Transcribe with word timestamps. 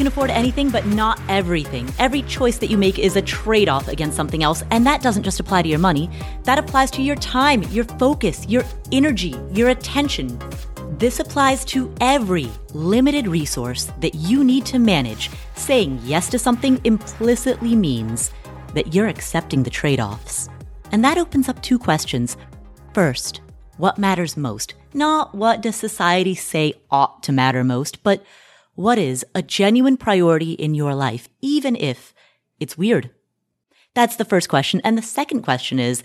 can 0.00 0.06
afford 0.06 0.30
anything, 0.30 0.70
but 0.70 0.86
not 0.86 1.20
everything. 1.28 1.86
Every 1.98 2.22
choice 2.22 2.56
that 2.56 2.70
you 2.70 2.78
make 2.78 2.98
is 2.98 3.16
a 3.16 3.20
trade 3.20 3.68
off 3.68 3.86
against 3.86 4.16
something 4.16 4.42
else. 4.42 4.62
And 4.70 4.86
that 4.86 5.02
doesn't 5.02 5.24
just 5.24 5.40
apply 5.40 5.60
to 5.60 5.68
your 5.68 5.78
money, 5.78 6.08
that 6.44 6.58
applies 6.58 6.90
to 6.92 7.02
your 7.02 7.16
time, 7.16 7.64
your 7.64 7.84
focus, 7.84 8.46
your 8.48 8.64
energy, 8.92 9.34
your 9.52 9.68
attention. 9.68 10.38
This 10.92 11.20
applies 11.20 11.66
to 11.66 11.94
every 12.00 12.48
limited 12.72 13.28
resource 13.28 13.92
that 14.00 14.14
you 14.14 14.42
need 14.42 14.64
to 14.66 14.78
manage. 14.78 15.28
Saying 15.54 16.00
yes 16.02 16.30
to 16.30 16.38
something 16.38 16.80
implicitly 16.84 17.76
means 17.76 18.30
that 18.72 18.94
you're 18.94 19.08
accepting 19.08 19.62
the 19.62 19.68
trade 19.68 20.00
offs. 20.00 20.48
And 20.92 21.04
that 21.04 21.18
opens 21.18 21.46
up 21.50 21.60
two 21.60 21.78
questions. 21.78 22.38
First, 22.94 23.42
what 23.76 23.98
matters 23.98 24.34
most? 24.34 24.72
Not 24.94 25.34
what 25.34 25.60
does 25.60 25.76
society 25.76 26.34
say 26.34 26.72
ought 26.90 27.22
to 27.24 27.32
matter 27.32 27.62
most, 27.64 28.02
but 28.02 28.24
what 28.80 28.98
is 28.98 29.26
a 29.34 29.42
genuine 29.42 29.98
priority 29.98 30.52
in 30.52 30.74
your 30.74 30.94
life, 30.94 31.28
even 31.42 31.76
if 31.76 32.14
it's 32.58 32.78
weird? 32.78 33.10
That's 33.94 34.16
the 34.16 34.24
first 34.24 34.48
question. 34.48 34.80
And 34.82 34.96
the 34.96 35.02
second 35.02 35.42
question 35.42 35.78
is, 35.78 36.02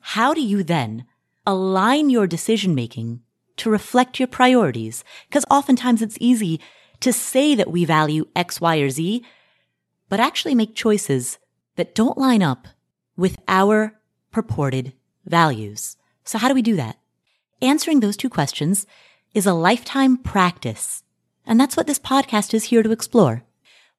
how 0.00 0.34
do 0.34 0.40
you 0.40 0.64
then 0.64 1.06
align 1.46 2.10
your 2.10 2.26
decision 2.26 2.74
making 2.74 3.20
to 3.58 3.70
reflect 3.70 4.18
your 4.18 4.26
priorities? 4.26 5.04
Because 5.28 5.44
oftentimes 5.48 6.02
it's 6.02 6.18
easy 6.20 6.60
to 6.98 7.12
say 7.12 7.54
that 7.54 7.70
we 7.70 7.84
value 7.84 8.26
X, 8.34 8.60
Y, 8.60 8.78
or 8.78 8.90
Z, 8.90 9.24
but 10.08 10.18
actually 10.18 10.56
make 10.56 10.74
choices 10.74 11.38
that 11.76 11.94
don't 11.94 12.18
line 12.18 12.42
up 12.42 12.66
with 13.16 13.36
our 13.46 14.00
purported 14.32 14.94
values. 15.24 15.96
So 16.24 16.38
how 16.38 16.48
do 16.48 16.54
we 16.54 16.62
do 16.62 16.74
that? 16.74 16.98
Answering 17.62 18.00
those 18.00 18.16
two 18.16 18.28
questions 18.28 18.84
is 19.32 19.46
a 19.46 19.54
lifetime 19.54 20.16
practice. 20.16 21.04
And 21.48 21.60
that's 21.60 21.76
what 21.76 21.86
this 21.86 22.00
podcast 22.00 22.54
is 22.54 22.64
here 22.64 22.82
to 22.82 22.90
explore. 22.90 23.44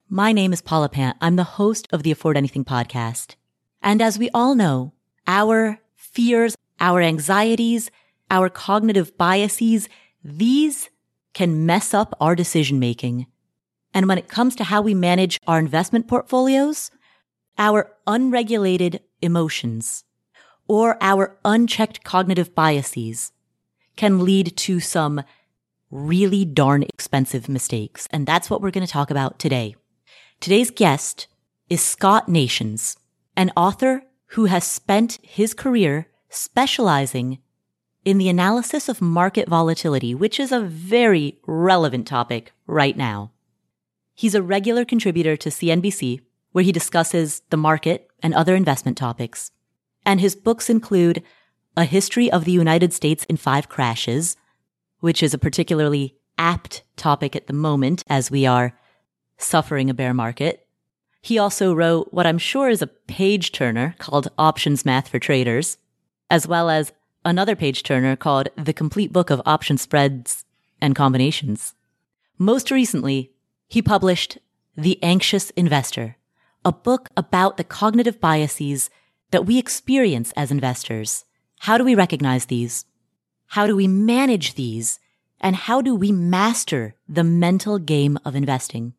My 0.10 0.34
name 0.34 0.52
is 0.52 0.62
Paula 0.62 0.90
Pant. 0.90 1.16
I'm 1.22 1.38
the 1.38 1.46
host 1.46 1.88
of 1.94 2.04
the 2.04 2.12
Afford 2.12 2.36
Anything 2.36 2.66
podcast. 2.66 3.36
And 3.82 4.02
as 4.02 4.20
we 4.20 4.30
all 4.34 4.54
know, 4.54 4.92
our 5.28 5.80
fears, 5.96 6.58
our 6.82 7.02
anxieties, 7.02 7.90
our 8.30 8.50
cognitive 8.50 9.18
biases, 9.18 9.88
these 10.22 10.90
can 11.34 11.66
mess 11.66 11.94
up 11.94 12.14
our 12.20 12.36
decision 12.36 12.80
making. 12.80 13.28
And 13.94 14.10
when 14.10 14.18
it 14.18 14.28
comes 14.28 14.54
to 14.58 14.66
how 14.66 14.82
we 14.82 14.94
manage 14.94 15.40
our 15.48 15.58
investment 15.58 16.10
portfolios, 16.10 16.92
our 17.58 17.94
unregulated 18.06 19.00
emotions 19.22 20.04
or 20.68 20.98
our 21.00 21.38
unchecked 21.46 22.04
cognitive 22.04 22.54
biases 22.54 23.32
can 23.96 24.26
lead 24.26 24.58
to 24.58 24.82
some 24.82 25.24
really 25.90 26.46
darn 26.46 26.84
expensive 26.84 27.48
mistakes. 27.48 28.08
And 28.12 28.26
that's 28.26 28.50
what 28.50 28.62
we're 28.62 28.72
going 28.72 28.86
to 28.86 28.92
talk 28.92 29.12
about 29.12 29.40
today. 29.40 29.76
Today's 30.40 30.72
guest 30.72 31.28
is 31.70 31.82
Scott 31.82 32.30
Nations, 32.30 32.98
an 33.36 33.52
author 33.56 34.04
who 34.32 34.46
has 34.46 34.66
spent 34.66 35.20
his 35.22 35.54
career 35.54 36.08
specializing 36.30 37.40
in 38.04 38.18
the 38.18 38.30
analysis 38.30 38.88
of 38.88 39.02
market 39.02 39.50
volatility, 39.50 40.16
which 40.16 40.40
is 40.40 40.52
a 40.52 40.62
very 40.62 41.40
relevant 41.46 42.08
topic 42.08 42.54
right 42.66 42.96
now. 42.96 43.32
He's 44.14 44.36
a 44.36 44.42
regular 44.42 44.86
contributor 44.86 45.36
to 45.38 45.50
CNBC, 45.50 46.22
where 46.52 46.64
he 46.64 46.72
discusses 46.72 47.42
the 47.50 47.58
market 47.58 48.10
and 48.24 48.34
other 48.34 48.56
investment 48.56 48.98
topics. 48.98 49.52
And 50.06 50.22
his 50.22 50.36
books 50.36 50.70
include 50.70 51.22
A 51.76 51.84
History 51.84 52.32
of 52.32 52.46
the 52.46 52.52
United 52.52 52.94
States 52.94 53.26
in 53.26 53.38
Five 53.38 53.70
Crashes, 53.70 54.38
which 55.00 55.22
is 55.22 55.34
a 55.34 55.38
particularly 55.38 56.16
apt 56.38 56.84
topic 56.96 57.36
at 57.36 57.48
the 57.48 57.54
moment 57.54 58.04
as 58.08 58.32
we 58.32 58.46
are 58.46 58.78
suffering 59.38 59.90
a 59.90 59.94
bear 59.94 60.14
market. 60.14 60.68
He 61.22 61.38
also 61.38 61.74
wrote 61.74 62.14
what 62.14 62.26
I'm 62.26 62.38
sure 62.38 62.70
is 62.70 62.82
a 62.82 62.88
page 62.88 63.52
turner 63.52 63.96
called 64.00 64.32
Options 64.38 64.86
Math 64.86 65.10
for 65.10 65.20
Traders, 65.20 65.78
as 66.30 66.48
well 66.48 66.70
as 66.70 66.94
another 67.26 67.56
page 67.56 67.84
turner 67.84 68.16
called 68.16 68.50
The 68.56 68.74
Complete 68.74 69.12
Book 69.12 69.30
of 69.30 69.42
Option 69.46 69.78
Spreads 69.78 70.46
and 70.80 70.96
Combinations. 70.96 71.74
Most 72.38 72.72
recently, 72.72 73.32
he 73.68 73.82
published 73.82 74.38
The 74.76 75.02
Anxious 75.04 75.50
Investor, 75.52 76.16
a 76.64 76.72
book 76.72 77.10
about 77.18 77.58
the 77.58 77.64
cognitive 77.64 78.22
biases 78.22 78.90
that 79.32 79.46
we 79.46 79.58
experience 79.58 80.32
as 80.38 80.52
investors. 80.52 81.26
How 81.60 81.78
do 81.78 81.84
we 81.84 81.96
recognize 81.96 82.46
these? 82.46 82.86
How 83.48 83.66
do 83.66 83.76
we 83.76 83.88
manage 83.88 84.56
these? 84.56 85.00
And 85.40 85.56
how 85.56 85.82
do 85.82 85.96
we 85.96 86.12
master 86.12 86.96
the 87.08 87.24
mental 87.24 87.80
game 87.80 88.18
of 88.26 88.36
investing? 88.36 88.94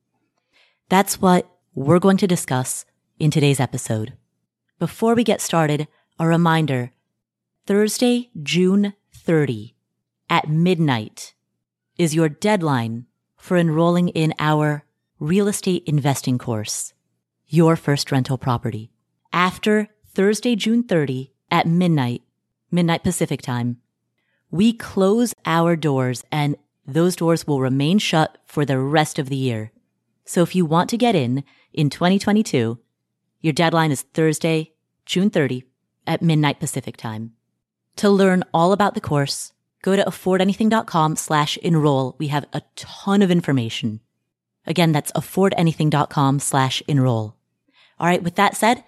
That's 0.88 1.20
what 1.20 1.50
we're 1.74 1.98
going 1.98 2.16
to 2.18 2.26
discuss 2.26 2.84
in 3.18 3.30
today's 3.30 3.60
episode. 3.60 4.14
Before 4.78 5.14
we 5.14 5.24
get 5.24 5.40
started, 5.40 5.88
a 6.18 6.26
reminder 6.26 6.92
Thursday, 7.66 8.30
June 8.42 8.94
30 9.12 9.74
at 10.30 10.48
midnight 10.48 11.34
is 11.98 12.14
your 12.14 12.28
deadline 12.28 13.06
for 13.36 13.56
enrolling 13.56 14.08
in 14.08 14.32
our 14.38 14.84
real 15.18 15.48
estate 15.48 15.82
investing 15.86 16.38
course, 16.38 16.94
Your 17.46 17.76
First 17.76 18.10
Rental 18.10 18.38
Property. 18.38 18.90
After 19.32 19.88
Thursday, 20.14 20.56
June 20.56 20.84
30 20.84 21.32
at 21.50 21.66
midnight, 21.66 22.22
midnight 22.70 23.02
Pacific 23.02 23.42
time, 23.42 23.78
we 24.50 24.72
close 24.72 25.34
our 25.44 25.76
doors 25.76 26.24
and 26.32 26.56
those 26.86 27.16
doors 27.16 27.46
will 27.46 27.60
remain 27.60 27.98
shut 27.98 28.38
for 28.46 28.64
the 28.64 28.78
rest 28.78 29.18
of 29.18 29.28
the 29.28 29.36
year. 29.36 29.72
So 30.24 30.42
if 30.42 30.54
you 30.54 30.64
want 30.64 30.90
to 30.90 30.96
get 30.96 31.14
in 31.14 31.44
in 31.72 31.90
2022, 31.90 32.78
your 33.40 33.52
deadline 33.52 33.90
is 33.90 34.02
Thursday, 34.02 34.72
June 35.06 35.30
30 35.30 35.64
at 36.06 36.22
midnight 36.22 36.60
Pacific 36.60 36.96
time. 36.96 37.32
To 37.96 38.08
learn 38.08 38.44
all 38.54 38.72
about 38.72 38.94
the 38.94 39.00
course, 39.00 39.52
go 39.82 39.96
to 39.96 40.04
affordanything.com 40.04 41.16
slash 41.16 41.56
enroll. 41.58 42.16
We 42.18 42.28
have 42.28 42.46
a 42.52 42.62
ton 42.76 43.22
of 43.22 43.30
information. 43.30 44.00
Again, 44.66 44.92
that's 44.92 45.12
affordanything.com 45.12 46.40
slash 46.40 46.82
enroll. 46.88 47.36
All 47.98 48.06
right. 48.06 48.22
With 48.22 48.36
that 48.36 48.56
said, 48.56 48.84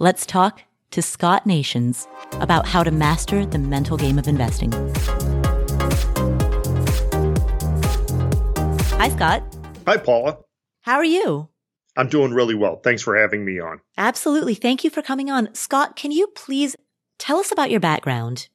Let's 0.00 0.26
talk 0.26 0.62
to 0.90 1.02
Scott 1.02 1.46
Nations 1.46 2.08
about 2.34 2.66
how 2.66 2.82
to 2.82 2.90
master 2.90 3.44
the 3.44 3.58
mental 3.58 3.96
game 3.96 4.18
of 4.18 4.28
investing. 4.28 4.72
Hi, 8.98 9.08
Scott. 9.10 9.42
Hi, 9.86 9.96
Paula. 9.96 10.38
How 10.80 10.96
are 10.96 11.04
you? 11.04 11.48
I'm 11.96 12.08
doing 12.08 12.32
really 12.32 12.54
well. 12.54 12.76
Thanks 12.76 13.02
for 13.02 13.16
having 13.16 13.44
me 13.44 13.58
on. 13.58 13.80
Absolutely. 13.96 14.54
Thank 14.54 14.84
you 14.84 14.90
for 14.90 15.02
coming 15.02 15.30
on. 15.30 15.54
Scott, 15.54 15.96
can 15.96 16.10
you 16.10 16.28
please 16.28 16.76
tell 17.18 17.38
us 17.38 17.52
about 17.52 17.70
your 17.70 17.80
background? 17.80 18.48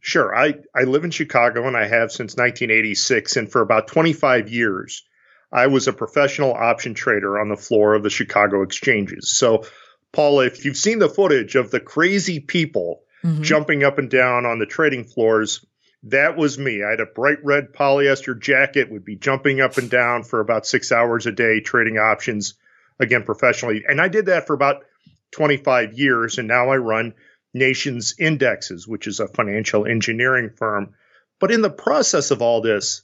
Sure. 0.00 0.34
I, 0.34 0.54
I 0.74 0.84
live 0.84 1.04
in 1.04 1.10
Chicago 1.10 1.66
and 1.66 1.76
I 1.76 1.86
have 1.86 2.10
since 2.10 2.36
1986. 2.36 3.36
And 3.36 3.50
for 3.50 3.60
about 3.60 3.88
25 3.88 4.48
years, 4.48 5.04
I 5.52 5.66
was 5.66 5.88
a 5.88 5.92
professional 5.92 6.52
option 6.52 6.94
trader 6.94 7.38
on 7.38 7.48
the 7.48 7.56
floor 7.56 7.94
of 7.94 8.02
the 8.02 8.10
Chicago 8.10 8.62
exchanges. 8.62 9.30
So 9.30 9.64
Paula, 10.12 10.46
if 10.46 10.64
you've 10.64 10.76
seen 10.76 10.98
the 10.98 11.08
footage 11.08 11.54
of 11.54 11.70
the 11.70 11.80
crazy 11.80 12.40
people 12.40 13.02
mm-hmm. 13.22 13.42
jumping 13.42 13.84
up 13.84 13.98
and 13.98 14.10
down 14.10 14.46
on 14.46 14.58
the 14.58 14.66
trading 14.66 15.04
floors, 15.04 15.64
that 16.04 16.36
was 16.36 16.58
me. 16.58 16.82
I 16.82 16.90
had 16.90 17.00
a 17.00 17.06
bright 17.06 17.38
red 17.44 17.72
polyester 17.72 18.38
jacket, 18.40 18.90
would 18.90 19.04
be 19.04 19.16
jumping 19.16 19.60
up 19.60 19.78
and 19.78 19.90
down 19.90 20.22
for 20.22 20.40
about 20.40 20.66
six 20.66 20.92
hours 20.92 21.26
a 21.26 21.32
day 21.32 21.60
trading 21.60 21.98
options, 21.98 22.54
again, 22.98 23.24
professionally. 23.24 23.84
And 23.86 24.00
I 24.00 24.08
did 24.08 24.26
that 24.26 24.46
for 24.46 24.54
about 24.54 24.84
25 25.32 25.98
years. 25.98 26.38
And 26.38 26.48
now 26.48 26.70
I 26.70 26.76
run 26.76 27.14
Nations 27.52 28.14
Indexes, 28.18 28.86
which 28.86 29.06
is 29.06 29.20
a 29.20 29.28
financial 29.28 29.86
engineering 29.86 30.50
firm. 30.56 30.94
But 31.40 31.50
in 31.50 31.62
the 31.62 31.70
process 31.70 32.30
of 32.30 32.42
all 32.42 32.60
this, 32.60 33.02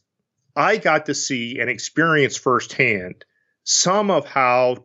I 0.56 0.76
got 0.76 1.06
to 1.06 1.14
see 1.14 1.58
and 1.60 1.68
experience 1.68 2.36
firsthand 2.36 3.24
some 3.64 4.10
of 4.10 4.26
how, 4.26 4.84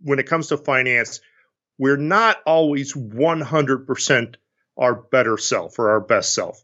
when 0.00 0.18
it 0.18 0.26
comes 0.26 0.48
to 0.48 0.56
finance, 0.56 1.20
we're 1.82 1.96
not 1.96 2.36
always 2.46 2.92
100% 2.92 4.34
our 4.76 4.94
better 4.94 5.36
self 5.36 5.80
or 5.80 5.90
our 5.90 6.00
best 6.00 6.32
self. 6.32 6.62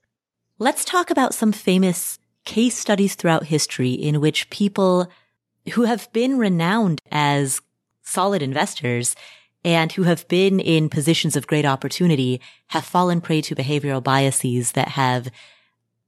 Let's 0.61 0.85
talk 0.85 1.11
about 1.11 1.35
some 1.35 1.51
famous 1.51 2.21
case 2.45 2.79
studies 2.79 3.17
throughout 3.17 3.47
history 3.47 3.91
in 3.91 4.21
which 4.21 4.49
people 4.49 5.11
who 5.73 5.83
have 5.83 6.09
been 6.13 6.39
renowned 6.39 7.03
as 7.11 7.61
solid 8.03 8.43
investors 8.43 9.17
and 9.65 9.91
who 9.91 10.05
have 10.05 10.29
been 10.29 10.61
in 10.61 10.89
positions 10.89 11.35
of 11.35 11.49
great 11.49 11.65
opportunity 11.67 12.41
have 12.69 12.85
fallen 12.85 13.21
prey 13.21 13.41
to 13.41 13.57
behavioral 13.57 14.01
biases 14.01 14.71
that 14.73 14.87
have 14.91 15.33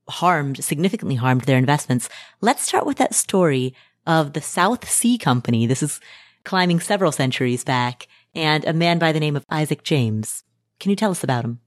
harmed, 0.08 0.62
significantly 0.62 1.16
harmed 1.16 1.40
their 1.42 1.58
investments. 1.58 2.08
Let's 2.40 2.62
start 2.62 2.86
with 2.86 2.98
that 2.98 3.16
story 3.16 3.74
of 4.06 4.34
the 4.34 4.40
South 4.40 4.88
Sea 4.88 5.18
Company. 5.18 5.66
This 5.66 5.82
is 5.82 5.98
climbing 6.44 6.78
several 6.78 7.10
centuries 7.10 7.64
back 7.64 8.06
and 8.34 8.64
a 8.64 8.72
man 8.72 8.98
by 8.98 9.12
the 9.12 9.20
name 9.20 9.36
of 9.36 9.44
Isaac 9.50 9.82
James. 9.82 10.44
Can 10.78 10.90
you 10.90 10.96
tell 10.96 11.10
us 11.10 11.24
about 11.24 11.44
him? 11.44 11.60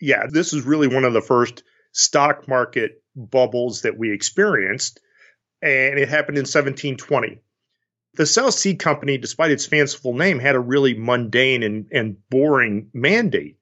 Yeah, 0.00 0.26
this 0.28 0.52
is 0.52 0.64
really 0.64 0.88
one 0.88 1.04
of 1.04 1.12
the 1.12 1.20
first 1.20 1.62
stock 1.92 2.48
market 2.48 3.02
bubbles 3.14 3.82
that 3.82 3.98
we 3.98 4.12
experienced, 4.12 5.00
and 5.62 5.98
it 5.98 6.08
happened 6.08 6.38
in 6.38 6.42
1720. 6.42 7.40
The 8.14 8.26
South 8.26 8.54
Sea 8.54 8.74
Company, 8.74 9.18
despite 9.18 9.50
its 9.50 9.66
fanciful 9.66 10.14
name, 10.14 10.38
had 10.38 10.56
a 10.56 10.60
really 10.60 10.94
mundane 10.94 11.62
and, 11.62 11.86
and 11.92 12.16
boring 12.28 12.90
mandate. 12.92 13.56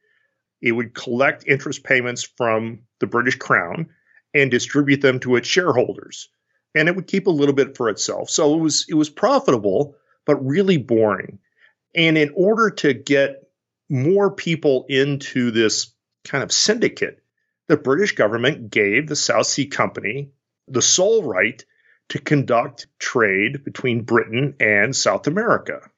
It 0.63 0.73
would 0.73 0.95
collect 0.95 1.47
interest 1.47 1.85
payments 1.85 2.23
from 2.23 2.81
the 3.01 3.07
British 3.07 3.37
Crown 3.37 3.89
and 4.35 4.51
distribute 4.51 5.01
them 5.01 5.21
to 5.21 5.37
its 5.37 5.49
shareholders. 5.49 6.29
And 6.75 6.89
it 6.89 6.97
would 6.97 7.07
keep 7.07 7.27
a 7.27 7.31
little 7.31 7.55
bit 7.55 7.77
for 7.77 7.89
itself. 7.89 8.31
So 8.31 8.55
it 8.55 8.61
was 8.61 8.87
it 8.89 8.95
was 8.95 9.11
profitable, 9.11 9.95
but 10.25 10.45
really 10.45 10.77
boring. 10.77 11.39
And 11.99 12.17
in 12.17 12.31
order 12.37 12.71
to 12.71 12.95
get 12.95 13.43
more 13.89 14.31
people 14.31 14.87
into 14.89 15.51
this 15.51 15.93
kind 16.25 16.45
of 16.45 16.53
syndicate, 16.53 17.21
the 17.67 17.77
British 17.77 18.13
government 18.13 18.71
gave 18.71 19.09
the 19.09 19.17
South 19.17 19.47
Sea 19.47 19.67
Company 19.67 20.31
the 20.69 20.81
sole 20.81 21.25
right 21.25 21.63
to 22.11 22.21
conduct 22.21 22.87
trade 23.01 23.65
between 23.65 24.05
Britain 24.05 24.55
and 24.61 24.95
South 24.95 25.27
America. 25.27 25.91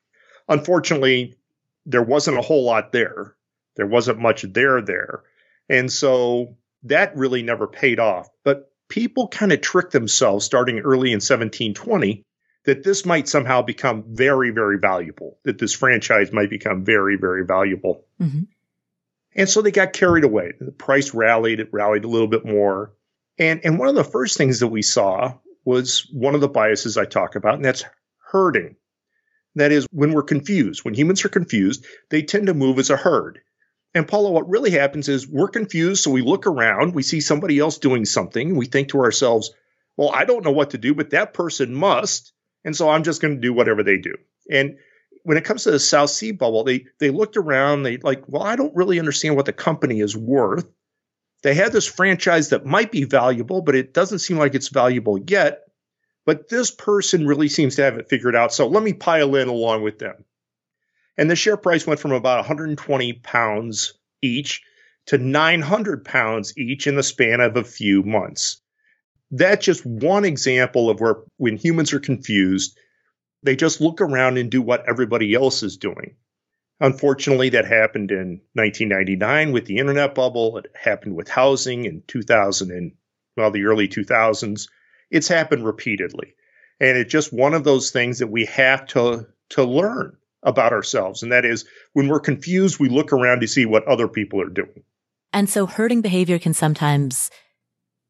Unfortunately, 0.49 1.37
there 1.85 2.03
wasn't 2.03 2.39
a 2.39 2.43
whole 2.43 2.65
lot 2.65 2.93
there. 2.93 3.37
There 3.77 3.87
wasn't 3.87 4.21
much 4.21 4.43
there 4.43 4.81
there. 4.81 5.23
And 5.69 5.93
so 5.93 6.57
that 6.85 7.15
really 7.15 7.43
never 7.43 7.67
paid 7.67 8.01
off. 8.01 8.31
But 8.43 8.73
people 8.89 9.29
kind 9.29 9.53
of 9.53 9.61
tricked 9.61 9.93
themselves 9.93 10.47
starting 10.47 10.79
early 10.79 11.11
in 11.11 11.17
1720 11.17 12.25
that 12.65 12.83
this 12.83 13.07
might 13.07 13.29
somehow 13.29 13.63
become 13.63 14.05
very, 14.09 14.51
very 14.51 14.79
valuable, 14.79 15.39
that 15.45 15.59
this 15.59 15.73
franchise 15.73 16.33
might 16.33 16.51
become 16.51 16.85
very, 16.85 17.17
very 17.17 17.45
valuable. 17.45 18.05
Mm-hmm. 18.21 18.43
And 19.35 19.49
so 19.49 19.63
they 19.63 19.71
got 19.71 19.93
carried 19.93 20.25
away. 20.25 20.53
The 20.61 20.73
price 20.73 21.15
rallied, 21.15 21.61
it 21.61 21.73
rallied 21.73 22.05
a 22.05 22.09
little 22.09 22.29
bit 22.29 22.45
more. 22.45 22.93
And, 23.39 23.61
and 23.65 23.79
one 23.79 23.89
of 23.89 23.95
the 23.95 24.05
first 24.05 24.37
things 24.37 24.61
that 24.61 24.69
we 24.69 24.83
saw 24.83 25.35
was 25.65 26.07
one 26.13 26.35
of 26.35 26.41
the 26.41 26.49
biases 26.49 26.99
I 26.99 27.05
talk 27.05 27.37
about, 27.37 27.55
and 27.55 27.65
that's 27.65 27.85
herding. 28.19 28.77
That 29.57 29.73
is, 29.73 29.87
when 29.91 30.13
we're 30.13 30.23
confused, 30.23 30.85
when 30.85 30.95
humans 30.95 31.25
are 31.25 31.31
confused, 31.31 31.85
they 32.11 32.23
tend 32.23 32.47
to 32.47 32.55
move 32.55 32.79
as 32.79 32.91
a 32.91 32.97
herd. 32.97 33.41
And 33.95 34.07
Paula, 34.07 34.31
what 34.31 34.49
really 34.49 34.71
happens 34.71 35.09
is 35.09 35.27
we're 35.27 35.49
confused, 35.49 36.05
so 36.05 36.11
we 36.11 36.23
look 36.23 36.47
around, 36.47 36.95
we 36.95 37.03
see 37.03 37.21
somebody 37.21 37.59
else 37.59 37.79
doing 37.79 38.05
something, 38.05 38.55
we 38.55 38.67
think 38.67 38.91
to 38.91 39.01
ourselves, 39.01 39.51
well, 39.97 40.11
I 40.11 40.25
don't 40.25 40.45
know 40.45 40.53
what 40.53 40.71
to 40.71 40.79
do, 40.79 40.95
but 40.95 41.11
that 41.11 41.35
person 41.35 41.75
must. 41.75 42.33
And 42.65 42.77
so 42.77 42.89
I'm 42.91 43.05
just 43.05 43.23
going 43.23 43.35
to 43.35 43.41
do 43.41 43.53
whatever 43.53 43.83
they 43.83 43.97
do. 43.97 44.15
And 44.51 44.77
when 45.23 45.37
it 45.37 45.45
comes 45.45 45.65
to 45.65 45.71
the 45.71 45.79
South 45.79 46.11
Sea 46.11 46.33
bubble, 46.33 46.65
they 46.65 46.87
they 46.99 47.11
looked 47.11 47.37
around, 47.37 47.83
they 47.83 47.99
like, 47.99 48.25
well, 48.27 48.43
I 48.43 48.57
don't 48.57 48.75
really 48.75 48.99
understand 48.99 49.37
what 49.37 49.47
the 49.47 49.53
company 49.53 50.01
is 50.01 50.17
worth. 50.17 50.67
They 51.43 51.55
had 51.55 51.73
this 51.73 51.87
franchise 51.87 52.51
that 52.51 52.67
might 52.67 52.93
be 52.93 53.05
valuable, 53.05 53.63
but 53.63 53.75
it 53.75 53.95
doesn't 53.95 54.19
seem 54.19 54.37
like 54.37 54.55
it's 54.55 54.69
valuable 54.69 55.19
yet. 55.19 55.61
But 56.27 56.49
this 56.49 56.71
person 56.71 57.27
really 57.27 57.49
seems 57.49 57.77
to 57.77 57.83
have 57.83 57.97
it 57.97 58.09
figured 58.09 58.37
out. 58.37 58.53
So 58.53 58.69
let 58.69 58.83
me 58.83 58.93
pile 58.93 59.35
in 59.37 59.49
along 59.49 59.83
with 59.83 59.99
them. 59.99 60.25
And 61.17 61.31
the 61.31 61.37
share 61.37 61.57
price 61.57 61.87
went 61.87 62.01
from 62.01 62.13
about 62.13 62.39
120 62.39 63.15
pounds 63.15 63.95
each 64.23 64.63
to 65.07 65.19
900 65.19 66.05
pounds 66.05 66.57
each 66.59 66.87
in 66.87 66.95
the 66.95 67.03
span 67.03 67.41
of 67.41 67.57
a 67.57 67.65
few 67.65 68.03
months. 68.03 68.61
That's 69.31 69.65
just 69.65 69.87
one 69.87 70.25
example 70.25 70.91
of 70.91 71.01
where 71.01 71.17
when 71.37 71.57
humans 71.57 71.93
are 71.93 72.01
confused, 72.01 72.79
they 73.43 73.57
just 73.57 73.81
look 73.81 74.01
around 74.01 74.39
and 74.39 74.51
do 74.51 74.61
what 74.61 74.89
everybody 74.89 75.35
else 75.35 75.63
is 75.63 75.77
doing. 75.77 76.17
Unfortunately, 76.81 77.51
that 77.51 77.67
happened 77.67 78.11
in 78.11 78.41
1999 78.55 79.53
with 79.53 79.67
the 79.67 79.79
internet 79.79 80.15
bubble. 80.15 80.57
It 80.59 80.67
happened 80.75 81.15
with 81.15 81.29
housing 81.29 81.85
in 81.85 82.03
2000 82.09 82.71
and 82.71 82.93
well, 83.37 83.51
the 83.51 83.65
early 83.65 83.89
2000s. 83.89 84.69
It's 85.11 85.29
happened 85.29 85.65
repeatedly. 85.65 86.35
And 86.81 86.97
it's 86.97 87.13
just 87.13 87.33
one 87.33 87.55
of 87.55 87.65
those 87.65 87.91
things 87.91 88.19
that 88.19 88.29
we 88.29 88.47
have 88.47 88.87
to, 88.89 89.27
to 89.51 89.65
learn 89.65 90.17
about 90.43 90.73
ourselves. 90.73 91.23
And 91.23 91.33
that 91.33 91.45
is 91.45 91.67
when 91.93 92.09
we're 92.09 92.21
confused, 92.21 92.81
we 92.81 92.89
look 92.89 93.13
around 93.13 93.41
to 93.41 93.47
see 93.47 93.67
what 93.67 93.87
other 93.87 94.09
people 94.09 94.41
are 94.41 94.49
doing. 94.49 94.83
And 95.33 95.49
so 95.49 95.67
herding 95.67 96.01
behavior 96.01 96.39
can 96.39 96.55
sometimes 96.55 97.31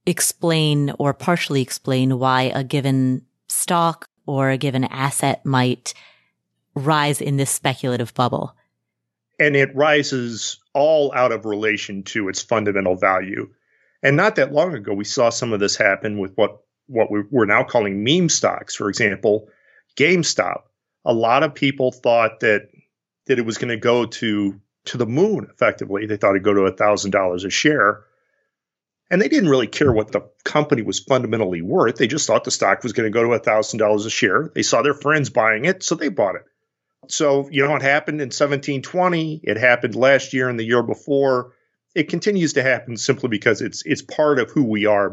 explain 0.06 0.93
or 0.99 1.12
partially 1.14 1.62
explain 1.62 2.19
why 2.19 2.52
a 2.55 2.64
given 2.64 3.23
stock 3.49 4.08
or 4.26 4.50
a 4.50 4.56
given 4.56 4.85
asset 4.85 5.44
might 5.44 5.94
rise 6.75 7.20
in 7.20 7.37
this 7.37 7.50
speculative 7.50 8.14
bubble. 8.14 8.55
And 9.38 9.56
it 9.56 9.75
rises 9.75 10.58
all 10.75 11.12
out 11.14 11.32
of 11.32 11.44
relation 11.44 12.02
to 12.05 12.29
its 12.29 12.43
fundamental 12.43 12.94
value. 12.94 13.50
And 14.02 14.17
not 14.17 14.37
that 14.37 14.52
long 14.52 14.75
ago, 14.75 14.94
we 14.94 15.05
saw 15.05 15.31
some 15.31 15.52
of 15.52 15.61
this 15.61 15.76
happen 15.76 16.19
with 16.19 16.32
what, 16.35 16.58
what 16.87 17.08
we're 17.11 17.47
now 17.47 17.64
calling 17.64 18.05
meme 18.05 18.29
stocks. 18.29 18.75
For 18.75 18.88
example, 18.88 19.49
GameStop. 19.97 20.62
A 21.05 21.14
lot 21.14 21.43
of 21.43 21.55
people 21.55 21.93
thought 21.93 22.41
that 22.41 22.69
that 23.26 23.38
it 23.38 23.47
was 23.47 23.58
going 23.58 23.69
to 23.69 23.76
go 23.76 24.06
to 24.06 24.61
to 24.87 24.97
the 24.97 25.06
moon 25.06 25.47
effectively. 25.52 26.06
They 26.06 26.17
thought 26.17 26.31
it'd 26.31 26.43
go 26.43 26.55
to 26.55 26.62
a 26.62 26.76
thousand 26.76 27.12
dollars 27.12 27.44
a 27.44 27.50
share. 27.50 28.05
And 29.10 29.20
they 29.20 29.28
didn't 29.28 29.48
really 29.50 29.66
care 29.66 29.92
what 29.92 30.12
the 30.12 30.28
company 30.44 30.82
was 30.82 31.00
fundamentally 31.00 31.62
worth. 31.62 31.96
They 31.96 32.06
just 32.06 32.26
thought 32.26 32.44
the 32.44 32.52
stock 32.52 32.84
was 32.84 32.92
going 32.92 33.10
to 33.10 33.16
go 33.16 33.24
to 33.24 33.40
$1,000 33.40 34.06
a 34.06 34.10
share. 34.10 34.52
They 34.54 34.62
saw 34.62 34.82
their 34.82 34.94
friends 34.94 35.30
buying 35.30 35.64
it, 35.64 35.82
so 35.82 35.96
they 35.96 36.08
bought 36.08 36.36
it. 36.36 36.42
So, 37.08 37.48
you 37.50 37.66
know, 37.66 37.74
it 37.74 37.82
happened 37.82 38.20
in 38.20 38.26
1720. 38.26 39.40
It 39.42 39.56
happened 39.56 39.96
last 39.96 40.32
year 40.32 40.48
and 40.48 40.58
the 40.58 40.64
year 40.64 40.82
before. 40.82 41.54
It 41.94 42.08
continues 42.08 42.52
to 42.52 42.62
happen 42.62 42.96
simply 42.96 43.28
because 43.28 43.62
it's 43.62 43.82
it's 43.84 44.02
part 44.02 44.38
of 44.38 44.50
who 44.50 44.62
we 44.62 44.86
are. 44.86 45.12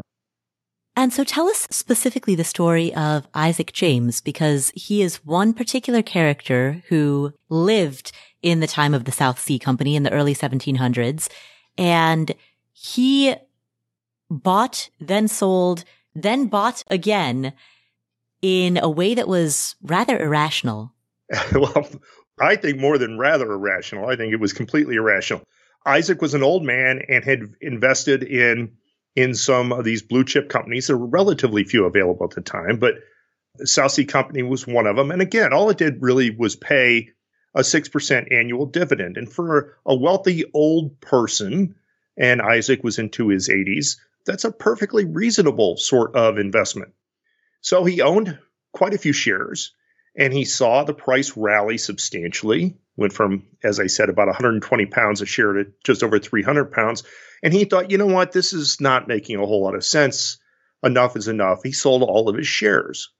And 0.94 1.12
so 1.12 1.24
tell 1.24 1.48
us 1.48 1.66
specifically 1.70 2.34
the 2.34 2.44
story 2.44 2.94
of 2.94 3.26
Isaac 3.34 3.72
James, 3.72 4.20
because 4.20 4.70
he 4.74 5.02
is 5.02 5.24
one 5.24 5.54
particular 5.54 6.02
character 6.02 6.82
who 6.88 7.32
lived 7.48 8.12
in 8.42 8.60
the 8.60 8.66
time 8.66 8.94
of 8.94 9.04
the 9.04 9.12
South 9.12 9.40
Sea 9.40 9.58
Company 9.58 9.96
in 9.96 10.02
the 10.02 10.12
early 10.12 10.34
1700s. 10.34 11.28
And 11.76 12.32
he 12.72 13.34
bought, 14.30 14.90
then 15.00 15.28
sold, 15.28 15.84
then 16.14 16.46
bought 16.46 16.84
again 16.88 17.52
in 18.42 18.78
a 18.78 18.88
way 18.88 19.14
that 19.14 19.28
was 19.28 19.74
rather 19.82 20.18
irrational. 20.18 20.92
well, 21.52 21.88
I 22.40 22.56
think 22.56 22.78
more 22.78 22.98
than 22.98 23.18
rather 23.18 23.50
irrational. 23.52 24.08
I 24.08 24.16
think 24.16 24.32
it 24.32 24.40
was 24.40 24.52
completely 24.52 24.96
irrational. 24.96 25.42
Isaac 25.84 26.20
was 26.20 26.34
an 26.34 26.42
old 26.42 26.64
man 26.64 27.02
and 27.08 27.24
had 27.24 27.42
invested 27.60 28.22
in 28.22 28.72
in 29.16 29.34
some 29.34 29.72
of 29.72 29.84
these 29.84 30.02
blue 30.02 30.24
chip 30.24 30.48
companies. 30.48 30.86
There 30.86 30.96
were 30.96 31.06
relatively 31.06 31.64
few 31.64 31.86
available 31.86 32.24
at 32.24 32.34
the 32.36 32.40
time, 32.40 32.78
but 32.78 32.94
South 33.64 33.92
Sea 33.92 34.04
Company 34.04 34.42
was 34.42 34.66
one 34.66 34.86
of 34.86 34.96
them. 34.96 35.10
And 35.10 35.20
again, 35.20 35.52
all 35.52 35.70
it 35.70 35.78
did 35.78 36.00
really 36.00 36.30
was 36.30 36.54
pay 36.54 37.10
a 37.54 37.62
6% 37.62 38.32
annual 38.32 38.66
dividend. 38.66 39.16
And 39.16 39.30
for 39.30 39.76
a 39.84 39.96
wealthy 39.96 40.44
old 40.54 41.00
person, 41.00 41.74
and 42.16 42.42
Isaac 42.42 42.84
was 42.84 42.98
into 42.98 43.28
his 43.28 43.48
80s, 43.48 43.96
that's 44.28 44.44
a 44.44 44.52
perfectly 44.52 45.04
reasonable 45.04 45.76
sort 45.76 46.14
of 46.14 46.38
investment. 46.38 46.92
So 47.60 47.84
he 47.84 48.02
owned 48.02 48.38
quite 48.72 48.94
a 48.94 48.98
few 48.98 49.12
shares 49.12 49.72
and 50.16 50.32
he 50.32 50.44
saw 50.44 50.84
the 50.84 50.94
price 50.94 51.36
rally 51.36 51.78
substantially, 51.78 52.76
went 52.96 53.12
from, 53.12 53.46
as 53.62 53.80
I 53.80 53.86
said, 53.86 54.08
about 54.08 54.26
120 54.26 54.86
pounds 54.86 55.22
a 55.22 55.26
share 55.26 55.52
to 55.52 55.66
just 55.84 56.02
over 56.02 56.18
300 56.18 56.72
pounds. 56.72 57.04
And 57.42 57.52
he 57.52 57.64
thought, 57.64 57.90
you 57.90 57.98
know 57.98 58.06
what, 58.06 58.32
this 58.32 58.52
is 58.52 58.80
not 58.80 59.08
making 59.08 59.36
a 59.36 59.46
whole 59.46 59.62
lot 59.62 59.74
of 59.74 59.84
sense. 59.84 60.38
Enough 60.82 61.16
is 61.16 61.28
enough. 61.28 61.60
He 61.64 61.72
sold 61.72 62.02
all 62.02 62.28
of 62.28 62.36
his 62.36 62.46
shares. 62.46 63.10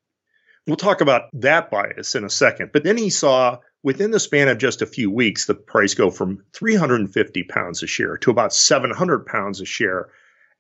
We'll 0.67 0.77
talk 0.77 1.01
about 1.01 1.31
that 1.33 1.71
bias 1.71 2.15
in 2.15 2.25
a 2.25 2.31
second. 2.31 2.71
But 2.73 2.85
then 2.85 2.99
he 2.99 3.11
saw 3.11 3.59
within 3.83 4.11
the 4.11 4.21
span 4.21 4.49
of 4.49 4.59
just 4.59 4.83
a 4.83 4.87
few 4.87 5.11
weeks, 5.11 5.47
the 5.47 5.55
price 5.55 5.95
go 5.95 6.11
from 6.11 6.45
350 6.53 7.45
pounds 7.45 7.83
a 7.83 7.87
share 7.87 8.17
to 8.19 8.31
about 8.31 8.53
700 8.53 9.25
pounds 9.27 9.61
a 9.61 9.65
share. 9.65 10.11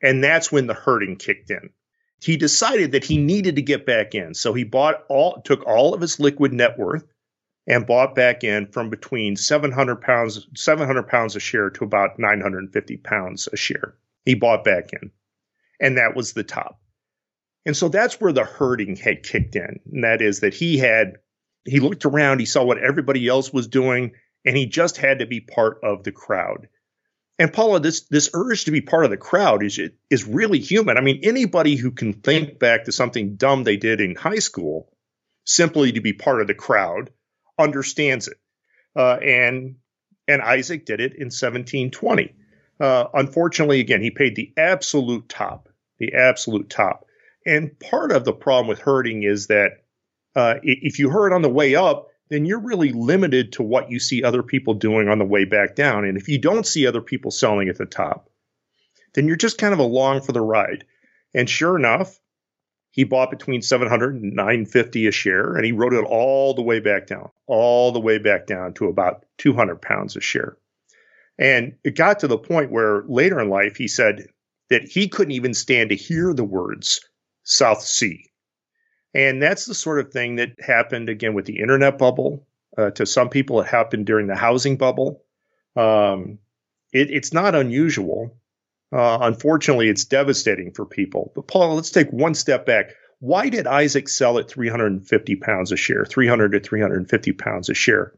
And 0.02 0.22
that's 0.22 0.52
when 0.52 0.66
the 0.66 0.74
herding 0.74 1.16
kicked 1.16 1.50
in. 1.50 1.70
He 2.20 2.36
decided 2.36 2.92
that 2.92 3.04
he 3.04 3.18
needed 3.18 3.56
to 3.56 3.62
get 3.62 3.86
back 3.86 4.14
in. 4.14 4.34
So 4.34 4.52
he 4.52 4.64
bought 4.64 5.04
all, 5.08 5.40
took 5.42 5.66
all 5.66 5.94
of 5.94 6.00
his 6.00 6.18
liquid 6.18 6.52
net 6.52 6.78
worth 6.78 7.04
and 7.66 7.86
bought 7.86 8.14
back 8.14 8.42
in 8.42 8.66
from 8.66 8.90
between 8.90 9.36
700 9.36 10.00
pounds, 10.00 10.46
700 10.56 11.06
pounds 11.06 11.36
a 11.36 11.40
share 11.40 11.70
to 11.70 11.84
about 11.84 12.18
950 12.18 12.96
pounds 12.98 13.48
a 13.52 13.56
share. 13.56 13.94
He 14.24 14.34
bought 14.34 14.64
back 14.64 14.92
in. 14.92 15.10
And 15.80 15.98
that 15.98 16.16
was 16.16 16.32
the 16.32 16.44
top. 16.44 16.80
And 17.66 17.76
so 17.76 17.88
that's 17.88 18.20
where 18.20 18.32
the 18.32 18.44
herding 18.44 18.96
had 18.96 19.22
kicked 19.22 19.54
in. 19.54 19.80
And 19.92 20.04
that 20.04 20.22
is 20.22 20.40
that 20.40 20.54
he 20.54 20.78
had, 20.78 21.18
he 21.64 21.80
looked 21.80 22.04
around, 22.04 22.40
he 22.40 22.46
saw 22.46 22.64
what 22.64 22.78
everybody 22.78 23.28
else 23.28 23.52
was 23.52 23.68
doing, 23.68 24.12
and 24.44 24.56
he 24.56 24.66
just 24.66 24.96
had 24.96 25.18
to 25.18 25.26
be 25.26 25.40
part 25.40 25.78
of 25.82 26.02
the 26.02 26.12
crowd. 26.12 26.68
And 27.38 27.52
Paula, 27.52 27.80
this 27.80 28.02
this 28.02 28.30
urge 28.34 28.64
to 28.64 28.70
be 28.72 28.80
part 28.80 29.04
of 29.04 29.10
the 29.10 29.16
crowd 29.16 29.62
is 29.62 29.80
is 30.10 30.24
really 30.24 30.58
human. 30.58 30.96
I 30.98 31.00
mean, 31.00 31.20
anybody 31.22 31.76
who 31.76 31.92
can 31.92 32.14
think 32.14 32.58
back 32.58 32.84
to 32.84 32.92
something 32.92 33.36
dumb 33.36 33.64
they 33.64 33.76
did 33.76 34.00
in 34.00 34.16
high 34.16 34.40
school 34.40 34.92
simply 35.44 35.92
to 35.92 36.00
be 36.00 36.12
part 36.12 36.40
of 36.40 36.46
the 36.48 36.54
crowd 36.54 37.10
understands 37.58 38.28
it. 38.28 38.38
Uh, 38.96 39.16
and 39.16 39.76
and 40.26 40.42
Isaac 40.42 40.84
did 40.86 41.00
it 41.00 41.12
in 41.12 41.26
1720. 41.26 42.34
Uh, 42.80 43.06
unfortunately, 43.14 43.80
again, 43.80 44.02
he 44.02 44.10
paid 44.10 44.36
the 44.36 44.52
absolute 44.56 45.28
top, 45.28 45.68
the 45.98 46.14
absolute 46.14 46.70
top. 46.70 47.06
And 47.46 47.78
part 47.78 48.12
of 48.12 48.24
the 48.24 48.32
problem 48.32 48.68
with 48.68 48.80
herding 48.80 49.22
is 49.22 49.46
that 49.48 49.72
Uh, 50.36 50.60
if 50.62 50.98
you 51.00 51.10
herd 51.10 51.32
on 51.32 51.42
the 51.42 51.48
way 51.50 51.74
up, 51.74 52.07
then 52.28 52.44
you're 52.44 52.60
really 52.60 52.92
limited 52.92 53.52
to 53.52 53.62
what 53.62 53.90
you 53.90 53.98
see 53.98 54.22
other 54.22 54.42
people 54.42 54.74
doing 54.74 55.08
on 55.08 55.18
the 55.18 55.24
way 55.24 55.44
back 55.44 55.74
down. 55.74 56.04
And 56.04 56.16
if 56.16 56.28
you 56.28 56.38
don't 56.38 56.66
see 56.66 56.86
other 56.86 57.00
people 57.00 57.30
selling 57.30 57.68
at 57.68 57.78
the 57.78 57.86
top, 57.86 58.30
then 59.14 59.26
you're 59.26 59.36
just 59.36 59.58
kind 59.58 59.72
of 59.72 59.78
along 59.78 60.22
for 60.22 60.32
the 60.32 60.40
ride. 60.40 60.84
And 61.34 61.48
sure 61.48 61.76
enough, 61.76 62.18
he 62.90 63.04
bought 63.04 63.30
between 63.30 63.62
700 63.62 64.14
and 64.16 64.34
950 64.34 65.06
a 65.06 65.12
share, 65.12 65.54
and 65.54 65.64
he 65.64 65.72
rode 65.72 65.92
it 65.92 66.04
all 66.04 66.54
the 66.54 66.62
way 66.62 66.80
back 66.80 67.06
down, 67.06 67.30
all 67.46 67.92
the 67.92 68.00
way 68.00 68.18
back 68.18 68.46
down 68.46 68.74
to 68.74 68.86
about 68.86 69.24
200 69.38 69.80
pounds 69.80 70.16
a 70.16 70.20
share. 70.20 70.56
And 71.38 71.76
it 71.84 71.96
got 71.96 72.20
to 72.20 72.28
the 72.28 72.38
point 72.38 72.72
where 72.72 73.04
later 73.06 73.38
in 73.40 73.48
life, 73.48 73.76
he 73.76 73.88
said 73.88 74.26
that 74.70 74.82
he 74.82 75.08
couldn't 75.08 75.32
even 75.32 75.54
stand 75.54 75.90
to 75.90 75.96
hear 75.96 76.34
the 76.34 76.44
words 76.44 77.00
South 77.44 77.82
Sea. 77.82 78.30
And 79.14 79.42
that's 79.42 79.66
the 79.66 79.74
sort 79.74 80.00
of 80.00 80.12
thing 80.12 80.36
that 80.36 80.60
happened 80.60 81.08
again 81.08 81.34
with 81.34 81.46
the 81.46 81.58
internet 81.60 81.98
bubble. 81.98 82.46
Uh, 82.76 82.90
to 82.90 83.06
some 83.06 83.28
people, 83.28 83.60
it 83.60 83.66
happened 83.66 84.06
during 84.06 84.26
the 84.26 84.36
housing 84.36 84.76
bubble. 84.76 85.24
Um, 85.74 86.38
it, 86.92 87.10
it's 87.10 87.32
not 87.32 87.54
unusual. 87.54 88.36
Uh, 88.92 89.18
unfortunately, 89.22 89.88
it's 89.88 90.04
devastating 90.04 90.72
for 90.72 90.86
people. 90.86 91.32
But 91.34 91.48
Paul, 91.48 91.74
let's 91.74 91.90
take 91.90 92.10
one 92.10 92.34
step 92.34 92.66
back. 92.66 92.92
Why 93.20 93.48
did 93.48 93.66
Isaac 93.66 94.08
sell 94.08 94.38
at 94.38 94.48
350 94.48 95.36
pounds 95.36 95.72
a 95.72 95.76
share, 95.76 96.04
300 96.04 96.52
to 96.52 96.60
350 96.60 97.32
pounds 97.32 97.68
a 97.68 97.74
share? 97.74 98.12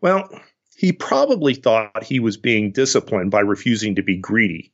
Well, 0.00 0.30
he 0.76 0.92
probably 0.92 1.54
thought 1.54 2.04
he 2.04 2.20
was 2.20 2.36
being 2.36 2.70
disciplined 2.70 3.32
by 3.32 3.40
refusing 3.40 3.96
to 3.96 4.02
be 4.02 4.16
greedy. 4.16 4.72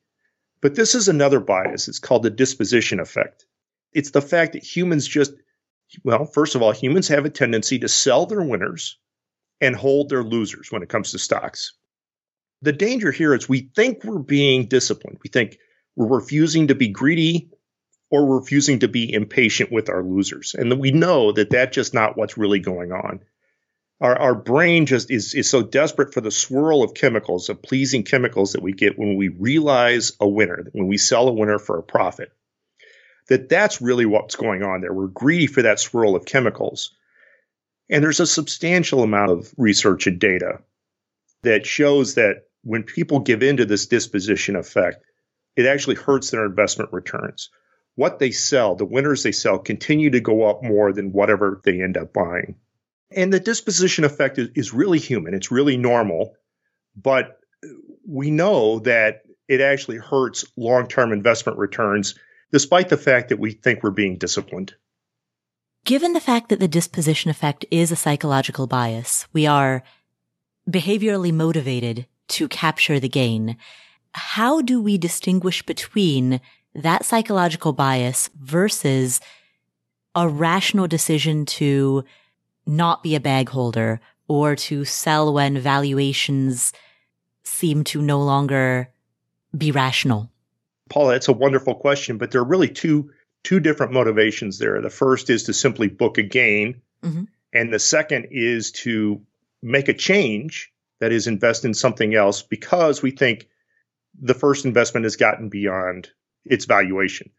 But 0.61 0.75
this 0.75 0.95
is 0.95 1.09
another 1.09 1.41
bias. 1.41 1.89
It's 1.89 1.99
called 1.99 2.23
the 2.23 2.31
disposition 2.31 3.01
effect. 3.01 3.47
It's 3.93 4.11
the 4.11 4.21
fact 4.21 4.53
that 4.53 4.63
humans 4.63 5.07
just, 5.07 5.33
well, 6.03 6.25
first 6.25 6.55
of 6.55 6.63
all, 6.63 6.73
humans 6.73 7.09
have 7.09 7.25
a 7.25 7.31
tendency 7.31 7.79
to 7.81 7.89
sell 7.89 8.27
their 8.27 8.43
winners 8.43 8.99
and 9.61 9.77
hold 9.77 10.09
their 10.09 10.25
losers 10.25 10.71
when 10.73 10.83
it 10.83 10.89
comes 10.89 11.13
to 11.13 11.19
stocks. 11.19 11.75
The 12.63 12.73
danger 12.73 13.13
here 13.13 13.35
is 13.35 13.49
we 13.49 13.71
think 13.75 14.05
we're 14.05 14.19
being 14.19 14.67
disciplined. 14.67 15.19
We 15.23 15.31
think 15.31 15.59
we're 15.97 16.19
refusing 16.19 16.69
to 16.69 16.75
be 16.75 16.89
greedy 16.89 17.51
or 18.11 18.27
we're 18.27 18.39
refusing 18.39 18.81
to 18.81 18.89
be 18.89 19.13
impatient 19.13 19.73
with 19.73 19.89
our 19.89 20.03
losers. 20.03 20.55
And 20.55 20.79
we 20.79 20.91
know 20.91 21.33
that 21.33 21.51
that's 21.51 21.75
just 21.75 21.95
not 21.95 22.17
what's 22.17 22.39
really 22.39 22.61
going 22.61 22.93
on. 22.93 23.21
Our, 24.01 24.19
our 24.19 24.35
brain 24.35 24.87
just 24.87 25.11
is, 25.11 25.35
is 25.35 25.49
so 25.49 25.63
desperate 25.63 26.13
for 26.13 26.21
the 26.21 26.31
swirl 26.31 26.83
of 26.83 26.95
chemicals, 26.95 27.49
of 27.49 27.63
pleasing 27.63 28.03
chemicals 28.03 28.53
that 28.53 28.63
we 28.63 28.73
get 28.73 28.99
when 28.99 29.17
we 29.17 29.29
realize 29.29 30.13
a 30.21 30.29
winner, 30.29 30.67
when 30.73 30.89
we 30.89 30.97
sell 30.97 31.29
a 31.29 31.33
winner 31.33 31.59
for 31.59 31.79
a 31.79 31.83
profit, 31.83 32.33
that 33.29 33.49
that's 33.49 33.81
really 33.81 34.07
what's 34.07 34.37
going 34.37 34.63
on 34.63 34.81
there. 34.81 34.93
We're 34.93 35.07
greedy 35.07 35.47
for 35.47 35.63
that 35.63 35.81
swirl 35.81 36.15
of 36.15 36.25
chemicals. 36.25 36.93
And 37.91 38.03
there's 38.03 38.21
a 38.21 38.27
substantial 38.27 39.03
amount 39.03 39.31
of 39.31 39.53
research 39.57 40.07
and 40.07 40.19
data 40.19 40.61
that 41.43 41.67
shows 41.67 42.15
that 42.15 42.45
when 42.63 42.83
people 42.83 43.21
give 43.21 43.43
into 43.43 43.67
this 43.67 43.87
disposition 43.87 44.57
effect, 44.57 45.05
it 45.57 45.67
actually 45.67 45.97
hurts 45.97 46.31
their 46.31 46.47
investment 46.47 46.93
returns. 46.93 47.51
What 47.95 48.19
they 48.19 48.31
sell, 48.31 48.75
the 48.75 48.85
winners 48.85 49.23
they 49.23 49.33
sell, 49.33 49.59
continue 49.59 50.11
to 50.11 50.21
go 50.21 50.49
up 50.49 50.63
more 50.63 50.93
than 50.93 51.13
whatever 51.13 51.61
they 51.65 51.81
end 51.81 51.97
up 51.97 52.13
buying. 52.13 52.57
And 53.11 53.33
the 53.33 53.39
disposition 53.39 54.05
effect 54.05 54.39
is, 54.39 54.49
is 54.55 54.73
really 54.73 54.99
human, 54.99 55.35
it's 55.35 55.53
really 55.53 55.77
normal, 55.77 56.35
but 56.97 57.39
we 58.07 58.31
know 58.31 58.81
that 58.81 59.23
it 59.47 59.61
actually 59.61 59.99
hurts 59.99 60.45
long 60.57 60.89
term 60.89 61.13
investment 61.13 61.59
returns, 61.59 62.15
despite 62.55 62.89
the 62.89 62.97
fact 62.97 63.31
that 63.31 63.41
we 63.41 63.51
think 63.51 63.83
we're 63.83 63.91
being 63.91 64.17
disciplined. 64.17 64.77
Given 65.85 66.13
the 66.13 66.21
fact 66.21 66.51
that 66.51 66.61
the 66.61 66.69
disposition 66.69 67.29
effect 67.29 67.65
is 67.69 67.91
a 67.91 67.97
psychological 67.97 68.69
bias, 68.69 69.27
we 69.33 69.45
are 69.45 69.83
behaviorally 70.71 71.33
motivated 71.33 72.07
to 72.29 72.47
capture 72.47 73.01
the 73.01 73.09
gain. 73.09 73.57
How 74.13 74.63
do 74.63 74.81
we 74.81 74.99
distinguish 74.99 75.67
between 75.67 76.41
that 76.77 77.05
psychological 77.05 77.73
bias 77.73 78.31
versus 78.41 79.21
a 80.15 80.29
rational 80.29 80.87
decision 80.87 81.47
to 81.59 82.05
not 82.67 83.03
be 83.03 83.17
a 83.17 83.21
bag 83.21 83.49
holder 83.49 83.99
or 84.29 84.55
to 84.69 84.85
sell 84.85 85.35
when 85.35 85.59
valuations 85.59 86.73
seem 87.43 87.83
to 87.83 88.01
no 88.01 88.23
longer 88.23 88.93
be 89.59 89.73
rational? 89.73 90.31
Paula, 90.95 91.15
that's 91.15 91.27
a 91.27 91.33
wonderful 91.33 91.75
question, 91.75 92.19
but 92.19 92.31
there 92.31 92.41
are 92.41 92.47
really 92.47 92.69
two 92.69 93.11
two 93.43 93.59
different 93.59 93.93
motivations 93.93 94.59
there. 94.59 94.81
The 94.81 94.91
first 94.91 95.29
is 95.29 95.43
to 95.45 95.53
simply 95.53 95.89
book 95.89 96.19
a 96.19 96.23
gain, 96.23 96.83
mm-hmm. 97.03 97.25
and 97.53 97.73
the 97.73 97.81
second 97.81 98.29
is 98.31 98.71
to 98.85 99.21
make 99.61 99.89
a 99.89 99.93
change 99.95 100.73
that 101.01 101.11
is 101.11 101.27
invest 101.27 101.65
in 101.65 101.75
something 101.75 102.15
else 102.15 102.43
because 102.43 103.03
we 103.03 103.11
think 103.11 103.49
the 104.23 104.35
first 104.35 104.67
investment 104.67 105.03
has 105.03 105.17
gotten 105.17 105.49
beyond 105.49 106.11
its 106.45 106.65
valuation. 106.67 107.31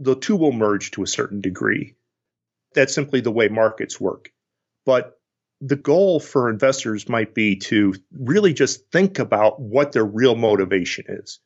The 0.00 0.16
two 0.16 0.34
will 0.34 0.52
merge 0.52 0.90
to 0.92 1.04
a 1.04 1.06
certain 1.06 1.40
degree. 1.40 1.94
That's 2.74 2.92
simply 2.92 3.20
the 3.20 3.30
way 3.30 3.46
markets 3.46 4.00
work. 4.00 4.32
But 4.84 5.16
the 5.60 5.76
goal 5.76 6.18
for 6.18 6.50
investors 6.50 7.08
might 7.08 7.34
be 7.34 7.54
to 7.56 7.94
really 8.10 8.52
just 8.52 8.90
think 8.90 9.20
about 9.20 9.60
what 9.60 9.92
their 9.92 10.04
real 10.04 10.34
motivation 10.34 11.04
is. 11.08 11.38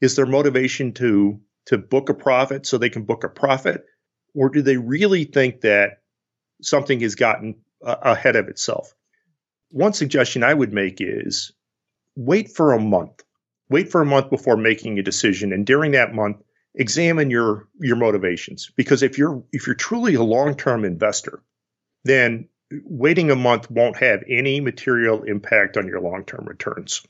Is 0.00 0.16
their 0.16 0.26
motivation 0.26 0.92
to 0.94 1.40
to 1.66 1.78
book 1.78 2.08
a 2.10 2.14
profit 2.14 2.66
so 2.66 2.76
they 2.76 2.90
can 2.90 3.04
book 3.04 3.24
a 3.24 3.28
profit 3.28 3.86
or 4.34 4.50
do 4.50 4.60
they 4.62 4.76
really 4.76 5.24
think 5.24 5.62
that 5.62 6.02
something 6.60 7.00
has 7.00 7.14
gotten 7.14 7.56
uh, 7.84 7.96
ahead 8.02 8.36
of 8.36 8.48
itself? 8.48 8.94
one 9.74 9.92
suggestion 9.92 10.44
I 10.44 10.54
would 10.54 10.72
make 10.72 10.98
is 11.00 11.50
wait 12.14 12.52
for 12.52 12.72
a 12.72 12.80
month. 12.80 13.24
Wait 13.68 13.90
for 13.90 14.00
a 14.00 14.06
month 14.06 14.30
before 14.30 14.56
making 14.56 15.00
a 15.00 15.02
decision. 15.02 15.52
And 15.52 15.66
during 15.66 15.92
that 15.92 16.14
month, 16.14 16.36
examine 16.76 17.28
your, 17.28 17.66
your 17.80 17.96
motivations. 17.96 18.70
Because 18.76 19.02
if 19.02 19.18
you're, 19.18 19.42
if 19.50 19.66
you're 19.66 19.74
truly 19.74 20.14
a 20.14 20.22
long-term 20.22 20.84
investor, 20.84 21.42
then 22.04 22.48
waiting 22.84 23.32
a 23.32 23.36
month 23.36 23.68
won't 23.68 23.96
have 23.96 24.22
any 24.28 24.60
material 24.60 25.24
impact 25.24 25.76
on 25.76 25.88
your 25.88 26.00
long-term 26.00 26.44
returns. 26.46 27.04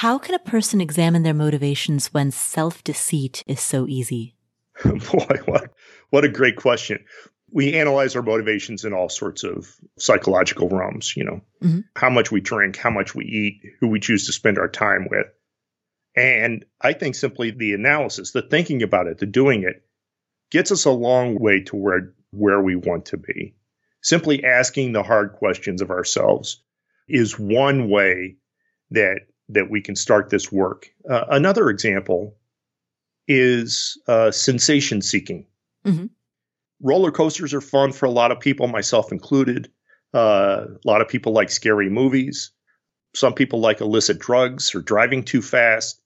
How 0.00 0.18
can 0.18 0.34
a 0.34 0.38
person 0.38 0.82
examine 0.82 1.22
their 1.22 1.32
motivations 1.32 2.12
when 2.12 2.30
self-deceit 2.30 3.42
is 3.46 3.60
so 3.60 3.86
easy? 3.88 4.34
Boy, 4.84 5.38
what, 5.46 5.70
what 6.10 6.24
a 6.24 6.28
great 6.28 6.56
question 6.56 7.04
we 7.50 7.72
analyze 7.74 8.14
our 8.14 8.22
motivations 8.22 8.84
in 8.84 8.92
all 8.92 9.08
sorts 9.08 9.44
of 9.44 9.74
psychological 9.98 10.68
realms, 10.68 11.16
you 11.16 11.24
know, 11.24 11.40
mm-hmm. 11.62 11.80
how 11.94 12.10
much 12.10 12.30
we 12.30 12.40
drink, 12.40 12.76
how 12.76 12.90
much 12.90 13.14
we 13.14 13.24
eat, 13.24 13.62
who 13.80 13.88
we 13.88 14.00
choose 14.00 14.26
to 14.26 14.32
spend 14.32 14.58
our 14.58 14.68
time 14.68 15.06
with. 15.10 15.26
And 16.14 16.66
I 16.80 16.92
think 16.92 17.14
simply 17.14 17.52
the 17.52 17.72
analysis, 17.72 18.32
the 18.32 18.42
thinking 18.42 18.82
about 18.82 19.06
it, 19.06 19.16
the 19.16 19.26
doing 19.26 19.62
it 19.62 19.82
gets 20.50 20.72
us 20.72 20.84
a 20.84 20.90
long 20.90 21.38
way 21.38 21.62
to 21.62 21.76
where, 21.76 22.12
where 22.30 22.60
we 22.60 22.76
want 22.76 23.06
to 23.06 23.16
be. 23.16 23.54
Simply 24.02 24.44
asking 24.44 24.92
the 24.92 25.02
hard 25.02 25.32
questions 25.32 25.80
of 25.80 25.90
ourselves 25.90 26.62
is 27.08 27.38
one 27.38 27.88
way 27.88 28.36
that, 28.90 29.20
that 29.48 29.70
we 29.70 29.80
can 29.80 29.96
start 29.96 30.30
this 30.30 30.50
work. 30.50 30.90
Uh, 31.08 31.24
another 31.30 31.70
example 31.70 32.36
is 33.28 34.00
uh, 34.08 34.30
sensation 34.30 35.02
seeking. 35.02 35.46
Mm-hmm 35.84 36.06
roller 36.80 37.10
coasters 37.10 37.54
are 37.54 37.60
fun 37.60 37.92
for 37.92 38.06
a 38.06 38.10
lot 38.10 38.32
of 38.32 38.40
people, 38.40 38.66
myself 38.66 39.12
included. 39.12 39.70
Uh, 40.14 40.66
a 40.84 40.88
lot 40.88 41.00
of 41.00 41.08
people 41.08 41.32
like 41.32 41.50
scary 41.50 41.90
movies. 41.90 42.52
Some 43.14 43.34
people 43.34 43.60
like 43.60 43.80
illicit 43.80 44.18
drugs 44.18 44.74
or 44.74 44.82
driving 44.82 45.24
too 45.24 45.42
fast. 45.42 46.00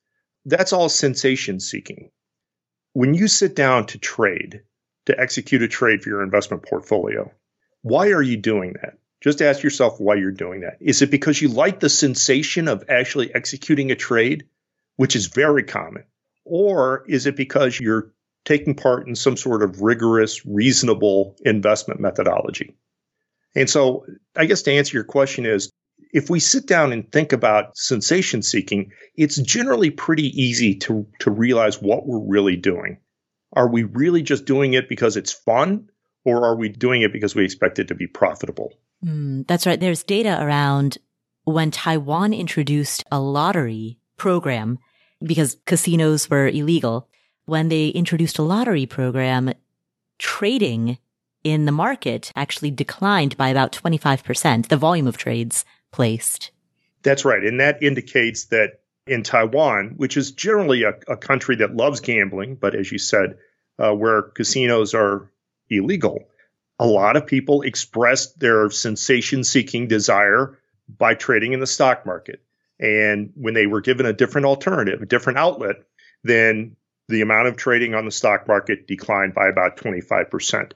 That's 0.44 0.73
all 0.73 0.88
sensation 0.88 1.61
seeking. 1.61 2.11
When 2.92 3.14
you 3.14 3.28
sit 3.28 3.54
down 3.54 3.87
to 3.87 3.99
trade, 3.99 4.62
to 5.06 5.18
execute 5.18 5.62
a 5.62 5.68
trade 5.68 6.02
for 6.02 6.09
your 6.09 6.23
investment 6.23 6.64
portfolio, 6.64 7.32
why 7.82 8.09
are 8.09 8.23
you 8.23 8.37
doing 8.37 8.75
that? 8.82 8.99
Just 9.23 9.43
ask 9.43 9.62
yourself 9.62 10.00
why 10.00 10.15
you're 10.15 10.31
doing 10.31 10.61
that. 10.61 10.79
Is 10.81 11.03
it 11.03 11.11
because 11.11 11.41
you 11.41 11.49
like 11.49 11.81
the 11.81 11.91
sensation 11.91 12.69
of 12.69 12.85
actually 12.89 13.35
executing 13.35 13.91
a 13.91 13.97
trade, 13.97 14.47
which 14.97 15.15
is 15.15 15.27
very 15.27 15.65
common? 15.65 16.05
Or 16.45 17.05
is 17.07 17.27
it 17.27 17.37
because 17.37 17.79
you're 17.79 18.12
taking 18.45 18.75
part 18.75 19.07
in 19.07 19.15
some 19.15 19.37
sort 19.37 19.62
of 19.62 19.83
rigorous, 19.83 20.45
reasonable 20.47 21.37
investment 21.45 22.00
methodology. 22.00 22.77
And 23.55 23.69
so, 23.69 24.07
I 24.37 24.47
guess 24.47 24.62
to 24.62 24.73
answer 24.73 24.97
your 24.97 25.05
question 25.05 25.47
is 25.47 25.71
if 26.12 26.31
we 26.31 26.41
sit 26.41 26.67
down 26.67 26.93
and 26.93 27.11
think 27.11 27.33
about 27.33 27.77
sensation 27.77 28.43
seeking, 28.43 28.93
it's 29.17 29.37
generally 29.37 29.91
pretty 29.91 30.43
easy 30.43 30.77
to, 30.77 31.07
to 31.21 31.31
realize 31.31 31.81
what 31.81 32.07
we're 32.07 32.27
really 32.27 32.57
doing. 32.57 32.99
Are 33.53 33.69
we 33.69 33.83
really 33.83 34.23
just 34.23 34.45
doing 34.45 34.75
it 34.75 34.89
because 34.89 35.17
it's 35.17 35.33
fun, 35.33 35.91
or 36.25 36.45
are 36.45 36.57
we 36.57 36.69
doing 36.69 37.03
it 37.03 37.12
because 37.12 37.35
we 37.35 37.45
expect 37.45 37.79
it 37.79 37.89
to 37.89 37.95
be 37.95 38.07
profitable? 38.07 38.73
Mm, 39.04 39.47
that's 39.47 39.66
right. 39.66 39.80
There's 39.80 40.02
data 40.02 40.38
around 40.40 40.99
when 41.45 41.71
Taiwan 41.71 42.33
introduced 42.33 43.04
a 43.11 43.21
lottery 43.21 43.99
program 44.16 44.78
because 45.23 45.57
casinos 45.66 46.28
were 46.28 46.49
illegal 46.49 47.09
when 47.47 47.69
they 47.69 47.88
introduced 47.88 48.38
a 48.38 48.42
lottery 48.42 48.87
program, 48.87 49.52
trading 50.19 50.99
in 51.42 51.64
the 51.64 51.73
market 51.73 52.30
actually 52.37 52.71
declined 52.71 53.37
by 53.37 53.49
about 53.49 53.73
25%, 53.73 54.69
the 54.69 54.76
volume 54.76 55.07
of 55.07 55.16
trades 55.16 55.64
placed. 55.90 56.50
That's 57.02 57.25
right. 57.25 57.42
And 57.42 57.61
that 57.61 57.83
indicates 57.83 58.47
that 58.47 58.80
in 59.07 59.23
Taiwan, 59.23 59.95
which 59.97 60.16
is 60.16 60.33
generally 60.33 60.85
a, 60.85 60.95
a 61.09 61.16
country 61.16 61.57
that 61.57 61.75
loves 61.75 62.00
gambling, 62.00 62.57
but 62.57 62.75
as 62.75 62.92
you 62.92 62.99
said, 62.99 63.38
uh, 63.78 63.92
where 63.92 64.23
casinos 64.23 64.95
are 64.95 65.30
illegal, 65.69 66.28
a 66.80 66.87
lot 66.87 67.16
of 67.16 67.26
people 67.26 67.60
expressed 67.60 68.40
their 68.40 68.70
sensation 68.70 69.44
seeking 69.44 69.87
desire 69.87 70.58
by 70.88 71.12
trading 71.14 71.52
in 71.52 71.60
the 71.60 71.66
stock 71.66 72.06
market. 72.06 72.42
And 72.80 73.32
when 73.37 73.52
they 73.52 73.66
were 73.66 73.82
given 73.82 74.06
a 74.06 74.14
different 74.14 74.46
alternative, 74.46 75.02
a 75.02 75.06
different 75.06 75.38
outlet, 75.38 75.76
then 76.25 76.76
the 77.08 77.20
amount 77.20 77.49
of 77.49 77.56
trading 77.56 77.94
on 77.94 78.06
the 78.06 78.10
stock 78.10 78.49
market 78.49 78.87
declined 78.87 79.34
by 79.34 79.49
about 79.49 79.76
25%. 79.76 80.72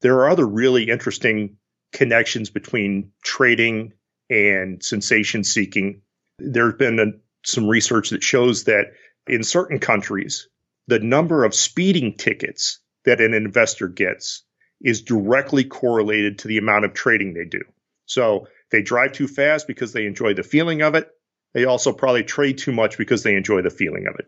There 0.00 0.16
are 0.16 0.28
other 0.28 0.44
really 0.44 0.90
interesting 0.90 1.56
connections 1.92 2.50
between 2.50 3.12
trading 3.22 3.92
and 4.28 4.82
sensation 4.82 5.44
seeking. 5.44 6.02
There's 6.40 6.74
been 6.74 6.98
a, 6.98 7.06
some 7.46 7.68
research 7.68 8.10
that 8.10 8.24
shows 8.24 8.64
that 8.64 8.86
in 9.28 9.44
certain 9.44 9.78
countries, 9.78 10.48
the 10.88 10.98
number 10.98 11.44
of 11.44 11.54
speeding 11.54 12.16
tickets 12.16 12.80
that 13.04 13.20
an 13.20 13.34
investor 13.34 13.86
gets 13.86 14.42
is 14.82 15.02
directly 15.02 15.64
correlated 15.64 16.38
to 16.38 16.48
the 16.48 16.58
amount 16.58 16.84
of 16.84 16.94
trading 16.94 17.34
they 17.34 17.44
do. 17.44 17.60
So 18.06 18.48
they 18.70 18.82
drive 18.82 19.12
too 19.12 19.28
fast 19.28 19.66
because 19.66 19.92
they 19.92 20.06
enjoy 20.06 20.34
the 20.34 20.42
feeling 20.42 20.82
of 20.82 20.94
it. 20.94 21.10
They 21.52 21.64
also 21.64 21.92
probably 21.92 22.24
trade 22.24 22.58
too 22.58 22.72
much 22.72 22.98
because 22.98 23.22
they 23.22 23.36
enjoy 23.36 23.62
the 23.62 23.70
feeling 23.70 24.06
of 24.06 24.16
it. 24.18 24.26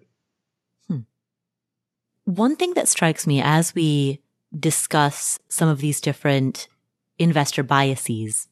Hmm. 0.88 1.00
One 2.25 2.57
thing 2.57 2.75
that 2.75 2.88
strikes 2.88 3.26
me 3.26 3.43
as 3.43 3.75
we 3.75 4.23
discuss 4.59 5.38
some 5.49 5.69
of 5.69 5.81
these 5.81 6.00
different 6.00 6.69
investor 7.19 7.62
biases 7.62 8.49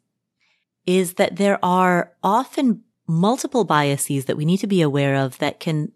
is 0.86 1.14
that 1.14 1.36
there 1.36 1.64
are 1.64 2.12
often 2.22 2.82
multiple 3.06 3.64
biases 3.64 4.24
that 4.24 4.36
we 4.36 4.44
need 4.44 4.58
to 4.58 4.66
be 4.66 4.82
aware 4.82 5.14
of 5.14 5.38
that 5.38 5.60
can, 5.60 5.92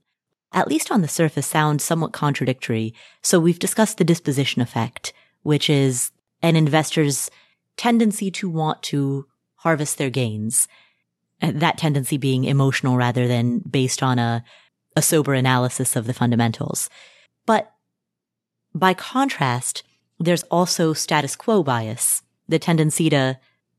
at 0.52 0.69
least 0.69 0.90
on 0.90 1.00
the 1.00 1.09
surface, 1.09 1.47
sound 1.47 1.81
somewhat 1.81 2.12
contradictory. 2.12 2.95
So 3.23 3.40
we've 3.40 3.59
discussed 3.59 3.99
the 3.99 4.05
disposition 4.05 4.62
effect, 4.62 5.12
which 5.49 5.71
is 5.71 6.12
an 6.43 6.57
investor's 6.57 7.31
tendency 7.78 8.31
to 8.31 8.50
want 8.50 8.83
to 8.83 9.25
harvest 9.55 9.97
their 9.97 10.11
gains. 10.11 10.69
That 11.40 11.78
tendency 11.78 12.19
being 12.19 12.45
emotional 12.45 12.99
rather 12.99 13.26
than 13.26 13.61
based 13.61 14.02
on 14.02 14.19
a, 14.19 14.45
a 14.95 15.00
sober 15.00 15.33
analysis 15.33 15.97
of 15.97 16.07
the 16.07 16.12
fundamentals. 16.12 16.90
But 17.47 17.73
by 18.75 18.93
contrast, 18.93 19.85
there's 20.21 20.43
also 20.50 20.93
status 20.93 21.35
quo 21.35 21.62
bias, 21.62 22.23
the 22.47 22.59
tendency 22.59 23.09
to 23.09 23.38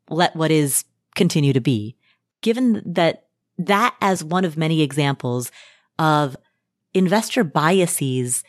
let 0.09 0.35
what 0.35 0.49
is 0.49 0.85
continue 1.13 1.53
to 1.53 1.61
be. 1.61 1.95
Given 2.41 2.81
that 2.83 3.27
that 3.59 3.95
as 4.01 4.23
one 4.23 4.43
of 4.43 4.57
many 4.57 4.81
examples 4.81 5.51
of 5.99 6.35
investor 6.95 7.43
biases 7.43 8.43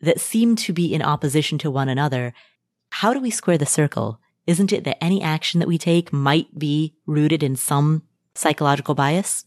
that 0.00 0.20
seem 0.20 0.56
to 0.56 0.72
be 0.72 0.94
in 0.94 1.02
opposition 1.02 1.58
to 1.58 1.70
one 1.70 1.88
another, 1.88 2.32
how 2.98 3.14
do 3.14 3.20
we 3.20 3.30
square 3.30 3.56
the 3.56 3.64
circle? 3.64 4.20
Isn't 4.48 4.72
it 4.72 4.82
that 4.82 5.02
any 5.02 5.22
action 5.22 5.60
that 5.60 5.68
we 5.68 5.78
take 5.78 6.12
might 6.12 6.58
be 6.58 6.96
rooted 7.06 7.44
in 7.44 7.54
some 7.54 8.02
psychological 8.34 8.96
bias? 8.96 9.44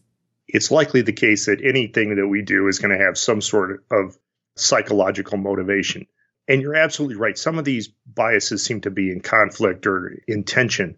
It's 0.48 0.70
likely 0.70 1.02
the 1.02 1.12
case 1.12 1.44
that 1.44 1.60
anything 1.62 2.16
that 2.16 2.28
we 2.28 2.40
do 2.40 2.66
is 2.68 2.78
going 2.78 2.96
to 2.96 3.04
have 3.04 3.18
some 3.18 3.42
sort 3.42 3.84
of 3.90 4.16
psychological 4.56 5.36
motivation. 5.36 6.06
And 6.48 6.62
you're 6.62 6.74
absolutely 6.74 7.16
right. 7.16 7.36
Some 7.36 7.58
of 7.58 7.66
these 7.66 7.90
biases 8.06 8.64
seem 8.64 8.80
to 8.80 8.90
be 8.90 9.12
in 9.12 9.20
conflict 9.20 9.86
or 9.86 10.16
in 10.26 10.44
tension. 10.44 10.96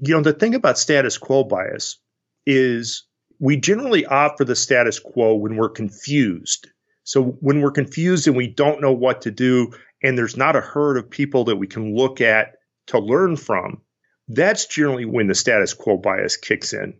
You 0.00 0.16
know, 0.16 0.22
the 0.22 0.32
thing 0.32 0.56
about 0.56 0.78
status 0.78 1.18
quo 1.18 1.44
bias 1.44 2.00
is 2.46 3.04
we 3.38 3.58
generally 3.58 4.06
opt 4.06 4.38
for 4.38 4.44
the 4.44 4.56
status 4.56 4.98
quo 4.98 5.36
when 5.36 5.54
we're 5.54 5.68
confused. 5.68 6.68
So 7.04 7.22
when 7.22 7.60
we're 7.60 7.70
confused 7.70 8.26
and 8.26 8.36
we 8.36 8.48
don't 8.48 8.80
know 8.80 8.92
what 8.92 9.22
to 9.22 9.30
do, 9.30 9.72
and 10.02 10.16
there's 10.16 10.36
not 10.36 10.56
a 10.56 10.60
herd 10.60 10.96
of 10.96 11.10
people 11.10 11.44
that 11.44 11.56
we 11.56 11.66
can 11.66 11.94
look 11.94 12.20
at 12.20 12.54
to 12.88 12.98
learn 12.98 13.36
from, 13.36 13.80
that's 14.28 14.66
generally 14.66 15.04
when 15.04 15.26
the 15.26 15.34
status 15.34 15.74
quo 15.74 15.96
bias 15.96 16.36
kicks 16.36 16.72
in, 16.72 16.94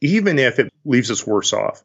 even 0.00 0.38
if 0.38 0.58
it 0.58 0.72
leaves 0.84 1.10
us 1.10 1.26
worse 1.26 1.52
off. 1.52 1.84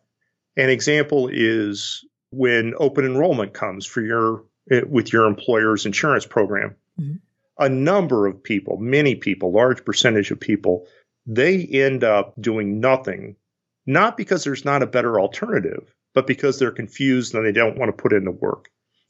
An 0.58 0.70
example 0.70 1.30
is 1.32 2.06
when 2.32 2.74
open 2.78 3.06
enrollment 3.06 3.54
comes 3.54 3.86
for 3.86 4.02
your 4.02 4.44
eh, 4.70 4.82
with 4.88 5.12
your 5.14 5.26
employer's 5.26 5.86
insurance 5.86 6.26
program. 6.26 6.76
Mm-hmm. 7.00 7.16
A 7.58 7.70
number 7.70 8.28
of 8.28 8.44
people, 8.44 8.78
many 8.78 9.16
people, 9.16 9.52
large 9.52 9.84
percentage 9.84 10.32
of 10.32 10.40
people, 10.40 10.88
they 11.26 11.64
end 11.66 12.04
up 12.04 12.34
doing 12.40 12.80
nothing, 12.80 13.36
not 13.86 14.16
because 14.16 14.44
there's 14.44 14.66
not 14.66 14.82
a 14.82 14.88
better 14.88 15.20
alternative, 15.20 15.94
but 16.14 16.26
because 16.26 16.58
they're 16.58 16.72
confused 16.72 17.36
and 17.36 17.46
they 17.46 17.52
don't 17.52 17.78
want 17.78 17.90
to 17.90 18.02
put 18.02 18.14
in 18.14 18.24
the 18.24 18.32
work. 18.32 18.70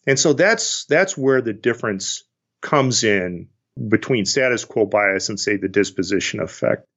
And 0.09 0.17
so 0.17 0.33
that's 0.33 0.85
that's 0.85 1.15
where 1.15 1.39
the 1.39 1.53
difference 1.53 2.23
comes 2.63 3.03
in 3.03 3.49
between 3.87 4.25
status 4.25 4.65
quo 4.65 4.87
bias 4.87 5.29
and 5.29 5.39
say 5.39 5.55
the 5.55 5.67
disposition 5.67 6.39
effect. 6.39 6.87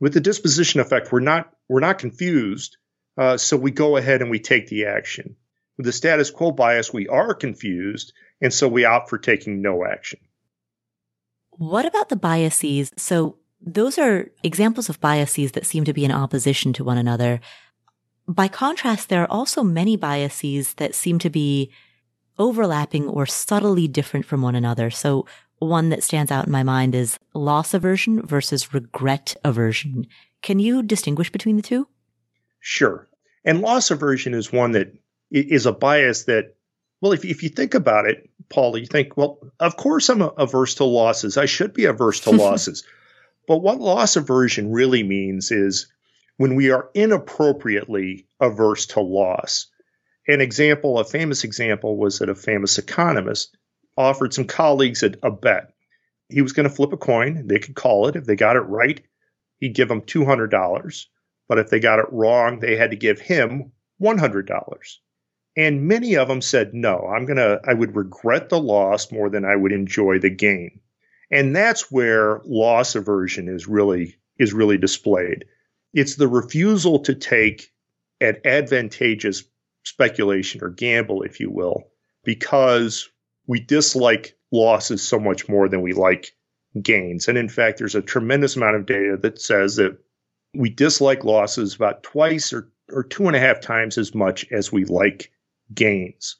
With 0.00 0.14
the 0.14 0.22
disposition 0.22 0.80
effect, 0.80 1.12
we're 1.12 1.20
not 1.20 1.52
we're 1.68 1.80
not 1.80 1.98
confused, 1.98 2.78
uh, 3.18 3.36
so 3.36 3.58
we 3.58 3.72
go 3.72 3.98
ahead 3.98 4.22
and 4.22 4.30
we 4.30 4.38
take 4.38 4.68
the 4.68 4.86
action. 4.86 5.36
With 5.76 5.84
the 5.84 5.92
status 5.92 6.30
quo 6.30 6.50
bias, 6.50 6.94
we 6.94 7.08
are 7.08 7.34
confused, 7.34 8.14
and 8.40 8.54
so 8.54 8.68
we 8.68 8.86
opt 8.86 9.10
for 9.10 9.18
taking 9.18 9.60
no 9.60 9.84
action. 9.84 10.20
What 11.50 11.84
about 11.84 12.08
the 12.08 12.16
biases? 12.16 12.90
So 12.96 13.36
those 13.60 13.98
are 13.98 14.30
examples 14.42 14.88
of 14.88 14.98
biases 14.98 15.52
that 15.52 15.66
seem 15.66 15.84
to 15.84 15.92
be 15.92 16.06
in 16.06 16.10
opposition 16.10 16.72
to 16.72 16.84
one 16.84 16.96
another. 16.96 17.38
By 18.26 18.48
contrast, 18.48 19.10
there 19.10 19.24
are 19.24 19.30
also 19.30 19.62
many 19.62 19.98
biases 19.98 20.72
that 20.74 20.94
seem 20.94 21.18
to 21.18 21.28
be 21.28 21.70
overlapping 22.38 23.08
or 23.08 23.26
subtly 23.26 23.88
different 23.88 24.26
from 24.26 24.42
one 24.42 24.54
another. 24.54 24.90
So 24.90 25.26
one 25.58 25.88
that 25.88 26.02
stands 26.02 26.30
out 26.30 26.46
in 26.46 26.52
my 26.52 26.62
mind 26.62 26.94
is 26.94 27.18
loss 27.34 27.74
aversion 27.74 28.24
versus 28.26 28.74
regret 28.74 29.36
aversion. 29.44 30.06
Can 30.42 30.58
you 30.58 30.82
distinguish 30.82 31.30
between 31.30 31.56
the 31.56 31.62
two? 31.62 31.88
Sure. 32.60 33.08
And 33.44 33.60
loss 33.60 33.90
aversion 33.90 34.34
is 34.34 34.52
one 34.52 34.72
that 34.72 34.92
is 35.30 35.66
a 35.66 35.72
bias 35.72 36.24
that, 36.24 36.54
well, 37.00 37.12
if, 37.12 37.24
if 37.24 37.42
you 37.42 37.48
think 37.48 37.74
about 37.74 38.06
it, 38.06 38.28
Paul, 38.48 38.76
you 38.76 38.86
think, 38.86 39.16
well, 39.16 39.38
of 39.58 39.76
course 39.76 40.08
I'm 40.08 40.22
averse 40.22 40.74
to 40.76 40.84
losses. 40.84 41.36
I 41.36 41.46
should 41.46 41.72
be 41.72 41.84
averse 41.86 42.20
to 42.20 42.30
losses. 42.32 42.84
but 43.48 43.58
what 43.58 43.80
loss 43.80 44.16
aversion 44.16 44.72
really 44.72 45.02
means 45.02 45.50
is 45.50 45.86
when 46.36 46.54
we 46.54 46.70
are 46.70 46.90
inappropriately 46.94 48.26
averse 48.40 48.86
to 48.86 49.00
loss. 49.00 49.66
An 50.28 50.40
example, 50.40 50.98
a 50.98 51.04
famous 51.04 51.44
example, 51.44 51.96
was 51.96 52.18
that 52.18 52.28
a 52.28 52.34
famous 52.34 52.78
economist 52.78 53.56
offered 53.96 54.34
some 54.34 54.46
colleagues 54.46 55.02
a, 55.02 55.12
a 55.22 55.30
bet. 55.30 55.72
He 56.28 56.42
was 56.42 56.52
going 56.52 56.68
to 56.68 56.74
flip 56.74 56.92
a 56.92 56.96
coin. 56.96 57.46
They 57.46 57.58
could 57.58 57.76
call 57.76 58.08
it. 58.08 58.16
If 58.16 58.24
they 58.24 58.34
got 58.34 58.56
it 58.56 58.60
right, 58.60 59.00
he'd 59.58 59.74
give 59.74 59.88
them 59.88 60.02
$200. 60.02 61.06
But 61.48 61.58
if 61.58 61.70
they 61.70 61.78
got 61.78 62.00
it 62.00 62.06
wrong, 62.10 62.58
they 62.58 62.76
had 62.76 62.90
to 62.90 62.96
give 62.96 63.20
him 63.20 63.72
$100. 64.02 64.96
And 65.56 65.88
many 65.88 66.16
of 66.16 66.28
them 66.28 66.42
said, 66.42 66.74
no, 66.74 67.06
I'm 67.06 67.24
going 67.24 67.38
to, 67.38 67.60
I 67.64 67.72
would 67.72 67.96
regret 67.96 68.48
the 68.48 68.60
loss 68.60 69.10
more 69.12 69.30
than 69.30 69.44
I 69.44 69.56
would 69.56 69.72
enjoy 69.72 70.18
the 70.18 70.30
gain. 70.30 70.80
And 71.30 71.56
that's 71.56 71.90
where 71.90 72.40
loss 72.44 72.94
aversion 72.94 73.48
is 73.48 73.66
really, 73.66 74.16
is 74.38 74.52
really 74.52 74.76
displayed. 74.76 75.46
It's 75.94 76.16
the 76.16 76.28
refusal 76.28 77.00
to 77.00 77.14
take 77.14 77.72
an 78.20 78.36
advantageous 78.44 79.44
speculation 79.86 80.62
or 80.64 80.68
gamble, 80.68 81.22
if 81.22 81.38
you 81.38 81.48
will, 81.48 81.84
because 82.24 83.08
we 83.46 83.60
dislike 83.60 84.36
losses 84.50 85.06
so 85.06 85.18
much 85.18 85.48
more 85.48 85.68
than 85.68 85.80
we 85.80 85.92
like 85.92 86.32
gains. 86.82 87.28
And 87.28 87.38
in 87.38 87.48
fact, 87.48 87.78
there's 87.78 87.94
a 87.94 88.02
tremendous 88.02 88.56
amount 88.56 88.76
of 88.76 88.86
data 88.86 89.16
that 89.22 89.40
says 89.40 89.76
that 89.76 89.96
we 90.54 90.70
dislike 90.70 91.24
losses 91.24 91.76
about 91.76 92.02
twice 92.02 92.52
or, 92.52 92.68
or 92.90 93.04
two 93.04 93.28
and 93.28 93.36
a 93.36 93.40
half 93.40 93.60
times 93.60 93.96
as 93.96 94.12
much 94.12 94.44
as 94.50 94.72
we 94.72 94.84
like 94.84 95.30
gains. 95.72 96.36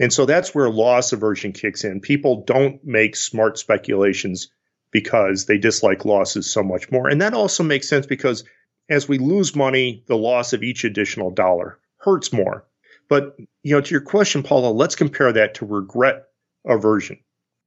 And 0.00 0.12
so 0.12 0.26
that's 0.26 0.54
where 0.54 0.68
loss 0.68 1.12
aversion 1.12 1.52
kicks 1.52 1.84
in. 1.84 2.00
People 2.00 2.42
don't 2.46 2.84
make 2.84 3.14
smart 3.14 3.58
speculations 3.58 4.50
because 4.90 5.46
they 5.46 5.58
dislike 5.58 6.04
losses 6.04 6.50
so 6.50 6.64
much 6.64 6.90
more. 6.90 7.08
And 7.08 7.20
that 7.20 7.34
also 7.34 7.62
makes 7.62 7.88
sense 7.88 8.06
because 8.06 8.44
as 8.90 9.08
we 9.08 9.18
lose 9.18 9.54
money, 9.54 10.02
the 10.08 10.16
loss 10.16 10.52
of 10.52 10.64
each 10.64 10.84
additional 10.84 11.30
dollar 11.30 11.78
hurts 11.98 12.32
more. 12.32 12.64
But, 13.08 13.36
you 13.62 13.74
know, 13.74 13.80
to 13.80 13.90
your 13.90 14.00
question, 14.00 14.42
Paula, 14.42 14.70
let's 14.70 14.96
compare 14.96 15.32
that 15.32 15.54
to 15.54 15.66
regret 15.66 16.24
aversion. 16.66 17.18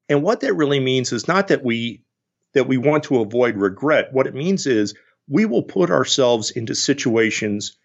And 0.07 0.23
what 0.23 0.41
that 0.41 0.53
really 0.53 0.79
means 0.79 1.11
is 1.11 1.27
not 1.27 1.47
that 1.49 1.63
we 1.63 2.03
that 2.53 2.67
we 2.67 2.77
want 2.77 3.05
to 3.05 3.21
avoid 3.21 3.55
regret. 3.55 4.11
What 4.11 4.27
it 4.27 4.35
means 4.35 4.67
is 4.67 4.93
we 5.29 5.45
will 5.45 5.63
put 5.63 5.89
ourselves 5.89 6.51
into 6.51 6.75
situations 6.75 7.77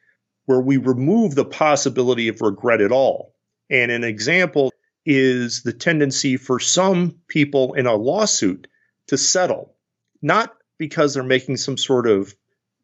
where 0.47 0.61
we 0.61 0.77
remove 0.77 1.35
the 1.35 1.45
possibility 1.45 2.29
of 2.29 2.41
regret 2.41 2.81
at 2.81 2.91
all. 2.91 3.35
And 3.71 3.93
an 3.93 4.03
example 4.03 4.73
is 5.05 5.63
the 5.63 5.73
tendency 5.73 6.37
for 6.37 6.59
some 6.59 7.21
people 7.29 7.75
in 7.75 7.87
a 7.87 7.95
lawsuit 7.95 8.67
to 9.07 9.17
settle, 9.17 9.77
not 10.21 10.53
because 10.79 11.15
they're 11.15 11.23
making 11.23 11.59
some 11.59 11.77
sort 11.77 12.09
of 12.09 12.35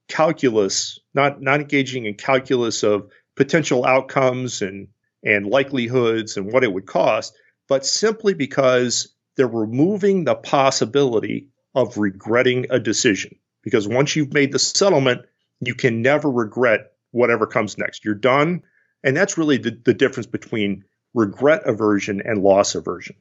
calculus, 0.08 1.00
not 1.14 1.42
not 1.42 1.60
engaging 1.60 2.06
in 2.06 2.14
calculus 2.14 2.84
of 2.84 3.10
potential 3.36 3.84
outcomes 3.84 4.62
and 4.62 4.88
and 5.24 5.46
likelihoods 5.46 6.36
and 6.36 6.52
what 6.52 6.64
it 6.64 6.72
would 6.72 6.86
cost, 6.86 7.34
but 7.68 7.86
simply 7.86 8.34
because 8.34 9.14
they're 9.36 9.46
removing 9.46 10.24
the 10.24 10.34
possibility 10.34 11.48
of 11.74 11.96
regretting 11.96 12.66
a 12.70 12.78
decision. 12.78 13.36
Because 13.62 13.86
once 13.86 14.16
you've 14.16 14.32
made 14.32 14.52
the 14.52 14.58
settlement, 14.58 15.22
you 15.60 15.74
can 15.74 16.02
never 16.02 16.30
regret 16.30 16.92
whatever 17.12 17.46
comes 17.46 17.78
next. 17.78 18.04
You're 18.04 18.14
done. 18.14 18.62
And 19.04 19.16
that's 19.16 19.38
really 19.38 19.58
the, 19.58 19.78
the 19.84 19.94
difference 19.94 20.26
between 20.26 20.84
regret 21.14 21.62
aversion 21.66 22.20
and 22.24 22.42
loss 22.42 22.74
aversion. 22.74 23.16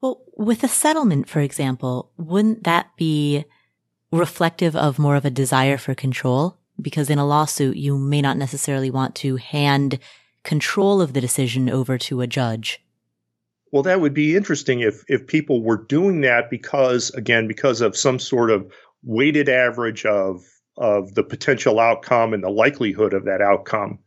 Well, 0.00 0.22
with 0.36 0.62
a 0.64 0.68
settlement, 0.68 1.28
for 1.28 1.40
example, 1.40 2.10
wouldn't 2.16 2.64
that 2.64 2.96
be 2.96 3.44
reflective 4.12 4.76
of 4.76 4.98
more 4.98 5.16
of 5.16 5.24
a 5.24 5.30
desire 5.30 5.76
for 5.76 5.94
control? 5.94 6.57
Because 6.80 7.10
in 7.10 7.18
a 7.18 7.26
lawsuit, 7.26 7.76
you 7.76 7.98
may 7.98 8.22
not 8.22 8.36
necessarily 8.36 8.90
want 8.90 9.14
to 9.16 9.36
hand 9.36 9.98
control 10.44 11.00
of 11.00 11.12
the 11.12 11.20
decision 11.20 11.68
over 11.68 11.98
to 11.98 12.20
a 12.20 12.26
judge. 12.26 12.80
Well, 13.70 13.82
that 13.82 14.00
would 14.00 14.14
be 14.14 14.36
interesting 14.36 14.80
if 14.80 15.04
if 15.08 15.26
people 15.26 15.62
were 15.62 15.76
doing 15.76 16.22
that 16.22 16.50
because 16.50 17.10
again 17.10 17.46
because 17.46 17.80
of 17.80 17.96
some 17.96 18.18
sort 18.18 18.50
of 18.50 18.72
weighted 19.02 19.48
average 19.48 20.06
of 20.06 20.42
of 20.78 21.14
the 21.14 21.24
potential 21.24 21.80
outcome 21.80 22.32
and 22.32 22.42
the 22.42 22.50
likelihood 22.50 23.12
of 23.12 23.24
that 23.24 23.40
outcome. 23.40 23.98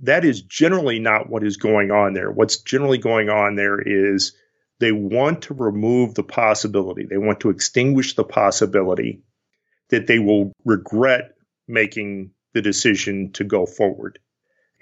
That 0.00 0.24
is 0.24 0.42
generally 0.42 0.98
not 0.98 1.30
what 1.30 1.44
is 1.44 1.56
going 1.56 1.90
on 1.90 2.14
there. 2.14 2.30
What's 2.30 2.58
generally 2.58 2.98
going 2.98 3.28
on 3.28 3.54
there 3.54 3.80
is 3.80 4.34
they 4.80 4.92
want 4.92 5.42
to 5.42 5.54
remove 5.54 6.14
the 6.14 6.22
possibility. 6.22 7.06
They 7.08 7.18
want 7.18 7.40
to 7.40 7.50
extinguish 7.50 8.14
the 8.14 8.24
possibility 8.24 9.22
that 9.90 10.06
they 10.06 10.18
will 10.18 10.52
regret 10.64 11.32
making 11.70 12.32
the 12.52 12.62
decision 12.62 13.32
to 13.32 13.44
go 13.44 13.66
forward. 13.66 14.18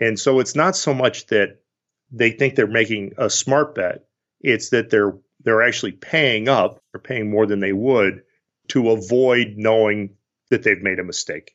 And 0.00 0.18
so 0.18 0.40
it's 0.40 0.56
not 0.56 0.76
so 0.76 0.94
much 0.94 1.26
that 1.26 1.58
they 2.10 2.30
think 2.30 2.54
they're 2.54 2.66
making 2.66 3.12
a 3.18 3.28
smart 3.28 3.74
bet, 3.74 4.06
it's 4.40 4.70
that 4.70 4.90
they're 4.90 5.18
they're 5.44 5.62
actually 5.62 5.92
paying 5.92 6.48
up 6.48 6.82
or 6.92 7.00
paying 7.00 7.30
more 7.30 7.46
than 7.46 7.60
they 7.60 7.72
would 7.72 8.22
to 8.68 8.90
avoid 8.90 9.54
knowing 9.56 10.16
that 10.50 10.62
they've 10.62 10.82
made 10.82 10.98
a 10.98 11.04
mistake. 11.04 11.54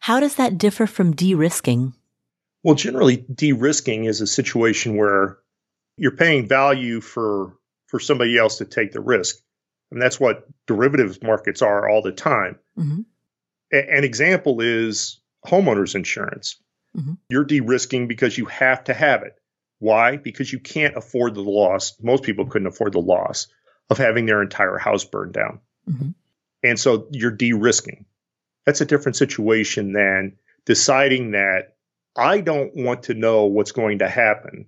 How 0.00 0.20
does 0.20 0.34
that 0.36 0.58
differ 0.58 0.86
from 0.86 1.14
de-risking? 1.14 1.94
Well, 2.62 2.74
generally 2.74 3.16
de-risking 3.16 4.06
is 4.06 4.20
a 4.20 4.26
situation 4.26 4.96
where 4.96 5.38
you're 5.96 6.16
paying 6.16 6.48
value 6.48 7.00
for 7.00 7.56
for 7.86 8.00
somebody 8.00 8.36
else 8.36 8.58
to 8.58 8.64
take 8.64 8.92
the 8.92 9.00
risk. 9.00 9.36
And 9.90 10.02
that's 10.02 10.18
what 10.18 10.48
derivatives 10.66 11.22
markets 11.22 11.62
are 11.62 11.88
all 11.88 12.02
the 12.02 12.12
time. 12.12 12.58
Mm-hmm. 12.76 13.02
A- 13.72 13.96
an 13.96 14.04
example 14.04 14.60
is 14.60 15.20
homeowners 15.46 15.94
insurance. 15.94 16.56
Mm-hmm. 16.96 17.14
You're 17.28 17.44
de 17.44 17.60
risking 17.60 18.08
because 18.08 18.36
you 18.38 18.46
have 18.46 18.84
to 18.84 18.94
have 18.94 19.22
it. 19.22 19.34
Why? 19.78 20.16
Because 20.16 20.52
you 20.52 20.60
can't 20.60 20.96
afford 20.96 21.34
the 21.34 21.42
loss. 21.42 21.94
Most 22.00 22.22
people 22.22 22.46
couldn't 22.46 22.68
afford 22.68 22.92
the 22.92 23.00
loss 23.00 23.48
of 23.90 23.98
having 23.98 24.26
their 24.26 24.42
entire 24.42 24.78
house 24.78 25.04
burned 25.04 25.32
down. 25.32 25.60
Mm-hmm. 25.88 26.10
And 26.62 26.80
so 26.80 27.08
you're 27.10 27.30
de 27.30 27.52
risking. 27.52 28.06
That's 28.64 28.80
a 28.80 28.86
different 28.86 29.16
situation 29.16 29.92
than 29.92 30.36
deciding 30.64 31.32
that 31.32 31.76
I 32.16 32.40
don't 32.40 32.74
want 32.74 33.04
to 33.04 33.14
know 33.14 33.44
what's 33.44 33.72
going 33.72 33.98
to 33.98 34.08
happen. 34.08 34.66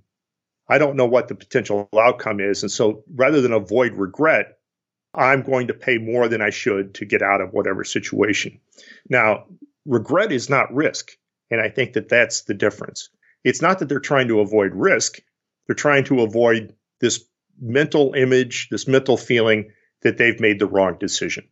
I 0.69 0.79
don't 0.79 0.97
know 0.97 1.07
what 1.07 1.29
the 1.29 1.35
potential 1.35 1.89
outcome 1.97 2.41
is. 2.41 2.63
And 2.63 2.71
so 2.71 3.05
rather 3.15 3.41
than 3.41 3.53
avoid 3.53 3.95
regret, 3.95 4.56
I'm 5.17 5.43
going 5.43 5.69
to 5.69 5.75
pay 5.75 5.99
more 5.99 6.29
than 6.29 6.43
I 6.43 6.51
should 6.51 6.95
to 6.95 7.05
get 7.05 7.23
out 7.23 7.41
of 7.41 7.53
whatever 7.53 7.85
situation. 7.85 8.61
Now, 9.09 9.47
regret 9.87 10.33
is 10.33 10.51
not 10.51 10.75
risk. 10.75 11.13
And 11.51 11.61
I 11.61 11.69
think 11.69 11.93
that 11.93 12.09
that's 12.09 12.43
the 12.43 12.55
difference. 12.55 13.09
It's 13.45 13.63
not 13.63 13.79
that 13.79 13.89
they're 13.89 14.01
trying 14.01 14.29
to 14.29 14.41
avoid 14.41 14.73
risk, 14.75 15.21
they're 15.67 15.77
trying 15.77 16.05
to 16.05 16.23
avoid 16.23 16.75
this 17.01 17.25
mental 17.61 18.15
image, 18.15 18.69
this 18.71 18.89
mental 18.89 19.17
feeling 19.17 19.71
that 20.03 20.19
they've 20.19 20.41
made 20.41 20.59
the 20.59 20.67
wrong 20.67 20.97
decision. 20.99 21.49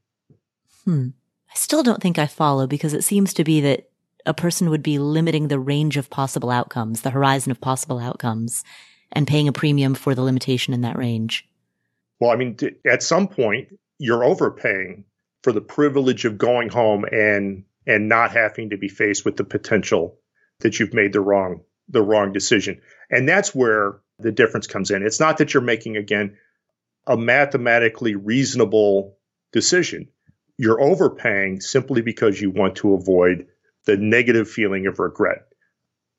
Hmm. 0.85 1.09
I 1.51 1.55
still 1.57 1.83
don't 1.83 2.03
think 2.03 2.19
I 2.19 2.27
follow 2.27 2.67
because 2.67 2.95
it 2.95 3.05
seems 3.05 3.33
to 3.35 3.45
be 3.45 3.61
that 3.61 3.89
a 4.27 4.35
person 4.35 4.71
would 4.71 4.83
be 4.83 4.99
limiting 4.99 5.49
the 5.49 5.59
range 5.59 5.97
of 5.97 6.11
possible 6.11 6.51
outcomes, 6.51 7.03
the 7.03 7.11
horizon 7.11 7.51
of 7.51 7.61
possible 7.61 7.99
outcomes, 7.99 8.65
and 9.13 9.27
paying 9.27 9.49
a 9.49 9.53
premium 9.53 9.95
for 9.95 10.15
the 10.15 10.23
limitation 10.23 10.75
in 10.75 10.81
that 10.81 10.99
range. 10.99 11.49
Well, 12.21 12.31
I 12.31 12.37
mean, 12.37 12.57
at 12.91 13.03
some 13.03 13.29
point, 13.29 13.69
you're 13.99 14.25
overpaying 14.25 15.05
for 15.43 15.53
the 15.53 15.61
privilege 15.61 16.25
of 16.25 16.39
going 16.39 16.69
home 16.69 17.05
and 17.05 17.65
and 17.87 18.09
not 18.09 18.31
having 18.31 18.71
to 18.71 18.79
be 18.79 18.89
faced 18.89 19.25
with 19.25 19.37
the 19.37 19.45
potential 19.45 20.19
that 20.61 20.81
you've 20.81 20.95
made 20.95 21.13
the 21.13 21.21
wrong 21.21 21.61
the 21.89 22.03
wrong 22.03 22.33
decision. 22.33 22.81
And 23.11 23.29
that's 23.29 23.55
where 23.55 24.01
the 24.19 24.33
difference 24.33 24.67
comes 24.67 24.91
in. 24.91 25.05
It's 25.05 25.21
not 25.21 25.39
that 25.39 25.53
you're 25.53 25.63
making 25.63 25.97
again 25.97 26.37
a 27.07 27.17
mathematically 27.17 28.15
reasonable 28.15 29.19
decision. 29.53 30.09
You're 30.57 30.81
overpaying 30.81 31.61
simply 31.61 32.01
because 32.01 32.41
you 32.41 32.51
want 32.51 32.77
to 32.77 32.95
avoid 32.95 33.47
the 33.85 33.97
negative 33.97 34.49
feeling 34.49 34.87
of 34.87 34.99
regret. 34.99 35.47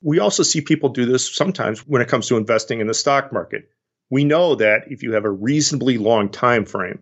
We 0.02 0.20
also 0.20 0.44
see 0.44 0.62
people 0.62 0.90
do 0.90 1.06
this 1.06 1.34
sometimes 1.34 1.80
when 1.88 2.02
it 2.02 2.08
comes 2.08 2.28
to 2.28 2.38
investing 2.38 2.80
in 2.80 2.88
the 2.88 2.94
stock 2.94 3.34
market. 3.34 3.70
We 4.10 4.24
know 4.24 4.56
that 4.56 4.84
if 4.92 5.04
you 5.04 5.14
have 5.14 5.26
a 5.26 5.30
reasonably 5.30 5.98
long 5.98 6.30
time 6.30 6.66
frame, 6.66 7.00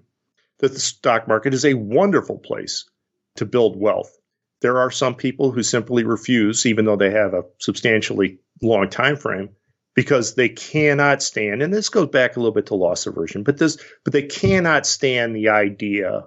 that 0.60 0.74
the 0.74 0.80
stock 0.80 1.28
market 1.28 1.54
is 1.54 1.66
a 1.66 1.74
wonderful 1.74 2.40
place 2.40 2.90
to 3.36 3.46
build 3.46 3.80
wealth 3.80 4.18
there 4.64 4.80
are 4.80 4.90
some 4.90 5.14
people 5.14 5.52
who 5.52 5.62
simply 5.62 6.06
refuse, 6.06 6.66
even 6.66 6.86
though 6.86 6.96
they 6.96 7.12
have 7.12 7.34
a 7.34 7.44
substantially 7.60 8.40
long 8.62 8.90
time 8.90 9.18
frame, 9.18 9.50
because 9.94 10.36
they 10.36 10.48
cannot 10.48 11.22
stand. 11.22 11.62
And 11.62 11.72
this 11.72 11.90
goes 11.90 12.08
back 12.08 12.36
a 12.36 12.40
little 12.40 12.54
bit 12.54 12.68
to 12.68 12.76
loss 12.76 13.06
aversion, 13.06 13.44
but 13.44 13.58
this, 13.58 13.78
but 14.06 14.14
they 14.14 14.24
cannot 14.24 14.88
stand 14.88 15.36
the 15.36 15.50
idea 15.50 16.24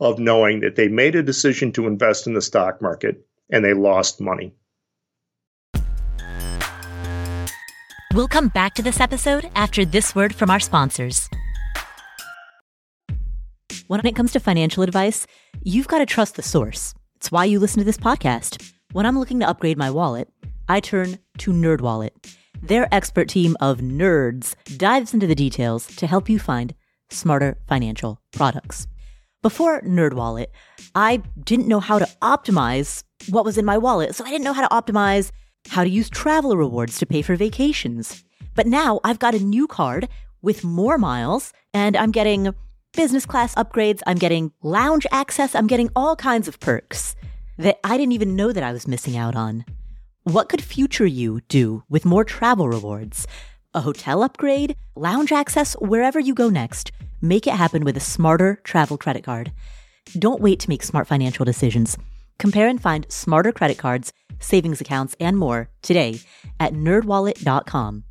of 0.00 0.18
knowing 0.18 0.60
that 0.60 0.76
they 0.76 0.88
made 0.88 1.14
a 1.14 1.22
decision 1.22 1.72
to 1.72 1.86
invest 1.86 2.26
in 2.26 2.32
the 2.32 2.40
stock 2.40 2.80
market 2.80 3.26
and 3.50 3.62
they 3.62 3.74
lost 3.74 4.18
money. 4.18 4.54
We'll 8.14 8.28
come 8.28 8.46
back 8.46 8.74
to 8.74 8.82
this 8.82 9.00
episode 9.00 9.50
after 9.56 9.84
this 9.84 10.14
word 10.14 10.32
from 10.32 10.48
our 10.48 10.60
sponsors. 10.60 11.28
When 13.88 14.06
it 14.06 14.14
comes 14.14 14.30
to 14.34 14.38
financial 14.38 14.84
advice, 14.84 15.26
you've 15.64 15.88
got 15.88 15.98
to 15.98 16.06
trust 16.06 16.36
the 16.36 16.42
source. 16.42 16.94
It's 17.16 17.32
why 17.32 17.46
you 17.46 17.58
listen 17.58 17.80
to 17.80 17.84
this 17.84 17.96
podcast. 17.96 18.72
When 18.92 19.04
I'm 19.04 19.18
looking 19.18 19.40
to 19.40 19.48
upgrade 19.48 19.76
my 19.76 19.90
wallet, 19.90 20.28
I 20.68 20.78
turn 20.78 21.18
to 21.38 21.50
NerdWallet. 21.50 22.10
Their 22.62 22.86
expert 22.94 23.28
team 23.28 23.56
of 23.58 23.78
nerds 23.78 24.54
dives 24.78 25.12
into 25.12 25.26
the 25.26 25.34
details 25.34 25.88
to 25.96 26.06
help 26.06 26.28
you 26.28 26.38
find 26.38 26.72
smarter 27.10 27.58
financial 27.66 28.20
products. 28.30 28.86
Before 29.42 29.80
NerdWallet, 29.80 30.46
I 30.94 31.16
didn't 31.42 31.66
know 31.66 31.80
how 31.80 31.98
to 31.98 32.08
optimize 32.22 33.02
what 33.28 33.44
was 33.44 33.58
in 33.58 33.64
my 33.64 33.76
wallet, 33.76 34.14
so 34.14 34.24
I 34.24 34.30
didn't 34.30 34.44
know 34.44 34.52
how 34.52 34.68
to 34.68 34.72
optimize 34.72 35.32
how 35.68 35.84
to 35.84 35.90
use 35.90 36.10
travel 36.10 36.56
rewards 36.56 36.98
to 36.98 37.06
pay 37.06 37.22
for 37.22 37.36
vacations. 37.36 38.24
But 38.54 38.66
now 38.66 39.00
I've 39.04 39.18
got 39.18 39.34
a 39.34 39.40
new 39.40 39.66
card 39.66 40.08
with 40.42 40.64
more 40.64 40.98
miles, 40.98 41.52
and 41.72 41.96
I'm 41.96 42.10
getting 42.10 42.54
business 42.92 43.26
class 43.26 43.54
upgrades. 43.54 44.02
I'm 44.06 44.18
getting 44.18 44.52
lounge 44.62 45.06
access. 45.10 45.54
I'm 45.54 45.66
getting 45.66 45.90
all 45.96 46.16
kinds 46.16 46.48
of 46.48 46.60
perks 46.60 47.16
that 47.58 47.78
I 47.82 47.96
didn't 47.96 48.12
even 48.12 48.36
know 48.36 48.52
that 48.52 48.62
I 48.62 48.72
was 48.72 48.86
missing 48.86 49.16
out 49.16 49.34
on. 49.34 49.64
What 50.24 50.48
could 50.48 50.62
future 50.62 51.06
you 51.06 51.40
do 51.48 51.82
with 51.88 52.04
more 52.04 52.24
travel 52.24 52.68
rewards? 52.68 53.26
A 53.74 53.80
hotel 53.80 54.22
upgrade, 54.22 54.76
lounge 54.94 55.32
access, 55.32 55.74
wherever 55.74 56.20
you 56.20 56.34
go 56.34 56.48
next. 56.48 56.92
Make 57.20 57.46
it 57.46 57.54
happen 57.54 57.84
with 57.84 57.96
a 57.96 58.00
smarter 58.00 58.60
travel 58.64 58.96
credit 58.96 59.24
card. 59.24 59.52
Don't 60.18 60.40
wait 60.40 60.60
to 60.60 60.68
make 60.68 60.82
smart 60.82 61.06
financial 61.06 61.44
decisions. 61.44 61.96
Compare 62.38 62.68
and 62.68 62.80
find 62.80 63.06
smarter 63.10 63.52
credit 63.52 63.78
cards, 63.78 64.12
savings 64.44 64.80
accounts, 64.80 65.16
and 65.18 65.38
more 65.38 65.68
today 65.82 66.20
at 66.60 66.72
nerdwallet.com. 66.72 68.04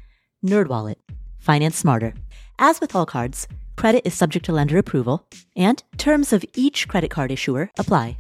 Nerdwallet. 0.46 0.96
Finance 1.40 1.78
smarter. 1.78 2.14
As 2.60 2.82
with 2.82 2.96
all 2.96 3.06
cards, 3.06 3.48
Credit 3.76 4.06
is 4.06 4.14
subject 4.14 4.46
to 4.46 4.54
lender 4.54 4.78
approval, 4.78 5.26
and 5.56 5.84
terms 5.98 6.32
of 6.32 6.46
each 6.56 6.88
credit 6.88 7.10
card 7.10 7.32
issuer 7.32 7.70
apply. 7.78 8.18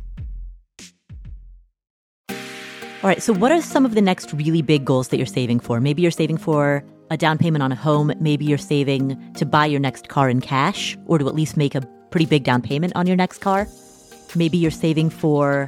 All 2.30 3.10
right, 3.10 3.21
so 3.21 3.34
what 3.34 3.52
are 3.52 3.62
some 3.62 3.86
of 3.86 3.95
the 3.95 4.02
next 4.02 4.32
really 4.34 4.62
big 4.62 4.86
goals 4.86 5.10
that 5.10 5.17
you're 5.17 5.26
saving 5.26 5.60
for? 5.60 5.82
Maybe 5.82 6.02
you're 6.02 6.12
saving 6.12 6.38
for 6.38 6.84
a 7.12 7.17
down 7.17 7.38
payment 7.38 7.62
on 7.62 7.71
a 7.71 7.76
home. 7.76 8.13
Maybe 8.19 8.45
you're 8.45 8.58
saving 8.58 9.34
to 9.34 9.45
buy 9.45 9.65
your 9.65 9.82
next 9.82 10.08
car 10.08 10.30
in 10.30 10.39
cash 10.39 10.97
or 11.06 11.19
to 11.19 11.28
at 11.28 11.36
least 11.36 11.58
make 11.58 11.76
a 11.76 11.82
pretty 12.12 12.26
big 12.26 12.43
down 12.43 12.62
payment 12.62 12.93
on 12.95 13.06
your 13.06 13.17
next 13.17 13.39
car. 13.39 13.67
Maybe 14.36 14.58
you're 14.58 14.71
saving 14.71 15.10
for 15.10 15.67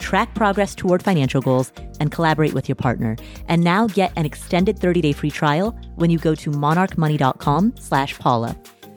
track 0.00 0.34
progress 0.34 0.74
toward 0.74 1.02
financial 1.02 1.40
goals, 1.40 1.72
and 2.00 2.10
collaborate 2.10 2.54
with 2.54 2.68
your 2.68 2.76
partner. 2.76 3.16
And 3.46 3.62
now 3.62 3.86
get 3.86 4.12
an 4.16 4.26
extended 4.26 4.78
30-day 4.78 5.12
free 5.12 5.30
trial 5.30 5.78
when 5.96 6.10
you 6.10 6.18
go 6.18 6.34
to 6.34 6.50
monarchmoney.com 6.50 7.74
slash 7.78 8.18
Paula. 8.18 8.56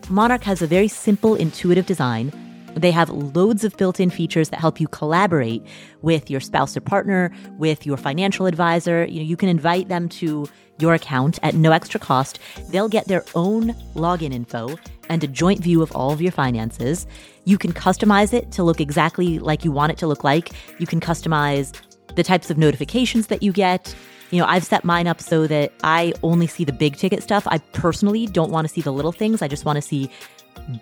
Monarch 0.09 0.43
has 0.43 0.61
a 0.61 0.67
very 0.67 0.87
simple, 0.87 1.35
intuitive 1.35 1.85
design. 1.85 2.31
They 2.75 2.91
have 2.91 3.09
loads 3.09 3.63
of 3.63 3.77
built 3.77 3.99
in 3.99 4.09
features 4.09 4.49
that 4.49 4.59
help 4.59 4.79
you 4.79 4.87
collaborate 4.87 5.63
with 6.01 6.31
your 6.31 6.39
spouse 6.39 6.75
or 6.75 6.81
partner, 6.81 7.31
with 7.57 7.85
your 7.85 7.97
financial 7.97 8.47
advisor. 8.47 9.05
You 9.05 9.19
know, 9.19 9.25
you 9.25 9.37
can 9.37 9.49
invite 9.49 9.89
them 9.89 10.09
to 10.09 10.47
your 10.83 10.93
account 10.93 11.39
at 11.41 11.55
no 11.55 11.71
extra 11.71 11.99
cost. 11.99 12.39
They'll 12.69 12.89
get 12.89 13.07
their 13.07 13.23
own 13.33 13.73
login 13.95 14.33
info 14.33 14.77
and 15.09 15.23
a 15.23 15.27
joint 15.27 15.61
view 15.61 15.81
of 15.81 15.91
all 15.93 16.11
of 16.11 16.21
your 16.21 16.33
finances. 16.33 17.07
You 17.45 17.57
can 17.57 17.71
customize 17.71 18.33
it 18.33 18.51
to 18.51 18.63
look 18.63 18.81
exactly 18.81 19.39
like 19.39 19.63
you 19.63 19.71
want 19.71 19.93
it 19.93 19.97
to 19.99 20.07
look 20.07 20.23
like. 20.23 20.51
You 20.79 20.87
can 20.87 20.99
customize 20.99 21.73
the 22.15 22.23
types 22.23 22.49
of 22.51 22.57
notifications 22.57 23.27
that 23.27 23.41
you 23.41 23.53
get. 23.53 23.95
You 24.31 24.39
know, 24.39 24.45
I've 24.45 24.65
set 24.65 24.83
mine 24.83 25.07
up 25.07 25.21
so 25.21 25.47
that 25.47 25.71
I 25.83 26.13
only 26.21 26.47
see 26.47 26.65
the 26.65 26.73
big 26.73 26.97
ticket 26.97 27.23
stuff. 27.23 27.47
I 27.47 27.59
personally 27.71 28.25
don't 28.27 28.51
want 28.51 28.67
to 28.67 28.73
see 28.73 28.81
the 28.81 28.91
little 28.91 29.11
things. 29.11 29.41
I 29.41 29.47
just 29.47 29.63
want 29.63 29.77
to 29.77 29.81
see 29.81 30.09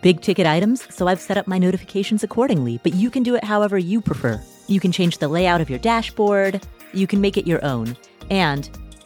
big 0.02 0.22
ticket 0.22 0.48
items. 0.48 0.94
So 0.94 1.08
I've 1.08 1.22
set 1.22 1.38
up 1.38 1.48
my 1.48 1.58
notifications 1.58 2.24
accordingly. 2.24 2.80
But 2.82 2.94
you 2.94 3.10
can 3.10 3.24
do 3.24 3.36
it 3.36 3.44
however 3.44 3.78
you 3.78 4.02
prefer. 4.02 4.42
You 4.68 4.80
can 4.80 4.92
change 4.92 5.18
the 5.18 5.28
layout 5.28 5.62
of 5.62 5.70
your 5.70 5.80
dashboard. 5.80 6.66
You 6.94 7.08
can 7.08 7.22
make 7.22 7.38
it 7.38 7.48
your 7.48 7.64
own. 7.64 7.98
And 8.30 8.70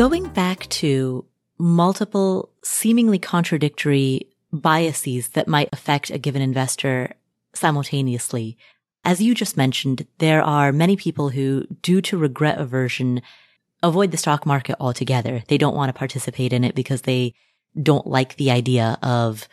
Going 0.00 0.28
back 0.28 0.66
to 0.80 1.26
multiple 1.58 2.48
seemingly 2.64 3.18
contradictory 3.18 4.28
biases 4.50 5.28
that 5.34 5.46
might 5.46 5.68
affect 5.74 6.08
a 6.08 6.16
given 6.16 6.40
investor 6.40 7.12
simultaneously. 7.52 8.56
As 9.04 9.20
you 9.20 9.34
just 9.34 9.58
mentioned, 9.58 10.06
there 10.16 10.42
are 10.42 10.72
many 10.72 10.96
people 10.96 11.28
who, 11.28 11.66
due 11.82 12.00
to 12.00 12.16
regret 12.16 12.58
aversion, 12.58 13.20
avoid 13.82 14.10
the 14.10 14.16
stock 14.16 14.46
market 14.46 14.74
altogether. 14.80 15.42
They 15.48 15.58
don't 15.58 15.76
want 15.76 15.90
to 15.90 15.98
participate 15.98 16.54
in 16.54 16.64
it 16.64 16.74
because 16.74 17.02
they 17.02 17.34
don't 17.82 18.06
like 18.06 18.36
the 18.36 18.50
idea 18.50 18.96
of 19.02 19.48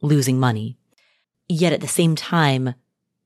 losing 0.00 0.40
money. 0.40 0.78
Yet 1.50 1.74
at 1.74 1.82
the 1.82 1.86
same 1.86 2.16
time, 2.16 2.76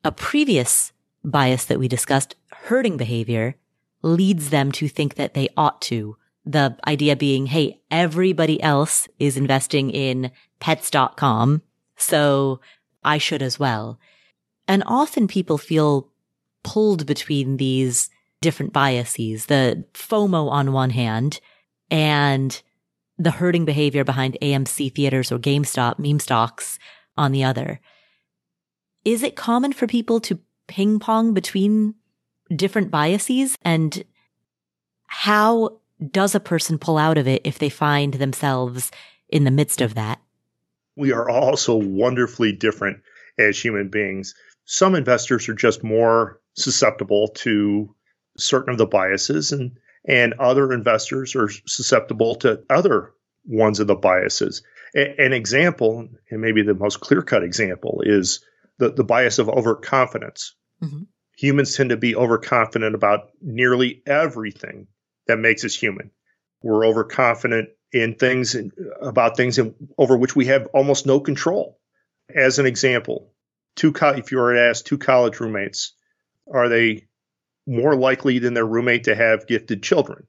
a 0.02 0.10
previous 0.10 0.90
bias 1.22 1.64
that 1.66 1.78
we 1.78 1.86
discussed, 1.86 2.34
herding 2.50 2.96
behavior, 2.96 3.54
leads 4.02 4.50
them 4.50 4.72
to 4.72 4.88
think 4.88 5.14
that 5.14 5.34
they 5.34 5.48
ought 5.56 5.80
to 5.82 6.16
the 6.52 6.76
idea 6.86 7.16
being, 7.16 7.46
Hey, 7.46 7.80
everybody 7.90 8.62
else 8.62 9.08
is 9.18 9.36
investing 9.36 9.90
in 9.90 10.30
pets.com. 10.60 11.62
So 11.96 12.60
I 13.04 13.18
should 13.18 13.42
as 13.42 13.58
well. 13.58 13.98
And 14.68 14.82
often 14.86 15.26
people 15.26 15.58
feel 15.58 16.08
pulled 16.62 17.06
between 17.06 17.56
these 17.56 18.10
different 18.40 18.72
biases, 18.72 19.46
the 19.46 19.84
FOMO 19.94 20.50
on 20.50 20.72
one 20.72 20.90
hand 20.90 21.40
and 21.90 22.60
the 23.18 23.32
herding 23.32 23.64
behavior 23.64 24.04
behind 24.04 24.38
AMC 24.40 24.94
theaters 24.94 25.30
or 25.30 25.38
GameStop 25.38 25.98
meme 25.98 26.20
stocks 26.20 26.78
on 27.16 27.32
the 27.32 27.44
other. 27.44 27.80
Is 29.04 29.22
it 29.22 29.36
common 29.36 29.72
for 29.72 29.86
people 29.86 30.20
to 30.20 30.38
ping 30.68 30.98
pong 30.98 31.34
between 31.34 31.94
different 32.54 32.90
biases 32.90 33.56
and 33.62 34.04
how 35.06 35.79
does 36.10 36.34
a 36.34 36.40
person 36.40 36.78
pull 36.78 36.98
out 36.98 37.18
of 37.18 37.28
it 37.28 37.42
if 37.44 37.58
they 37.58 37.68
find 37.68 38.14
themselves 38.14 38.90
in 39.28 39.44
the 39.44 39.50
midst 39.50 39.80
of 39.80 39.94
that? 39.94 40.20
We 40.96 41.12
are 41.12 41.28
all 41.28 41.56
so 41.56 41.76
wonderfully 41.76 42.52
different 42.52 43.02
as 43.38 43.62
human 43.62 43.88
beings. 43.88 44.34
Some 44.64 44.94
investors 44.94 45.48
are 45.48 45.54
just 45.54 45.82
more 45.82 46.40
susceptible 46.54 47.28
to 47.36 47.94
certain 48.36 48.72
of 48.72 48.78
the 48.78 48.86
biases 48.86 49.52
and 49.52 49.78
and 50.08 50.34
other 50.38 50.72
investors 50.72 51.36
are 51.36 51.50
susceptible 51.66 52.36
to 52.36 52.62
other 52.70 53.12
ones 53.44 53.80
of 53.80 53.86
the 53.86 53.94
biases. 53.94 54.62
A- 54.96 55.20
an 55.20 55.34
example, 55.34 56.08
and 56.30 56.40
maybe 56.40 56.62
the 56.62 56.74
most 56.74 57.00
clear 57.00 57.20
cut 57.20 57.44
example, 57.44 58.02
is 58.04 58.44
the, 58.78 58.90
the 58.90 59.04
bias 59.04 59.38
of 59.38 59.50
overconfidence. 59.50 60.54
Mm-hmm. 60.82 61.02
Humans 61.36 61.76
tend 61.76 61.90
to 61.90 61.98
be 61.98 62.16
overconfident 62.16 62.94
about 62.94 63.30
nearly 63.42 64.02
everything 64.06 64.86
that 65.30 65.38
makes 65.38 65.64
us 65.64 65.74
human. 65.74 66.10
We're 66.62 66.86
overconfident 66.86 67.70
in 67.92 68.14
things 68.14 68.56
about 69.00 69.36
things 69.36 69.58
in, 69.58 69.74
over 69.96 70.16
which 70.16 70.36
we 70.36 70.46
have 70.46 70.66
almost 70.74 71.06
no 71.06 71.20
control. 71.20 71.78
As 72.32 72.58
an 72.58 72.66
example, 72.66 73.32
two 73.76 73.92
co- 73.92 74.10
if 74.10 74.30
you 74.30 74.38
were 74.38 74.54
to 74.54 74.60
ask 74.60 74.84
two 74.84 74.98
college 74.98 75.40
roommates, 75.40 75.94
are 76.52 76.68
they 76.68 77.06
more 77.66 77.94
likely 77.94 78.38
than 78.38 78.54
their 78.54 78.66
roommate 78.66 79.04
to 79.04 79.14
have 79.14 79.46
gifted 79.46 79.82
children? 79.82 80.26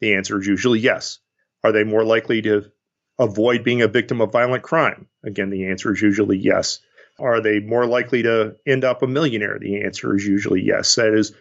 The 0.00 0.14
answer 0.14 0.40
is 0.40 0.46
usually 0.46 0.80
yes. 0.80 1.18
Are 1.62 1.72
they 1.72 1.84
more 1.84 2.04
likely 2.04 2.42
to 2.42 2.70
avoid 3.18 3.64
being 3.64 3.82
a 3.82 3.88
victim 3.88 4.20
of 4.20 4.32
violent 4.32 4.62
crime? 4.62 5.08
Again, 5.24 5.50
the 5.50 5.66
answer 5.66 5.92
is 5.92 6.02
usually 6.02 6.38
yes. 6.38 6.80
Are 7.18 7.40
they 7.40 7.60
more 7.60 7.86
likely 7.86 8.22
to 8.24 8.56
end 8.66 8.84
up 8.84 9.02
a 9.02 9.06
millionaire? 9.06 9.58
The 9.60 9.82
answer 9.82 10.14
is 10.16 10.26
usually 10.26 10.62
yes. 10.62 10.94
That 10.96 11.14
is, 11.14 11.32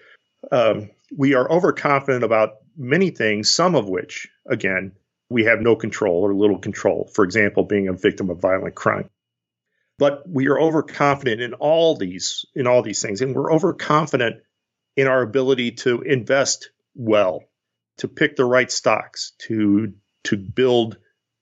um, 0.52 0.92
we 1.16 1.36
are 1.36 1.50
overconfident 1.52 2.24
about 2.24 2.56
many 2.78 3.12
things, 3.12 3.50
some 3.50 3.76
of 3.76 3.88
which, 3.88 4.28
again, 4.48 4.94
we 5.30 5.46
have 5.46 5.62
no 5.62 5.76
control 5.76 6.22
or 6.24 6.34
little 6.34 6.60
control. 6.60 7.10
For 7.14 7.24
example, 7.24 7.64
being 7.64 7.88
a 7.88 7.94
victim 7.94 8.30
of 8.30 8.40
violent 8.40 8.76
crime. 8.76 9.10
But 10.00 10.24
we 10.28 10.48
are 10.48 10.60
overconfident 10.60 11.42
in 11.42 11.54
all 11.54 11.96
these 11.96 12.46
in 12.56 12.68
all 12.68 12.82
these 12.82 13.02
things, 13.02 13.22
and 13.22 13.36
we're 13.36 13.54
overconfident 13.54 14.42
in 14.96 15.08
our 15.08 15.22
ability 15.22 15.72
to 15.72 16.02
invest 16.02 16.70
well, 16.96 17.44
to 17.98 18.08
pick 18.08 18.36
the 18.36 18.46
right 18.46 18.72
stocks, 18.72 19.34
to 19.48 19.94
to 20.26 20.38
build 20.38 20.98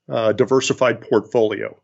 a 0.08 0.34
diversified 0.34 1.00
portfolio. 1.00 1.80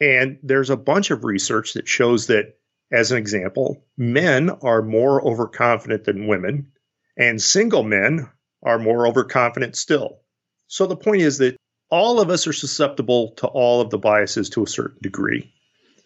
And 0.00 0.38
there's 0.42 0.70
a 0.70 0.76
bunch 0.76 1.10
of 1.10 1.24
research 1.24 1.74
that 1.74 1.86
shows 1.86 2.28
that, 2.28 2.54
as 2.90 3.12
an 3.12 3.18
example, 3.18 3.84
men 3.96 4.50
are 4.50 4.82
more 4.82 5.24
overconfident 5.24 6.04
than 6.04 6.26
women, 6.26 6.72
and 7.20 7.40
single 7.40 7.82
men 7.82 8.30
are 8.62 8.78
more 8.78 9.06
overconfident 9.06 9.76
still. 9.76 10.20
So 10.68 10.86
the 10.86 10.96
point 10.96 11.20
is 11.20 11.38
that 11.38 11.56
all 11.90 12.18
of 12.18 12.30
us 12.30 12.46
are 12.46 12.52
susceptible 12.54 13.32
to 13.36 13.46
all 13.46 13.82
of 13.82 13.90
the 13.90 13.98
biases 13.98 14.48
to 14.50 14.62
a 14.62 14.66
certain 14.66 14.98
degree. 15.02 15.52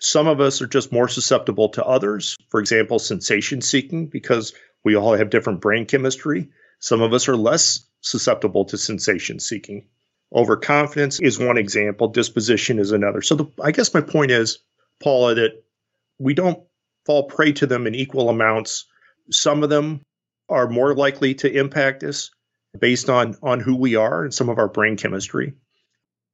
Some 0.01 0.27
of 0.27 0.41
us 0.41 0.61
are 0.61 0.67
just 0.67 0.93
more 0.93 1.07
susceptible 1.07 1.69
to 1.71 1.85
others. 1.85 2.37
For 2.49 2.59
example, 2.59 2.99
sensation 2.99 3.61
seeking, 3.61 4.09
because 4.09 4.55
we 4.83 4.97
all 4.97 5.15
have 5.15 5.31
different 5.31 5.61
brain 5.61 5.87
chemistry. 5.87 6.51
Some 6.81 7.01
of 7.01 7.13
us 7.13 7.29
are 7.29 7.37
less 7.37 7.87
susceptible 8.01 8.65
to 8.67 8.77
sensation 8.77 9.39
seeking. 9.39 9.87
Overconfidence 10.35 11.21
is 11.21 11.39
one 11.39 11.59
example, 11.59 12.09
disposition 12.09 12.81
is 12.81 12.91
another. 12.91 13.23
So 13.23 13.37
the, 13.37 13.47
I 13.63 13.71
guess 13.71 13.95
my 13.95 14.01
point 14.01 14.33
is, 14.33 14.59
Paula, 15.01 15.37
that 15.37 15.63
we 16.19 16.35
don't 16.35 16.65
fall 17.07 17.29
prey 17.29 17.53
to 17.53 17.67
them 17.67 17.87
in 17.87 17.95
equal 17.95 18.31
amounts. 18.31 18.87
Some 19.31 19.63
of 19.63 19.71
them 19.71 20.01
are 20.49 20.69
more 20.69 20.95
likely 20.95 21.35
to 21.35 21.51
impact 21.51 22.03
us 22.03 22.31
based 22.79 23.09
on 23.09 23.37
on 23.43 23.61
who 23.61 23.77
we 23.77 23.95
are 23.97 24.25
and 24.25 24.35
some 24.35 24.49
of 24.49 24.59
our 24.59 24.69
brain 24.69 24.97
chemistry. 24.97 25.55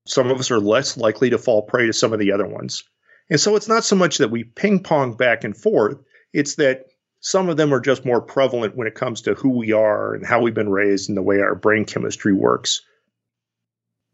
Some 0.07 0.31
of 0.31 0.38
us 0.38 0.51
are 0.51 0.61
less 0.61 0.96
likely 0.96 1.31
to 1.31 1.38
fall 1.38 1.62
prey 1.62 1.87
to 1.87 1.92
some 1.92 2.12
of 2.12 2.18
the 2.18 2.33
other 2.33 2.46
ones. 2.46 2.85
And 3.29 3.38
so 3.38 3.55
it's 3.55 3.68
not 3.68 3.85
so 3.85 3.94
much 3.94 4.18
that 4.18 4.31
we 4.31 4.44
ping 4.44 4.83
pong 4.83 5.14
back 5.14 5.44
and 5.44 5.57
forth, 5.57 5.99
it's 6.33 6.57
that 6.57 6.87
some 7.20 7.49
of 7.49 7.57
them 7.57 7.73
are 7.73 7.81
just 7.81 8.05
more 8.05 8.20
prevalent 8.20 8.77
when 8.77 8.88
it 8.88 8.94
comes 8.94 9.20
to 9.23 9.35
who 9.35 9.51
we 9.51 9.73
are 9.73 10.14
and 10.14 10.27
how 10.27 10.40
we've 10.40 10.55
been 10.55 10.70
raised 10.70 11.09
and 11.09 11.16
the 11.16 11.23
way 11.23 11.40
our 11.40 11.55
brain 11.55 11.85
chemistry 11.85 12.33
works. 12.33 12.81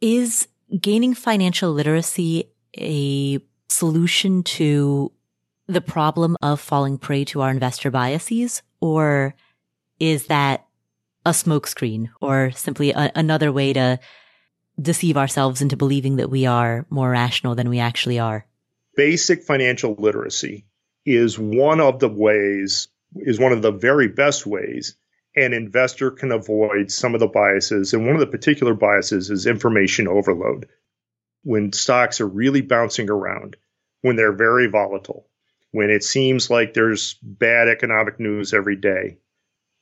Is 0.00 0.48
gaining 0.80 1.14
financial 1.14 1.72
literacy 1.72 2.50
a 2.76 3.38
solution 3.68 4.42
to 4.42 5.12
the 5.68 5.80
problem 5.80 6.36
of 6.42 6.60
falling 6.60 6.98
prey 6.98 7.24
to 7.26 7.40
our 7.40 7.50
investor 7.50 7.90
biases? 7.90 8.62
Or 8.80 9.34
is 9.98 10.26
that 10.26 10.66
a 11.24 11.30
smokescreen 11.30 12.10
or 12.20 12.50
simply 12.52 12.90
a, 12.92 13.10
another 13.14 13.50
way 13.52 13.72
to 13.72 13.98
deceive 14.80 15.16
ourselves 15.16 15.62
into 15.62 15.76
believing 15.76 16.16
that 16.16 16.30
we 16.30 16.46
are 16.46 16.86
more 16.90 17.10
rational 17.10 17.54
than 17.54 17.68
we 17.68 17.78
actually 17.78 18.18
are? 18.18 18.46
Basic 18.96 19.42
financial 19.42 19.94
literacy 19.98 20.66
is 21.04 21.38
one 21.38 21.80
of 21.80 21.98
the 21.98 22.08
ways, 22.08 22.88
is 23.14 23.38
one 23.38 23.52
of 23.52 23.62
the 23.62 23.72
very 23.72 24.08
best 24.08 24.46
ways 24.46 24.96
an 25.36 25.52
investor 25.52 26.10
can 26.10 26.32
avoid 26.32 26.90
some 26.90 27.14
of 27.14 27.20
the 27.20 27.26
biases. 27.26 27.92
And 27.92 28.06
one 28.06 28.16
of 28.16 28.20
the 28.20 28.26
particular 28.26 28.74
biases 28.74 29.30
is 29.30 29.46
information 29.46 30.08
overload. 30.08 30.66
When 31.42 31.72
stocks 31.72 32.20
are 32.20 32.26
really 32.26 32.62
bouncing 32.62 33.10
around, 33.10 33.56
when 34.00 34.16
they're 34.16 34.32
very 34.32 34.66
volatile, 34.66 35.28
when 35.72 35.90
it 35.90 36.02
seems 36.02 36.48
like 36.48 36.72
there's 36.72 37.14
bad 37.22 37.68
economic 37.68 38.18
news 38.18 38.54
every 38.54 38.76
day, 38.76 39.18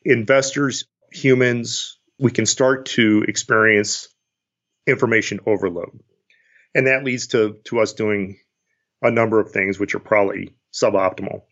investors, 0.04 0.84
humans, 1.10 1.98
we 2.18 2.30
can 2.30 2.46
start 2.46 2.86
to 2.86 3.24
experience 3.26 4.08
information 4.86 5.40
overload. 5.46 6.00
And 6.74 6.86
that 6.86 7.04
leads 7.04 7.28
to, 7.28 7.58
to 7.64 7.80
us 7.80 7.92
doing 7.92 8.38
a 9.02 9.10
number 9.10 9.40
of 9.40 9.50
things 9.50 9.78
which 9.78 9.94
are 9.94 10.00
probably 10.00 10.54
suboptimal. 10.72 11.42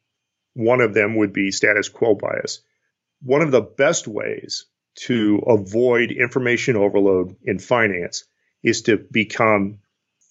One 0.55 0.81
of 0.81 0.95
them 0.95 1.17
would 1.17 1.33
be 1.33 1.51
status 1.51 1.89
quo 1.89 2.15
bias. 2.15 2.61
One 3.23 3.43
of 3.43 3.51
the 3.51 3.61
best 3.61 4.09
ways 4.09 4.67
to 4.95 5.43
avoid 5.47 6.11
information 6.11 6.77
overload 6.77 7.37
in 7.45 7.59
finance 7.59 8.25
is 8.63 8.83
to 8.83 8.97
become 8.97 9.79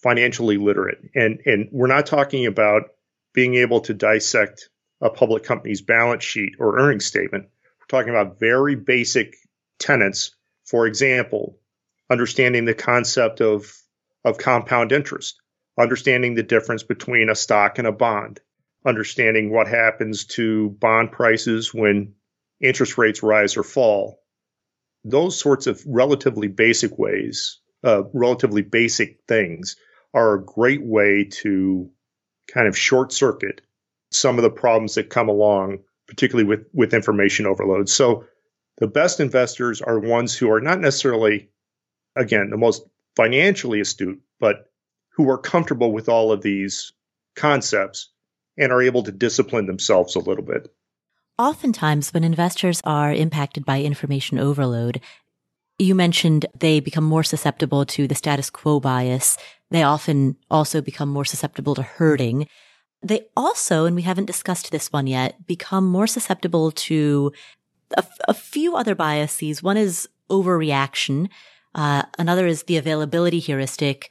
financially 0.02 0.56
literate. 0.56 0.98
And, 1.14 1.40
and 1.46 1.68
we're 1.72 1.86
not 1.86 2.06
talking 2.06 2.46
about 2.46 2.90
being 3.34 3.54
able 3.54 3.80
to 3.82 3.94
dissect 3.94 4.68
a 5.00 5.10
public 5.10 5.42
company's 5.42 5.80
balance 5.80 6.22
sheet 6.22 6.54
or 6.58 6.78
earnings 6.78 7.06
statement. 7.06 7.48
Talking 7.92 8.08
about 8.08 8.40
very 8.40 8.74
basic 8.74 9.36
tenets. 9.78 10.34
For 10.64 10.86
example, 10.86 11.58
understanding 12.08 12.64
the 12.64 12.72
concept 12.72 13.42
of, 13.42 13.70
of 14.24 14.38
compound 14.38 14.92
interest, 14.92 15.38
understanding 15.78 16.34
the 16.34 16.42
difference 16.42 16.84
between 16.84 17.28
a 17.28 17.34
stock 17.34 17.78
and 17.78 17.86
a 17.86 17.92
bond, 17.92 18.40
understanding 18.86 19.50
what 19.50 19.68
happens 19.68 20.24
to 20.24 20.70
bond 20.70 21.12
prices 21.12 21.74
when 21.74 22.14
interest 22.62 22.96
rates 22.96 23.22
rise 23.22 23.58
or 23.58 23.62
fall. 23.62 24.22
Those 25.04 25.38
sorts 25.38 25.66
of 25.66 25.82
relatively 25.86 26.48
basic 26.48 26.98
ways, 26.98 27.60
uh, 27.84 28.04
relatively 28.14 28.62
basic 28.62 29.18
things, 29.28 29.76
are 30.14 30.32
a 30.32 30.42
great 30.42 30.82
way 30.82 31.24
to 31.42 31.90
kind 32.48 32.68
of 32.68 32.78
short 32.78 33.12
circuit 33.12 33.60
some 34.10 34.38
of 34.38 34.42
the 34.44 34.50
problems 34.50 34.94
that 34.94 35.10
come 35.10 35.28
along, 35.28 35.80
particularly 36.12 36.46
with, 36.46 36.66
with 36.74 36.92
information 36.92 37.46
overload. 37.46 37.88
So 37.88 38.26
the 38.76 38.86
best 38.86 39.18
investors 39.18 39.80
are 39.80 39.98
ones 39.98 40.36
who 40.36 40.50
are 40.50 40.60
not 40.60 40.78
necessarily 40.78 41.48
again, 42.16 42.50
the 42.50 42.58
most 42.58 42.84
financially 43.16 43.80
astute, 43.80 44.20
but 44.38 44.70
who 45.14 45.30
are 45.30 45.38
comfortable 45.38 45.90
with 45.90 46.10
all 46.10 46.30
of 46.30 46.42
these 46.42 46.92
concepts 47.34 48.10
and 48.58 48.70
are 48.70 48.82
able 48.82 49.02
to 49.02 49.12
discipline 49.12 49.66
themselves 49.66 50.14
a 50.14 50.20
little 50.20 50.44
bit. 50.44 50.70
Oftentimes, 51.38 52.12
when 52.12 52.24
investors 52.24 52.82
are 52.84 53.12
impacted 53.12 53.64
by 53.64 53.80
information 53.80 54.38
overload, 54.38 55.00
you 55.78 55.94
mentioned 55.94 56.44
they 56.58 56.80
become 56.80 57.04
more 57.04 57.24
susceptible 57.24 57.86
to 57.86 58.06
the 58.06 58.14
status 58.14 58.50
quo 58.50 58.80
bias. 58.80 59.38
They 59.70 59.82
often 59.82 60.36
also 60.50 60.82
become 60.82 61.08
more 61.08 61.24
susceptible 61.24 61.74
to 61.74 61.82
herding. 61.82 62.46
They 63.02 63.26
also, 63.36 63.84
and 63.84 63.96
we 63.96 64.02
haven't 64.02 64.26
discussed 64.26 64.70
this 64.70 64.92
one 64.92 65.06
yet, 65.06 65.46
become 65.46 65.86
more 65.86 66.06
susceptible 66.06 66.70
to 66.70 67.32
a, 68.28 68.34
few 68.34 68.76
other 68.76 68.94
biases. 68.94 69.62
One 69.62 69.76
is 69.76 70.08
overreaction, 70.30 71.28
uh, 71.74 72.04
another 72.18 72.46
is 72.46 72.64
the 72.64 72.76
availability 72.76 73.38
heuristic, 73.38 74.10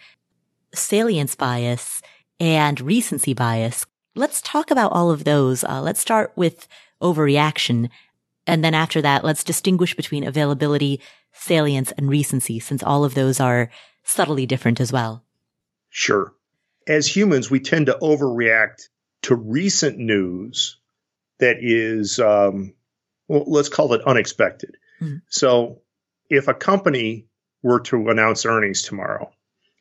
salience 0.73 1.35
bias, 1.35 2.01
and 2.39 2.81
recency 2.81 3.33
bias. 3.33 3.85
Let's 4.15 4.41
talk 4.41 4.71
about 4.71 4.91
all 4.91 5.09
of 5.11 5.23
those. 5.23 5.63
Uh, 5.63 5.81
let's 5.81 6.01
start 6.01 6.33
with 6.35 6.67
overreaction. 7.01 7.89
And 8.47 8.63
then 8.63 8.73
after 8.73 9.01
that, 9.01 9.23
let's 9.23 9.43
distinguish 9.43 9.95
between 9.95 10.25
availability, 10.25 10.99
salience, 11.31 11.91
and 11.93 12.09
recency, 12.09 12.59
since 12.59 12.83
all 12.83 13.05
of 13.05 13.13
those 13.13 13.39
are 13.39 13.69
subtly 14.03 14.45
different 14.45 14.81
as 14.81 14.91
well. 14.91 15.23
Sure. 15.89 16.33
As 16.87 17.07
humans, 17.07 17.51
we 17.51 17.59
tend 17.59 17.87
to 17.87 17.97
overreact 18.01 18.89
to 19.23 19.35
recent 19.35 19.97
news 19.97 20.77
that 21.39 21.57
is, 21.59 22.19
um, 22.19 22.73
well, 23.27 23.43
let's 23.47 23.69
call 23.69 23.93
it 23.93 24.01
unexpected. 24.05 24.77
Mm-hmm. 25.01 25.17
So 25.29 25.81
if 26.29 26.47
a 26.47 26.53
company 26.53 27.27
were 27.63 27.79
to 27.79 28.09
announce 28.09 28.45
earnings 28.45 28.81
tomorrow. 28.81 29.31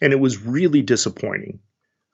And 0.02 0.12
it 0.12 0.20
was 0.20 0.42
really 0.42 0.82
disappointing. 0.82 1.60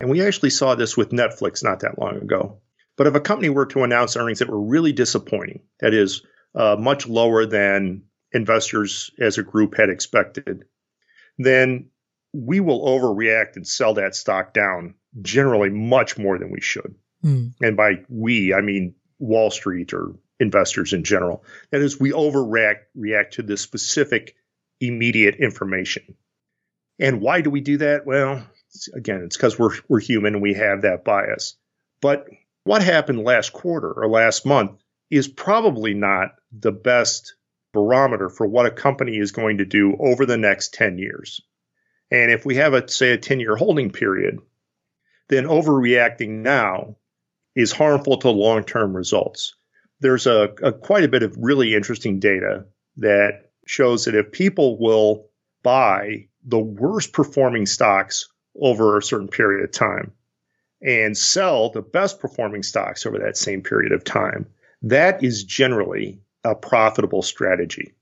And 0.01 0.11
we 0.11 0.27
actually 0.27 0.51
saw 0.51 0.75
this 0.75 0.97
with 0.97 1.11
Netflix 1.11 1.63
not 1.63 1.81
that 1.81 1.99
long 1.99 2.17
ago. 2.17 2.61
But 2.97 3.07
if 3.07 3.15
a 3.15 3.21
company 3.21 3.49
were 3.49 3.67
to 3.67 3.85
announce 3.85 4.17
earnings 4.17 4.41
that 4.41 4.49
were 4.49 4.61
really 4.61 4.93
disappointing, 4.93 5.61
that 5.81 5.95
is, 5.95 6.23
uh, 6.55 6.77
much 6.79 7.07
lower 7.07 7.47
than 7.47 8.05
investors 8.33 9.11
as 9.21 9.39
a 9.39 9.43
group 9.43 9.77
had 9.77 9.91
expected, 9.91 10.65
then 11.39 11.91
we 12.45 12.61
will 12.61 12.85
overreact 12.85 13.57
and 13.57 13.67
sell 13.67 13.95
that 13.95 14.15
stock 14.15 14.53
down 14.53 14.95
generally 15.23 15.71
much 15.71 16.19
more 16.19 16.39
than 16.39 16.51
we 16.51 16.61
should. 16.61 16.95
Mm. 17.25 17.55
And 17.63 17.77
by 17.77 18.05
we, 18.09 18.53
I 18.53 18.61
mean 18.61 18.95
Wall 19.19 19.51
Street 19.51 19.95
or 19.95 20.15
investors 20.39 20.93
in 20.93 21.05
general. 21.05 21.45
That 21.71 21.81
is, 21.81 21.99
we 21.99 22.13
overreact 22.13 22.81
react 22.95 23.35
to 23.35 23.43
the 23.43 23.57
specific 23.57 24.37
immediate 24.81 25.37
information. 25.37 26.17
And 26.99 27.21
why 27.21 27.41
do 27.41 27.51
we 27.51 27.61
do 27.61 27.79
that? 27.79 28.07
Well, 28.07 28.47
again, 28.95 29.23
it's 29.25 29.37
because 29.37 29.59
we're, 29.59 29.75
we're 29.89 30.01
human 30.01 30.35
and 30.35 30.43
we 30.43 30.55
have 30.55 30.83
that 30.83 31.05
bias. 31.05 31.57
But 32.03 32.27
what 32.65 32.83
happened 32.83 33.25
last 33.25 33.53
quarter 33.53 33.91
or 33.91 34.09
last 34.09 34.45
month 34.45 34.73
is 35.11 35.29
probably 35.29 35.95
not 35.95 36.35
the 36.53 36.73
best 36.73 37.37
barometer 37.73 38.29
for 38.29 38.47
what 38.47 38.67
a 38.67 38.71
company 38.71 39.17
is 39.17 39.33
going 39.33 39.59
to 39.59 39.65
do 39.65 39.97
over 39.99 40.27
the 40.27 40.37
next 40.37 40.75
10 40.75 40.99
years. 40.99 41.41
And 42.11 42.31
if 42.31 42.47
we 42.47 42.57
have 42.57 42.75
a, 42.75 42.89
say, 42.89 43.13
a 43.13 43.19
10 43.19 43.41
year 43.41 43.57
holding 43.57 43.91
period, 43.91 44.39
then 45.29 45.45
overreacting 45.45 46.43
now 46.43 46.97
is 47.55 47.73
harmful 47.73 48.19
to 48.19 48.31
long 48.31 48.65
term 48.65 48.95
results. 48.95 49.55
There's 50.01 50.27
a, 50.27 50.55
a, 50.63 50.73
quite 50.73 51.05
a 51.05 51.09
bit 51.09 51.23
of 51.23 51.37
really 51.39 51.75
interesting 51.75 52.21
data 52.21 52.67
that 52.99 53.51
shows 53.67 54.05
that 54.05 54.15
if 54.15 54.31
people 54.31 54.79
will 54.79 55.31
buy 55.63 56.29
the 56.45 56.59
worst 56.59 57.13
performing 57.13 57.67
stocks 57.67 58.29
over 58.55 58.97
a 58.97 59.03
certain 59.03 59.29
period 59.29 59.65
of 59.65 59.73
time 59.73 60.13
and 60.81 61.17
sell 61.17 61.71
the 61.71 61.83
best 61.83 62.21
performing 62.21 62.63
stocks 62.63 63.07
over 63.07 63.19
that 63.19 63.37
same 63.37 63.63
period 63.63 63.93
of 63.93 64.05
time, 64.05 64.47
that 64.83 65.25
is 65.25 65.45
generally 65.45 66.21
a 66.45 66.55
profitable 66.55 67.23
strategy. 67.23 67.95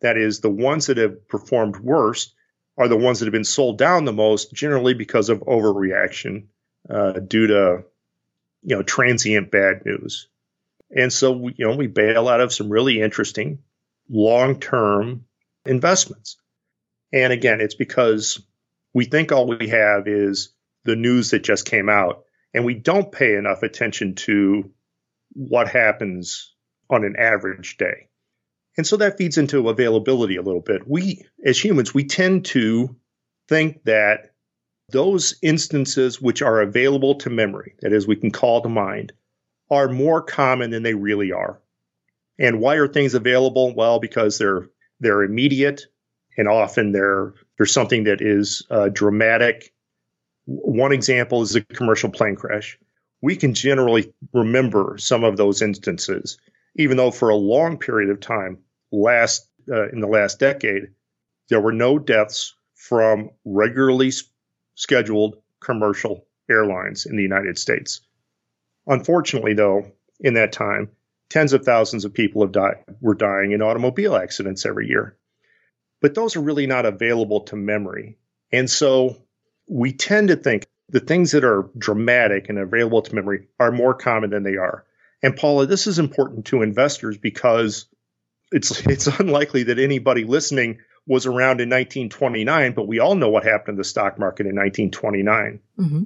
That 0.00 0.16
is, 0.16 0.40
the 0.40 0.50
ones 0.50 0.86
that 0.86 0.98
have 0.98 1.26
performed 1.26 1.76
worst 1.78 2.34
are 2.78 2.88
the 2.88 2.96
ones 2.96 3.18
that 3.18 3.26
have 3.26 3.32
been 3.32 3.44
sold 3.44 3.76
down 3.76 4.04
the 4.04 4.12
most, 4.12 4.52
generally 4.52 4.94
because 4.94 5.28
of 5.28 5.40
overreaction 5.40 6.46
uh, 6.88 7.12
due 7.12 7.48
to 7.48 7.84
you 8.62 8.76
know 8.76 8.82
transient 8.82 9.50
bad 9.50 9.84
news. 9.84 10.28
And 10.96 11.12
so 11.12 11.48
you 11.48 11.66
know 11.66 11.76
we 11.76 11.88
bail 11.88 12.28
out 12.28 12.40
of 12.40 12.54
some 12.54 12.70
really 12.70 13.02
interesting 13.02 13.58
long 14.08 14.60
term 14.60 15.26
investments. 15.66 16.36
And 17.12 17.32
again, 17.32 17.60
it's 17.60 17.74
because 17.74 18.40
we 18.94 19.04
think 19.04 19.32
all 19.32 19.46
we 19.46 19.68
have 19.68 20.06
is 20.06 20.50
the 20.84 20.96
news 20.96 21.30
that 21.30 21.42
just 21.42 21.66
came 21.66 21.88
out, 21.88 22.24
and 22.54 22.64
we 22.64 22.74
don't 22.74 23.10
pay 23.10 23.34
enough 23.34 23.62
attention 23.64 24.14
to 24.14 24.70
what 25.32 25.68
happens 25.68 26.54
on 26.88 27.04
an 27.04 27.16
average 27.18 27.76
day. 27.76 28.08
And 28.78 28.86
so 28.86 28.96
that 28.98 29.18
feeds 29.18 29.36
into 29.36 29.68
availability 29.68 30.36
a 30.36 30.42
little 30.42 30.60
bit. 30.60 30.86
We, 30.88 31.26
as 31.44 31.62
humans, 31.62 31.92
we 31.92 32.04
tend 32.04 32.44
to 32.46 32.94
think 33.48 33.82
that 33.84 34.30
those 34.90 35.34
instances 35.42 36.22
which 36.22 36.42
are 36.42 36.60
available 36.60 37.16
to 37.16 37.28
memory, 37.28 37.74
that 37.80 37.92
is, 37.92 38.06
we 38.06 38.14
can 38.14 38.30
call 38.30 38.62
to 38.62 38.68
mind, 38.68 39.12
are 39.68 39.88
more 39.88 40.22
common 40.22 40.70
than 40.70 40.84
they 40.84 40.94
really 40.94 41.32
are. 41.32 41.60
And 42.38 42.60
why 42.60 42.76
are 42.76 42.86
things 42.86 43.14
available? 43.14 43.74
Well, 43.74 43.98
because 43.98 44.38
they're 44.38 44.70
they're 45.00 45.24
immediate 45.24 45.82
and 46.36 46.46
often 46.48 46.92
they're 46.92 47.34
there's 47.56 47.72
something 47.72 48.04
that 48.04 48.22
is 48.22 48.64
uh, 48.70 48.88
dramatic. 48.90 49.74
One 50.46 50.92
example 50.92 51.42
is 51.42 51.56
a 51.56 51.62
commercial 51.62 52.10
plane 52.10 52.36
crash. 52.36 52.78
We 53.20 53.34
can 53.34 53.54
generally 53.54 54.14
remember 54.32 54.96
some 54.98 55.24
of 55.24 55.36
those 55.36 55.62
instances, 55.62 56.38
even 56.76 56.96
though 56.96 57.10
for 57.10 57.28
a 57.28 57.36
long 57.36 57.76
period 57.76 58.10
of 58.10 58.20
time, 58.20 58.58
last 58.90 59.48
uh, 59.70 59.88
in 59.90 60.00
the 60.00 60.06
last 60.06 60.38
decade, 60.38 60.88
there 61.48 61.60
were 61.60 61.72
no 61.72 61.98
deaths 61.98 62.54
from 62.74 63.30
regularly 63.44 64.12
scheduled 64.74 65.36
commercial 65.60 66.26
airlines 66.50 67.06
in 67.06 67.16
the 67.16 67.22
United 67.22 67.58
States. 67.58 68.00
Unfortunately, 68.86 69.54
though, 69.54 69.92
in 70.20 70.34
that 70.34 70.52
time, 70.52 70.90
tens 71.28 71.52
of 71.52 71.64
thousands 71.64 72.04
of 72.04 72.14
people 72.14 72.42
have 72.42 72.52
died 72.52 72.76
were 73.00 73.14
dying 73.14 73.52
in 73.52 73.62
automobile 73.62 74.16
accidents 74.16 74.64
every 74.64 74.88
year. 74.88 75.16
But 76.00 76.14
those 76.14 76.36
are 76.36 76.40
really 76.40 76.66
not 76.66 76.86
available 76.86 77.42
to 77.42 77.56
memory. 77.56 78.16
And 78.52 78.70
so 78.70 79.16
we 79.68 79.92
tend 79.92 80.28
to 80.28 80.36
think 80.36 80.66
the 80.88 81.00
things 81.00 81.32
that 81.32 81.44
are 81.44 81.68
dramatic 81.76 82.48
and 82.48 82.58
available 82.58 83.02
to 83.02 83.14
memory 83.14 83.48
are 83.60 83.72
more 83.72 83.94
common 83.94 84.30
than 84.30 84.42
they 84.42 84.56
are. 84.56 84.84
And 85.22 85.36
Paula, 85.36 85.66
this 85.66 85.86
is 85.86 85.98
important 85.98 86.46
to 86.46 86.62
investors 86.62 87.18
because 87.18 87.86
it's 88.52 88.80
it's 88.86 89.06
unlikely 89.06 89.64
that 89.64 89.78
anybody 89.78 90.24
listening 90.24 90.78
was 91.06 91.26
around 91.26 91.60
in 91.60 91.70
1929, 91.70 92.72
but 92.72 92.86
we 92.86 92.98
all 92.98 93.14
know 93.14 93.30
what 93.30 93.44
happened 93.44 93.74
in 93.74 93.78
the 93.78 93.84
stock 93.84 94.18
market 94.18 94.46
in 94.46 94.54
1929. 94.54 95.60
Mm-hmm. 95.78 96.02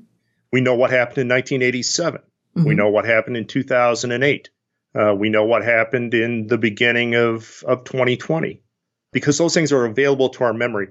We 0.53 0.61
know 0.61 0.75
what 0.75 0.91
happened 0.91 1.19
in 1.19 1.29
1987. 1.29 2.21
Mm-hmm. 2.57 2.69
We 2.69 2.75
know 2.75 2.91
what 2.91 3.05
happened 3.05 3.37
in 3.37 3.47
2008. 3.47 4.51
Uh, 4.95 5.15
we 5.15 5.31
know 5.31 5.45
what 5.45 5.65
happened 5.65 6.15
in 6.15 6.47
the 6.47 6.59
beginning 6.59 7.15
of, 7.15 7.65
of 7.67 7.85
2020 7.85 8.61
because 9.11 9.39
those 9.39 9.55
things 9.55 9.73
are 9.73 9.87
available 9.87 10.29
to 10.31 10.45
our 10.45 10.53
memory. 10.53 10.89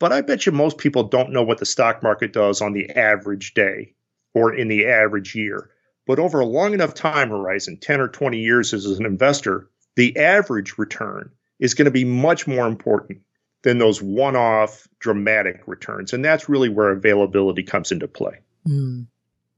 But 0.00 0.12
I 0.12 0.22
bet 0.22 0.44
you 0.44 0.52
most 0.52 0.76
people 0.76 1.04
don't 1.04 1.32
know 1.32 1.44
what 1.44 1.58
the 1.58 1.66
stock 1.66 2.02
market 2.02 2.32
does 2.32 2.60
on 2.60 2.72
the 2.72 2.90
average 2.90 3.54
day 3.54 3.94
or 4.34 4.52
in 4.52 4.68
the 4.68 4.86
average 4.88 5.34
year. 5.34 5.70
But 6.06 6.18
over 6.18 6.40
a 6.40 6.46
long 6.46 6.74
enough 6.74 6.94
time 6.94 7.30
horizon, 7.30 7.78
10 7.80 8.00
or 8.00 8.08
20 8.08 8.40
years 8.40 8.74
as 8.74 8.84
an 8.86 9.06
investor, 9.06 9.70
the 9.96 10.16
average 10.16 10.78
return 10.78 11.30
is 11.58 11.74
going 11.74 11.86
to 11.86 11.90
be 11.90 12.04
much 12.04 12.46
more 12.46 12.66
important 12.66 13.20
than 13.62 13.78
those 13.78 14.02
one 14.02 14.36
off 14.36 14.86
dramatic 14.98 15.62
returns. 15.66 16.12
And 16.12 16.24
that's 16.24 16.48
really 16.48 16.68
where 16.68 16.90
availability 16.90 17.62
comes 17.62 17.90
into 17.90 18.06
play. 18.06 18.40
Mm. 18.68 19.06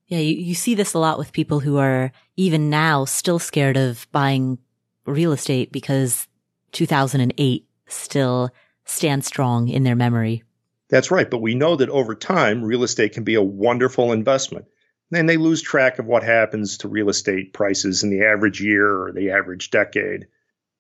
Yeah, 0.07 0.19
you, 0.19 0.37
you 0.37 0.55
see 0.55 0.75
this 0.75 0.95
a 0.95 0.99
lot 0.99 1.19
with 1.19 1.33
people 1.33 1.61
who 1.61 1.79
are 1.79 2.13
even 2.37 2.71
now 2.71 3.05
still 3.05 3.41
scared 3.41 3.77
of 3.77 4.07
buying 4.13 4.59
real 5.05 5.33
estate 5.33 5.73
because 5.73 6.29
2008 6.73 7.67
still 7.89 8.51
stands 8.85 9.27
strong 9.27 9.69
in 9.69 9.83
their 9.83 9.97
memory. 9.97 10.45
That's 10.89 11.11
right. 11.11 11.29
But 11.29 11.43
we 11.43 11.57
know 11.57 11.75
that 11.77 11.89
over 11.89 12.15
time, 12.15 12.63
real 12.63 12.85
estate 12.85 13.13
can 13.13 13.25
be 13.25 13.35
a 13.35 13.43
wonderful 13.43 14.13
investment. 14.13 14.67
Then 15.11 15.27
they 15.27 15.37
lose 15.37 15.63
track 15.63 15.99
of 15.99 16.07
what 16.07 16.23
happens 16.23 16.79
to 16.79 16.89
real 16.89 17.09
estate 17.09 17.53
prices 17.53 18.03
in 18.03 18.11
the 18.11 18.25
average 18.25 18.61
year 18.61 19.03
or 19.03 19.13
the 19.13 19.31
average 19.31 19.71
decade. 19.71 20.27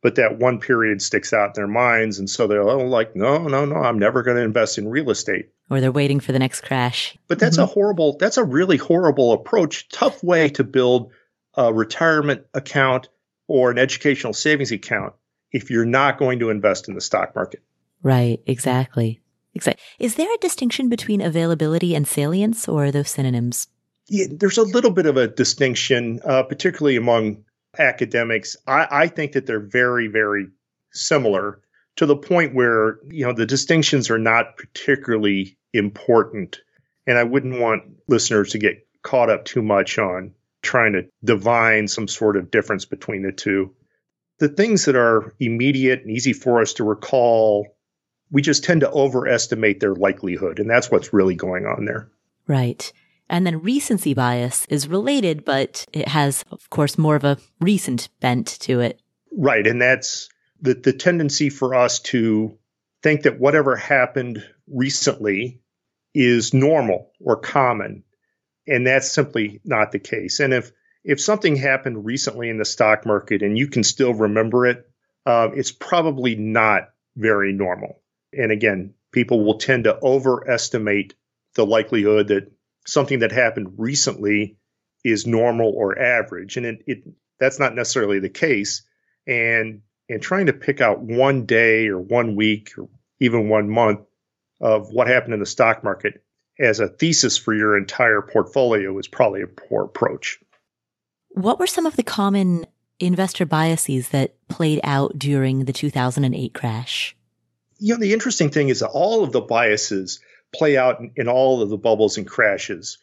But 0.03 0.17
that 0.17 0.39
one 0.39 0.61
period 0.61 1.01
sticks 1.01 1.33
out 1.33 1.49
in 1.49 1.53
their 1.55 1.67
minds. 1.67 2.19
And 2.19 2.29
so 2.29 2.47
they're 2.47 2.63
oh, 2.63 2.87
like, 2.87 3.17
no, 3.17 3.39
no, 3.49 3.65
no, 3.65 3.77
I'm 3.77 3.99
never 3.99 4.23
going 4.23 4.37
to 4.37 4.43
invest 4.43 4.79
in 4.79 4.89
real 4.89 5.11
estate. 5.11 5.51
Or 5.71 5.81
they're 5.81 5.93
waiting 5.93 6.21
for 6.21 6.33
the 6.33 6.39
next 6.39 6.63
crash. 6.63 7.17
But 7.29 7.39
that's 7.39 7.57
mm-hmm. 7.57 7.65
a 7.65 7.67
horrible, 7.67 8.17
that's 8.19 8.37
a 8.37 8.45
really 8.45 8.77
horrible 8.77 9.33
approach, 9.33 9.89
tough 9.89 10.23
way 10.23 10.49
to 10.51 10.65
build 10.65 11.13
a 11.55 11.73
retirement 11.73 12.47
account 12.53 13.09
or 13.49 13.71
an 13.71 13.79
educational 13.79 14.33
savings 14.33 14.73
account 14.73 15.15
if 15.53 15.71
you're 15.71 15.87
not 15.87 16.19
going 16.19 16.41
to 16.41 16.51
invest 16.51 16.89
in 16.89 16.95
the 16.95 17.01
stock 17.01 17.35
market. 17.35 17.63
Right, 18.03 18.41
exactly. 18.47 19.21
Exactly. 19.55 19.83
Is 19.99 20.17
there 20.17 20.33
a 20.33 20.39
distinction 20.39 20.89
between 20.89 21.23
availability 21.23 21.95
and 21.95 22.07
salience, 22.07 22.69
or 22.69 22.85
are 22.85 22.91
those 22.91 23.11
synonyms? 23.11 23.69
Yeah, 24.09 24.27
there's 24.31 24.59
a 24.59 24.63
little 24.63 24.91
bit 24.91 25.07
of 25.07 25.17
a 25.17 25.27
distinction, 25.27 26.21
uh, 26.25 26.45
particularly 26.45 26.97
among 26.97 27.45
academics. 27.79 28.57
I, 28.67 28.87
I 28.91 29.09
think 29.09 29.33
that 29.33 29.47
they're 29.47 29.61
very, 29.61 30.07
very 30.07 30.49
similar 30.93 31.61
to 31.97 32.07
the 32.07 32.17
point 32.17 32.55
where 32.55 32.99
you 33.09 33.27
know 33.27 33.33
the 33.33 33.47
distinctions 33.47 34.11
are 34.11 34.19
not 34.19 34.57
particularly 34.57 35.59
important, 35.73 36.61
and 37.07 37.19
I 37.19 37.25
wouldn't 37.25 37.59
want 37.59 37.85
listeners 38.07 38.53
to 38.53 38.59
get 38.59 38.87
caught 39.03 39.31
up 39.31 39.45
too 39.45 39.63
much 39.63 39.99
on 39.99 40.35
trying 40.63 40.95
to 40.95 41.09
divine 41.25 41.89
some 41.89 42.09
sort 42.09 42.37
of 42.37 42.51
difference 42.51 42.85
between 42.85 43.23
the 43.23 43.33
two. 43.33 43.75
The 44.39 44.49
things 44.49 44.85
that 44.85 44.97
are 44.97 45.35
immediate 45.41 46.03
and 46.03 46.11
easy 46.11 46.33
for 46.33 46.61
us 46.61 46.75
to 46.75 46.85
recall, 46.85 47.69
we 48.31 48.43
just 48.43 48.65
tend 48.65 48.83
to 48.83 48.91
overestimate 48.91 49.81
their 49.81 49.95
likelihood, 49.95 50.59
and 50.59 50.69
that's 50.69 50.91
what's 50.91 51.13
really 51.13 51.35
going 51.35 51.65
on 51.65 51.85
there. 51.85 52.11
Right. 52.47 52.93
And 53.29 53.47
then 53.47 53.63
recency 53.63 54.15
bias 54.15 54.67
is 54.67 54.89
related, 54.89 55.45
but 55.45 55.85
it 55.93 56.09
has, 56.09 56.45
of 56.51 56.71
course, 56.71 56.97
more 56.97 57.17
of 57.17 57.25
a 57.25 57.39
recent 57.61 58.09
bent 58.21 58.47
to 58.61 58.81
it. 58.81 59.01
Right. 59.33 59.67
And 59.67 59.83
that's 59.83 60.29
the, 60.61 60.75
the 60.75 60.93
tendency 60.93 61.51
for 61.51 61.75
us 61.75 62.01
to 62.01 62.57
think 63.03 63.23
that 63.23 63.41
whatever 63.41 63.77
happened 63.77 64.45
recently 64.69 65.61
is 66.15 66.55
normal 66.55 67.11
or 67.21 67.37
common. 67.37 68.05
And 68.67 68.87
that's 68.87 69.11
simply 69.11 69.61
not 69.65 69.93
the 69.93 69.99
case. 69.99 70.41
And 70.41 70.55
if, 70.55 70.73
if 71.05 71.21
something 71.21 71.57
happened 71.57 72.05
recently 72.05 72.49
in 72.49 72.59
the 72.59 72.65
stock 72.65 73.07
market 73.07 73.43
and 73.43 73.59
you 73.59 73.69
can 73.69 73.85
still 73.85 74.15
remember 74.15 74.67
it, 74.67 74.89
uh, 75.25 75.51
it's 75.55 75.73
probably 75.73 76.37
not 76.37 76.91
very 77.17 77.53
normal. 77.53 78.01
And 78.33 78.51
again, 78.51 78.95
people 79.13 79.45
will 79.45 79.59
tend 79.59 79.85
to 79.85 79.99
overestimate 80.03 81.15
the 81.55 81.67
likelihood 81.67 82.29
that 82.29 82.53
something 82.87 83.21
that 83.21 83.33
happened 83.33 83.75
recently 83.79 84.57
is 85.05 85.27
normal 85.27 85.73
or 85.75 85.99
average, 85.99 86.57
and 86.57 86.67
it, 86.67 86.83
it 86.87 86.99
that's 87.39 87.59
not 87.59 87.75
necessarily 87.75 88.19
the 88.19 88.29
case. 88.29 88.83
And 89.27 89.83
and 90.09 90.23
trying 90.23 90.47
to 90.47 90.53
pick 90.53 90.81
out 90.81 91.01
one 91.01 91.47
day 91.47 91.89
or 91.89 91.99
one 91.99 92.37
week 92.37 92.73
or 92.79 92.89
even 93.21 93.49
one 93.49 93.69
month 93.69 94.01
of 94.61 94.91
what 94.91 95.09
happened 95.09 95.35
in 95.35 95.41
the 95.41 95.47
stock 95.47 95.83
market 95.83 96.23
as 96.59 96.81
a 96.81 96.89
thesis 96.89 97.37
for 97.37 97.55
your 97.55 97.77
entire 97.77 98.23
portfolio 98.23 98.97
is 98.99 99.09
probably 99.09 99.43
a 99.43 99.47
poor 99.47 99.85
approach. 99.85 100.39
What 101.31 101.59
were 101.59 101.67
some 101.67 101.87
of 101.87 101.97
the 101.97 102.03
common 102.03 102.67
investor 102.99 103.45
biases 103.45 104.09
that 104.11 104.35
played 104.49 104.81
out 104.83 105.19
during 105.19 105.65
the 105.65 105.73
2008 105.73 106.55
crash? 106.55 107.15
You 107.79 107.95
know, 107.95 108.01
the 108.01 108.15
interesting 108.15 108.51
thing 108.51 108.71
is 108.71 108.81
that 108.81 108.89
all 108.89 109.23
of 109.23 109.33
the 109.33 109.43
biases 109.43 110.21
play 110.55 110.77
out 110.77 111.01
in, 111.01 111.13
in, 111.17 111.29
all 111.29 111.63
of 111.63 111.69
the 111.69 111.77
bubbles 111.77 112.19
and 112.19 112.27
crashes. 112.27 112.99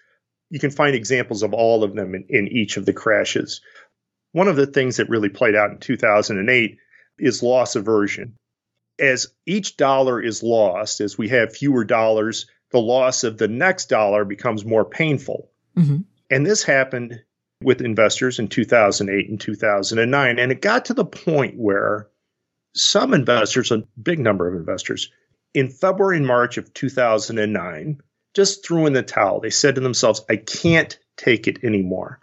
You 0.50 0.60
can 0.60 0.72
find 0.72 0.96
examples 0.96 1.44
of 1.44 1.54
all 1.54 1.84
of 1.84 1.96
them 1.96 2.16
in, 2.16 2.26
in 2.30 2.48
each 2.48 2.78
of 2.78 2.86
the 2.86 2.94
crashes. 2.94 3.62
One 4.32 4.48
of 4.48 4.56
the 4.56 4.68
things 4.68 4.98
that 4.98 5.10
really 5.10 5.30
played 5.30 5.56
out 5.56 5.72
in 5.72 5.80
2008 5.80 6.78
is 7.20 7.44
loss 7.44 7.76
aversion. 7.76 8.36
As 9.00 9.28
each 9.46 9.78
dollar 9.78 10.22
is 10.22 10.44
lost, 10.44 11.02
as 11.02 11.18
we 11.18 11.30
have 11.30 11.56
fewer 11.56 11.84
dollars, 11.84 12.48
the 12.72 12.80
loss 12.80 13.24
of 13.24 13.38
the 13.38 13.48
next 13.48 13.90
dollar 13.90 14.26
becomes 14.26 14.66
more 14.66 14.86
painful. 14.86 15.50
Mm-hmm. 15.78 16.02
And 16.30 16.46
this 16.46 16.64
happened 16.64 17.22
with 17.62 17.82
investors 17.82 18.40
in 18.40 18.48
2008 18.48 19.30
and 19.30 19.40
2009. 19.40 20.40
And 20.40 20.52
it 20.52 20.62
got 20.62 20.86
to 20.86 20.94
the 20.94 21.06
point 21.06 21.58
where 21.58 22.10
some 22.76 23.14
investors, 23.14 23.72
a 23.72 23.84
big 24.02 24.20
number 24.20 24.48
of 24.48 24.56
investors, 24.56 25.12
in 25.54 25.70
February 25.70 26.18
and 26.18 26.28
March 26.28 26.58
of 26.58 26.74
2009 26.74 28.02
just 28.34 28.66
threw 28.66 28.86
in 28.88 28.94
the 28.94 29.04
towel. 29.04 29.40
They 29.40 29.50
said 29.50 29.76
to 29.76 29.82
themselves, 29.82 30.22
I 30.30 30.38
can't 30.38 30.98
take 31.18 31.48
it 31.48 31.64
anymore. 31.64 32.20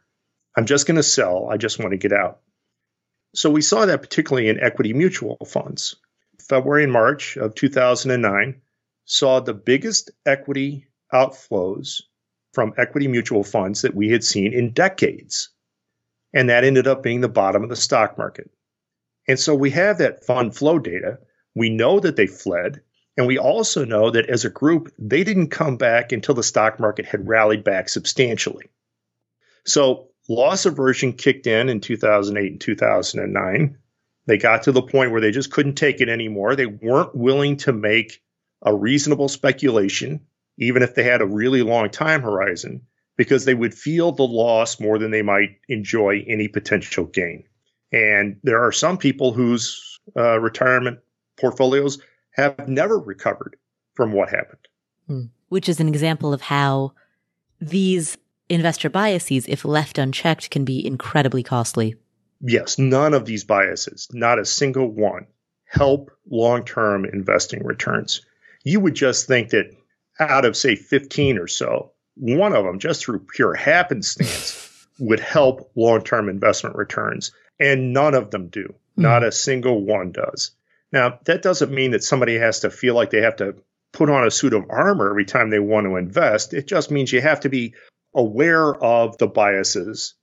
I'm 0.57 0.67
just 0.67 0.87
going 0.87 0.97
to 0.97 1.03
sell. 1.03 1.49
I 1.49 1.57
just 1.57 1.79
want 1.79 1.93
to 1.93 1.97
get 1.97 2.13
out. 2.13 2.41
So 3.35 3.51
we 3.51 3.63
saw 3.63 3.87
that 3.87 4.03
particularly 4.03 4.49
in 4.49 4.61
equity 4.61 4.93
mutual 4.93 5.37
funds. 5.47 5.97
February 6.49 6.85
and 6.85 6.93
March 6.93 7.37
of 7.37 7.55
2009 7.55 8.61
saw 9.05 9.41
the 9.41 9.55
biggest 9.55 10.11
equity 10.27 10.87
outflows 11.13 12.03
from 12.53 12.75
equity 12.77 13.07
mutual 13.07 13.45
funds 13.45 13.83
that 13.83 13.95
we 13.95 14.09
had 14.09 14.25
seen 14.25 14.53
in 14.53 14.73
decades. 14.73 15.51
And 16.35 16.51
that 16.51 16.65
ended 16.65 16.89
up 16.89 17.03
being 17.03 17.21
the 17.21 17.29
bottom 17.29 17.63
of 17.63 17.69
the 17.69 17.77
stock 17.77 18.19
market. 18.19 18.51
And 19.29 19.39
so 19.39 19.55
we 19.55 19.71
have 19.71 19.99
that 19.99 20.25
fund 20.25 20.57
flow 20.57 20.79
data. 20.79 21.19
We 21.55 21.71
know 21.71 22.01
that 22.01 22.17
they 22.17 22.27
fled. 22.27 22.83
And 23.21 23.27
we 23.27 23.37
also 23.37 23.85
know 23.85 24.09
that 24.09 24.31
as 24.31 24.47
a 24.47 24.49
group, 24.49 24.91
they 24.99 25.25
didn't 25.25 25.49
come 25.49 25.77
back 25.77 26.11
until 26.11 26.35
the 26.35 26.43
stock 26.43 26.81
market 26.81 27.05
had 27.05 27.29
rallied 27.29 27.63
back 27.63 27.91
substantially. 27.91 28.71
So 29.67 30.09
loss 30.31 30.65
aversion 30.65 31.13
kicked 31.13 31.47
in 31.47 31.69
in 31.69 31.83
2008 31.83 32.53
and 32.53 32.59
2009. 32.59 33.77
They 34.25 34.39
got 34.39 34.63
to 34.63 34.73
the 34.73 34.81
point 34.81 35.11
where 35.13 35.21
they 35.21 35.33
just 35.33 35.53
couldn't 35.53 35.75
take 35.75 36.01
it 36.01 36.09
anymore. 36.09 36.57
They 36.57 36.65
weren't 36.65 37.15
willing 37.15 37.59
to 37.59 37.75
make 37.75 38.23
a 38.63 38.75
reasonable 38.75 39.29
speculation, 39.29 40.23
even 40.57 40.83
if 40.83 40.95
they 40.95 41.03
had 41.03 41.21
a 41.21 41.27
really 41.27 41.61
long 41.61 41.91
time 41.91 42.23
horizon, 42.23 42.81
because 43.19 43.45
they 43.45 43.53
would 43.53 43.75
feel 43.75 44.13
the 44.13 44.23
loss 44.23 44.81
more 44.81 44.99
than 44.99 45.11
they 45.11 45.21
might 45.21 45.59
enjoy 45.69 46.25
any 46.27 46.49
potential 46.49 47.05
gain. 47.05 47.45
And 47.93 48.41
there 48.43 48.65
are 48.65 48.73
some 48.73 48.97
people 48.97 49.35
whose 49.35 50.01
uh, 50.17 50.41
retirement 50.41 51.01
portfolios 51.39 51.99
have 52.33 52.69
never 52.69 52.99
recovered 52.99 53.57
from 53.95 54.13
what 54.13 54.31
happened. 54.31 54.69
Hmm. 55.07 55.23
Which 55.49 55.69
is 55.69 55.81
an 55.81 55.89
example 55.89 56.33
of 56.33 56.43
how 56.43 56.93
these 57.61 58.17
investor 58.49 58.89
biases, 58.89 59.47
if 59.49 59.65
left 59.65 59.99
unchecked, 59.99 60.51
can 60.51 60.65
be 60.65 60.85
incredibly 60.85 61.43
costly. 61.43 61.97
Yes, 62.41 62.79
none 62.79 63.15
of 63.15 63.27
these 63.27 63.45
biases, 63.45 64.09
not 64.13 64.39
a 64.39 64.45
single 64.45 64.89
one, 64.89 65.27
help 65.67 66.11
long 66.29 66.65
term 66.65 67.05
investing 67.05 67.65
returns. 67.65 68.23
You 68.65 68.81
would 68.81 68.95
just 68.95 69.27
think 69.27 69.51
that 69.51 69.71
out 70.19 70.45
of, 70.45 70.57
say, 70.57 70.77
15 70.77 71.39
or 71.39 71.47
so, 71.47 71.93
one 72.17 72.55
of 72.55 72.65
them, 72.65 72.79
just 72.79 73.05
through 73.05 73.27
pure 73.35 73.55
happenstance, 73.55 74.87
would 74.99 75.21
help 75.21 75.71
long 75.75 76.03
term 76.03 76.29
investment 76.29 76.77
returns. 76.77 77.33
And 77.59 77.93
none 77.93 78.15
of 78.15 78.31
them 78.31 78.49
do. 78.49 78.75
Mm. 78.99 79.03
Not 79.03 79.25
a 79.25 79.33
single 79.33 79.85
one 79.85 80.13
does. 80.13 80.53
Now, 80.93 81.19
that 81.25 81.43
doesn't 81.43 81.73
mean 81.73 81.93
that 81.93 82.05
somebody 82.05 82.39
has 82.39 82.61
to 82.61 82.71
feel 82.71 82.95
like 82.95 83.11
they 83.11 83.23
have 83.23 83.37
to 83.37 83.57
put 83.93 84.11
on 84.11 84.27
a 84.27 84.31
suit 84.31 84.55
of 84.55 84.71
armor 84.71 85.11
every 85.11 85.25
time 85.25 85.51
they 85.51 85.59
want 85.59 85.87
to 85.87 85.97
invest. 85.97 86.55
It 86.55 86.67
just 86.67 86.91
means 86.91 87.13
you 87.13 87.21
have 87.21 87.41
to 87.41 87.49
be 87.49 87.75
aware 88.15 88.75
of 88.75 89.19
the 89.19 89.27
biases 89.27 90.15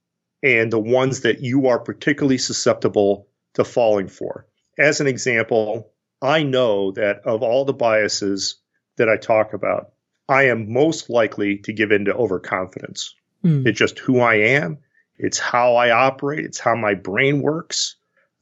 and 0.42 0.72
the 0.72 0.78
ones 0.78 1.20
that 1.20 1.40
you 1.40 1.68
are 1.68 1.78
particularly 1.78 2.38
susceptible 2.38 3.28
to 3.54 3.64
falling 3.64 4.08
for. 4.08 4.46
As 4.78 5.00
an 5.00 5.06
example, 5.06 5.92
I 6.22 6.42
know 6.42 6.92
that 6.92 7.20
of 7.24 7.42
all 7.42 7.64
the 7.64 7.72
biases 7.72 8.56
that 8.96 9.08
I 9.08 9.16
talk 9.16 9.52
about, 9.52 9.92
I 10.28 10.44
am 10.44 10.72
most 10.72 11.10
likely 11.10 11.58
to 11.58 11.72
give 11.72 11.90
in 11.90 12.04
to 12.06 12.14
overconfidence. 12.14 13.14
Mm. 13.44 13.66
It's 13.66 13.78
just 13.78 13.98
who 13.98 14.20
I 14.20 14.34
am. 14.34 14.78
It's 15.16 15.38
how 15.38 15.76
I 15.76 15.90
operate. 15.90 16.44
It's 16.44 16.60
how 16.60 16.76
my 16.76 16.94
brain 16.94 17.40
works. 17.40 17.96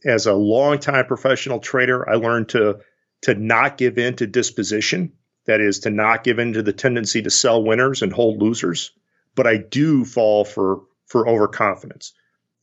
As 0.06 0.26
a 0.26 0.32
longtime 0.32 1.06
professional 1.06 1.58
trader, 1.58 2.08
I 2.08 2.14
learned 2.14 2.50
to 2.50 2.78
to 3.22 3.34
not 3.34 3.76
give 3.76 3.98
in 3.98 4.14
to 4.16 4.26
disposition. 4.26 5.12
That 5.46 5.60
is 5.60 5.80
to 5.80 5.90
not 5.90 6.22
give 6.22 6.38
in 6.38 6.52
to 6.54 6.62
the 6.62 6.72
tendency 6.72 7.22
to 7.22 7.30
sell 7.30 7.62
winners 7.64 8.02
and 8.02 8.12
hold 8.12 8.40
losers. 8.40 8.92
But 9.34 9.46
I 9.46 9.56
do 9.56 10.04
fall 10.04 10.44
for 10.44 10.82
for 11.06 11.28
overconfidence. 11.28 12.12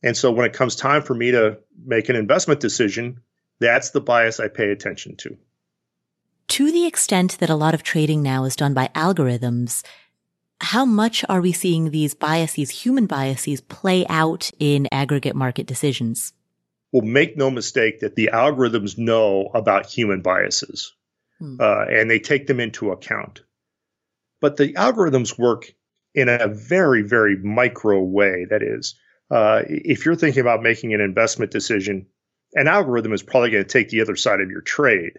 And 0.02 0.16
so 0.16 0.30
when 0.32 0.46
it 0.46 0.52
comes 0.52 0.76
time 0.76 1.02
for 1.02 1.14
me 1.14 1.30
to 1.32 1.58
make 1.84 2.08
an 2.08 2.16
investment 2.16 2.60
decision, 2.60 3.20
that's 3.58 3.90
the 3.90 4.00
bias 4.00 4.40
I 4.40 4.48
pay 4.48 4.70
attention 4.70 5.16
to. 5.16 5.36
To 6.48 6.70
the 6.70 6.86
extent 6.86 7.38
that 7.38 7.48
a 7.48 7.54
lot 7.54 7.72
of 7.72 7.82
trading 7.82 8.22
now 8.22 8.44
is 8.44 8.54
done 8.54 8.74
by 8.74 8.90
algorithms, 8.94 9.82
how 10.60 10.84
much 10.84 11.24
are 11.28 11.40
we 11.40 11.52
seeing 11.52 11.90
these 11.90 12.14
biases, 12.14 12.70
human 12.70 13.06
biases, 13.06 13.62
play 13.62 14.06
out 14.08 14.50
in 14.58 14.88
aggregate 14.92 15.34
market 15.34 15.66
decisions? 15.66 16.34
Well, 16.94 17.02
make 17.02 17.36
no 17.36 17.50
mistake 17.50 18.00
that 18.00 18.14
the 18.14 18.30
algorithms 18.32 18.96
know 18.96 19.50
about 19.52 19.86
human 19.86 20.22
biases 20.22 20.92
hmm. 21.40 21.56
uh, 21.58 21.86
and 21.86 22.08
they 22.08 22.20
take 22.20 22.46
them 22.46 22.60
into 22.60 22.92
account. 22.92 23.42
But 24.40 24.58
the 24.58 24.74
algorithms 24.74 25.36
work 25.36 25.74
in 26.14 26.28
a 26.28 26.46
very, 26.46 27.02
very 27.02 27.36
micro 27.36 28.00
way. 28.00 28.46
That 28.48 28.62
is, 28.62 28.94
uh, 29.28 29.62
if 29.66 30.06
you're 30.06 30.14
thinking 30.14 30.42
about 30.42 30.62
making 30.62 30.94
an 30.94 31.00
investment 31.00 31.50
decision, 31.50 32.06
an 32.52 32.68
algorithm 32.68 33.12
is 33.12 33.24
probably 33.24 33.50
going 33.50 33.64
to 33.64 33.68
take 33.68 33.88
the 33.88 34.02
other 34.02 34.14
side 34.14 34.40
of 34.40 34.52
your 34.52 34.60
trade, 34.60 35.18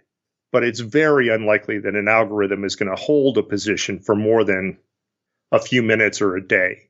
but 0.53 0.63
it's 0.63 0.79
very 0.79 1.27
unlikely 1.27 1.79
that 1.79 1.95
an 1.95 2.07
algorithm 2.07 2.63
is 2.63 2.77
going 2.77 2.89
to 2.89 3.03
hold 3.03 3.37
a 3.37 3.43
position 3.43 3.99
for 3.99 4.15
more 4.15 4.45
than 4.45 4.77
a 5.51 5.59
few 5.59 5.83
minutes 5.83 6.21
or 6.21 6.37
a 6.37 6.47
day. 6.47 6.89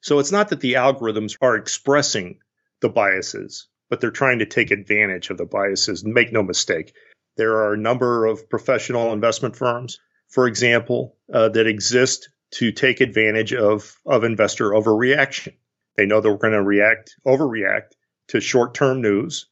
So 0.00 0.18
it's 0.18 0.32
not 0.32 0.48
that 0.48 0.60
the 0.60 0.74
algorithms 0.74 1.36
are 1.42 1.56
expressing 1.56 2.38
the 2.80 2.88
biases, 2.88 3.66
but 3.88 4.00
they're 4.00 4.10
trying 4.10 4.40
to 4.40 4.46
take 4.46 4.70
advantage 4.70 5.30
of 5.30 5.38
the 5.38 5.46
biases. 5.46 6.04
Make 6.04 6.32
no 6.32 6.42
mistake. 6.42 6.94
There 7.36 7.56
are 7.58 7.74
a 7.74 7.78
number 7.78 8.26
of 8.26 8.48
professional 8.50 9.12
investment 9.12 9.56
firms, 9.56 9.98
for 10.28 10.46
example, 10.46 11.16
uh, 11.32 11.48
that 11.50 11.66
exist 11.66 12.30
to 12.50 12.72
take 12.72 13.00
advantage 13.00 13.52
of, 13.52 13.96
of 14.04 14.24
investor 14.24 14.70
overreaction. 14.70 15.54
They 15.96 16.06
know 16.06 16.20
that 16.20 16.30
we're 16.30 16.36
going 16.38 16.52
to 16.52 16.62
react, 16.62 17.16
overreact 17.26 17.92
to 18.28 18.40
short 18.40 18.74
term 18.74 19.02
news 19.02 19.46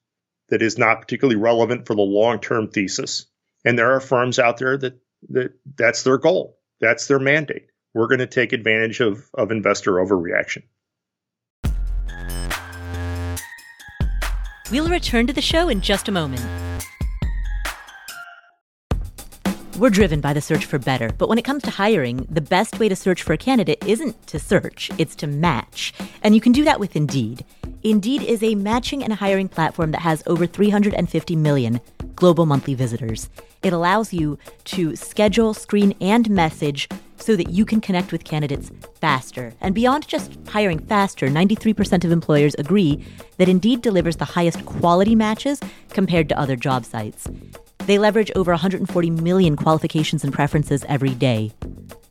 that 0.49 0.63
is 0.63 0.79
not 0.79 1.01
particularly 1.01 1.41
relevant 1.41 1.87
for 1.87 1.95
the 1.95 2.03
long 2.03 2.41
term 2.41 2.69
thesis. 2.69 3.27
And 3.65 3.79
there 3.79 3.93
are 3.93 4.01
firms 4.01 4.39
out 4.39 4.59
there 4.59 4.77
that, 4.79 5.01
that 5.31 5.53
that's 5.77 6.03
their 6.03 6.19
goal. 6.19 6.59
That's 6.81 7.09
their 7.09 7.19
mandate. 7.19 7.69
We're 7.95 8.07
going 8.09 8.21
to 8.21 8.27
take 8.27 8.53
advantage 8.53 9.01
of, 9.01 9.25
of 9.35 9.51
investor 9.51 9.93
overreaction. 9.93 10.65
We'll 14.69 14.89
return 14.89 15.29
to 15.29 15.33
the 15.33 15.41
show 15.41 15.69
in 15.69 15.81
just 15.81 16.09
a 16.09 16.13
moment. 16.13 16.45
We're 19.79 19.91
driven 19.91 20.21
by 20.21 20.33
the 20.33 20.41
search 20.41 20.65
for 20.65 20.79
better, 20.79 21.11
but 21.17 21.29
when 21.29 21.39
it 21.39 21.45
comes 21.45 21.63
to 21.65 21.71
hiring, 21.71 22.27
the 22.29 22.41
best 22.41 22.81
way 22.81 22.89
to 22.89 22.97
search 22.97 23.23
for 23.23 23.33
a 23.33 23.39
candidate 23.39 23.85
isn't 23.87 24.27
to 24.27 24.41
search, 24.41 24.91
it's 24.99 25.15
to 25.17 25.29
match. 25.29 25.95
And 26.23 26.35
you 26.35 26.41
can 26.41 26.51
do 26.51 26.65
that 26.65 26.81
with 26.81 26.97
Indeed. 26.97 27.45
Indeed 27.85 28.23
is 28.23 28.43
a 28.43 28.57
matching 28.57 29.05
and 29.05 29.13
hiring 29.13 29.49
platform 29.49 29.93
that 29.93 30.01
has 30.01 30.23
over 30.27 30.47
350 30.47 31.37
million 31.37 31.81
global 32.17 32.47
monthly 32.47 32.75
visitors. 32.75 33.29
It 33.63 33.73
allows 33.73 34.13
you 34.13 34.39
to 34.65 34.97
schedule, 34.97 35.55
screen, 35.55 35.95
and 36.01 36.29
message 36.31 36.89
so 37.17 37.37
that 37.37 37.51
you 37.51 37.65
can 37.65 37.81
connect 37.81 38.13
with 38.13 38.25
candidates 38.25 38.71
faster. 39.01 39.53
And 39.61 39.75
beyond 39.75 40.07
just 40.07 40.37
hiring 40.49 40.79
faster, 40.79 41.29
93% 41.29 42.05
of 42.05 42.13
employers 42.13 42.55
agree 42.59 43.05
that 43.39 43.49
Indeed 43.49 43.83
delivers 43.83 44.17
the 44.17 44.25
highest 44.25 44.65
quality 44.67 45.15
matches 45.15 45.61
compared 45.91 46.29
to 46.29 46.39
other 46.39 46.57
job 46.57 46.85
sites. 46.85 47.29
They 47.87 47.99
leverage 47.99 48.33
over 48.35 48.53
140 48.53 49.11
million 49.11 49.57
qualifications 49.57 50.25
and 50.25 50.33
preferences 50.33 50.85
every 50.89 51.15
day, 51.15 51.53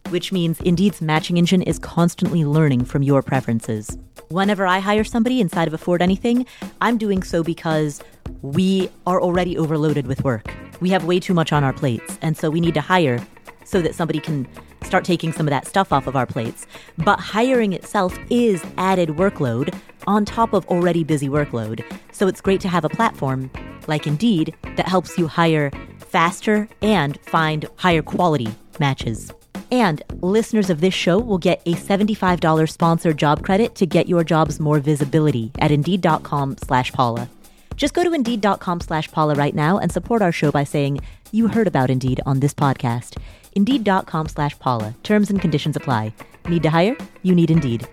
which 0.09 0.31
means 0.31 0.61
Indeed's 0.61 1.01
matching 1.01 1.37
engine 1.37 1.61
is 1.61 1.79
constantly 1.79 2.45
learning 2.45 2.85
from 2.85 3.03
your 3.03 3.21
preferences. 3.21 3.97
Whenever 4.29 4.65
I 4.65 4.79
hire 4.79 5.03
somebody 5.03 5.39
inside 5.39 5.67
of 5.67 5.73
Afford 5.75 6.01
Anything, 6.01 6.47
I'm 6.81 6.97
doing 6.97 7.21
so 7.21 7.43
because 7.43 8.01
we 8.41 8.89
are 9.05 9.21
already 9.21 9.55
overloaded 9.55 10.07
with 10.07 10.23
work. 10.23 10.51
We 10.81 10.89
have 10.89 11.05
way 11.05 11.19
too 11.19 11.35
much 11.35 11.53
on 11.53 11.63
our 11.63 11.73
plates, 11.73 12.17
and 12.23 12.35
so 12.35 12.49
we 12.49 12.59
need 12.59 12.73
to 12.73 12.81
hire 12.81 13.25
so 13.65 13.81
that 13.81 13.93
somebody 13.93 14.19
can 14.19 14.47
start 14.83 15.03
taking 15.03 15.31
some 15.31 15.45
of 15.47 15.51
that 15.51 15.67
stuff 15.67 15.93
off 15.93 16.07
of 16.07 16.15
our 16.15 16.25
plates. 16.25 16.65
But 16.97 17.19
hiring 17.19 17.73
itself 17.73 18.17
is 18.31 18.63
added 18.77 19.09
workload 19.09 19.75
on 20.07 20.25
top 20.25 20.53
of 20.53 20.65
already 20.67 21.03
busy 21.03 21.29
workload. 21.29 21.83
So 22.11 22.27
it's 22.27 22.41
great 22.41 22.61
to 22.61 22.67
have 22.67 22.83
a 22.83 22.89
platform 22.89 23.51
like 23.87 24.07
Indeed, 24.07 24.55
that 24.75 24.87
helps 24.87 25.19
you 25.19 25.27
hire 25.27 25.71
faster 25.99 26.67
and 26.81 27.19
find 27.21 27.67
higher 27.77 28.01
quality 28.01 28.47
matches. 28.79 29.31
And 29.69 30.01
listeners 30.21 30.69
of 30.69 30.79
this 30.79 30.93
show 30.93 31.19
will 31.19 31.37
get 31.37 31.61
a 31.65 31.73
$75 31.73 32.69
sponsored 32.69 33.17
job 33.17 33.43
credit 33.43 33.75
to 33.75 33.85
get 33.85 34.07
your 34.07 34.23
jobs 34.23 34.59
more 34.59 34.79
visibility 34.79 35.51
at 35.59 35.71
Indeed.com 35.71 36.57
slash 36.57 36.93
Paula. 36.93 37.29
Just 37.75 37.93
go 37.93 38.03
to 38.03 38.13
Indeed.com 38.13 38.79
slash 38.79 39.11
Paula 39.11 39.35
right 39.35 39.55
now 39.55 39.77
and 39.79 39.91
support 39.91 40.21
our 40.21 40.31
show 40.31 40.51
by 40.51 40.63
saying 40.63 41.01
you 41.31 41.49
heard 41.49 41.67
about 41.67 41.89
Indeed 41.89 42.21
on 42.25 42.39
this 42.39 42.53
podcast. 42.53 43.17
Indeed.com 43.53 44.29
slash 44.29 44.57
Paula. 44.59 44.95
Terms 45.03 45.29
and 45.29 45.41
conditions 45.41 45.75
apply. 45.75 46.13
Need 46.47 46.63
to 46.63 46.69
hire? 46.69 46.95
You 47.23 47.35
need 47.35 47.49
Indeed. 47.51 47.87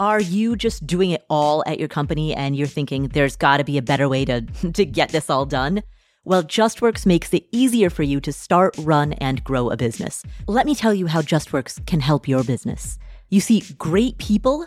Are 0.00 0.20
you 0.20 0.56
just 0.56 0.86
doing 0.86 1.10
it 1.10 1.24
all 1.30 1.62
at 1.66 1.78
your 1.78 1.88
company 1.88 2.34
and 2.34 2.56
you're 2.56 2.66
thinking 2.66 3.08
there's 3.08 3.36
got 3.36 3.58
to 3.58 3.64
be 3.64 3.78
a 3.78 3.82
better 3.82 4.08
way 4.08 4.24
to, 4.24 4.40
to 4.72 4.84
get 4.84 5.10
this 5.10 5.30
all 5.30 5.46
done? 5.46 5.82
Well, 6.26 6.42
JustWorks 6.42 7.04
makes 7.04 7.34
it 7.34 7.46
easier 7.52 7.90
for 7.90 8.02
you 8.02 8.18
to 8.22 8.32
start, 8.32 8.74
run, 8.78 9.12
and 9.14 9.44
grow 9.44 9.68
a 9.68 9.76
business. 9.76 10.22
Let 10.48 10.64
me 10.64 10.74
tell 10.74 10.94
you 10.94 11.06
how 11.06 11.20
JustWorks 11.20 11.84
can 11.86 12.00
help 12.00 12.26
your 12.26 12.42
business. 12.42 12.98
You 13.28 13.40
see, 13.40 13.62
great 13.76 14.16
people 14.16 14.66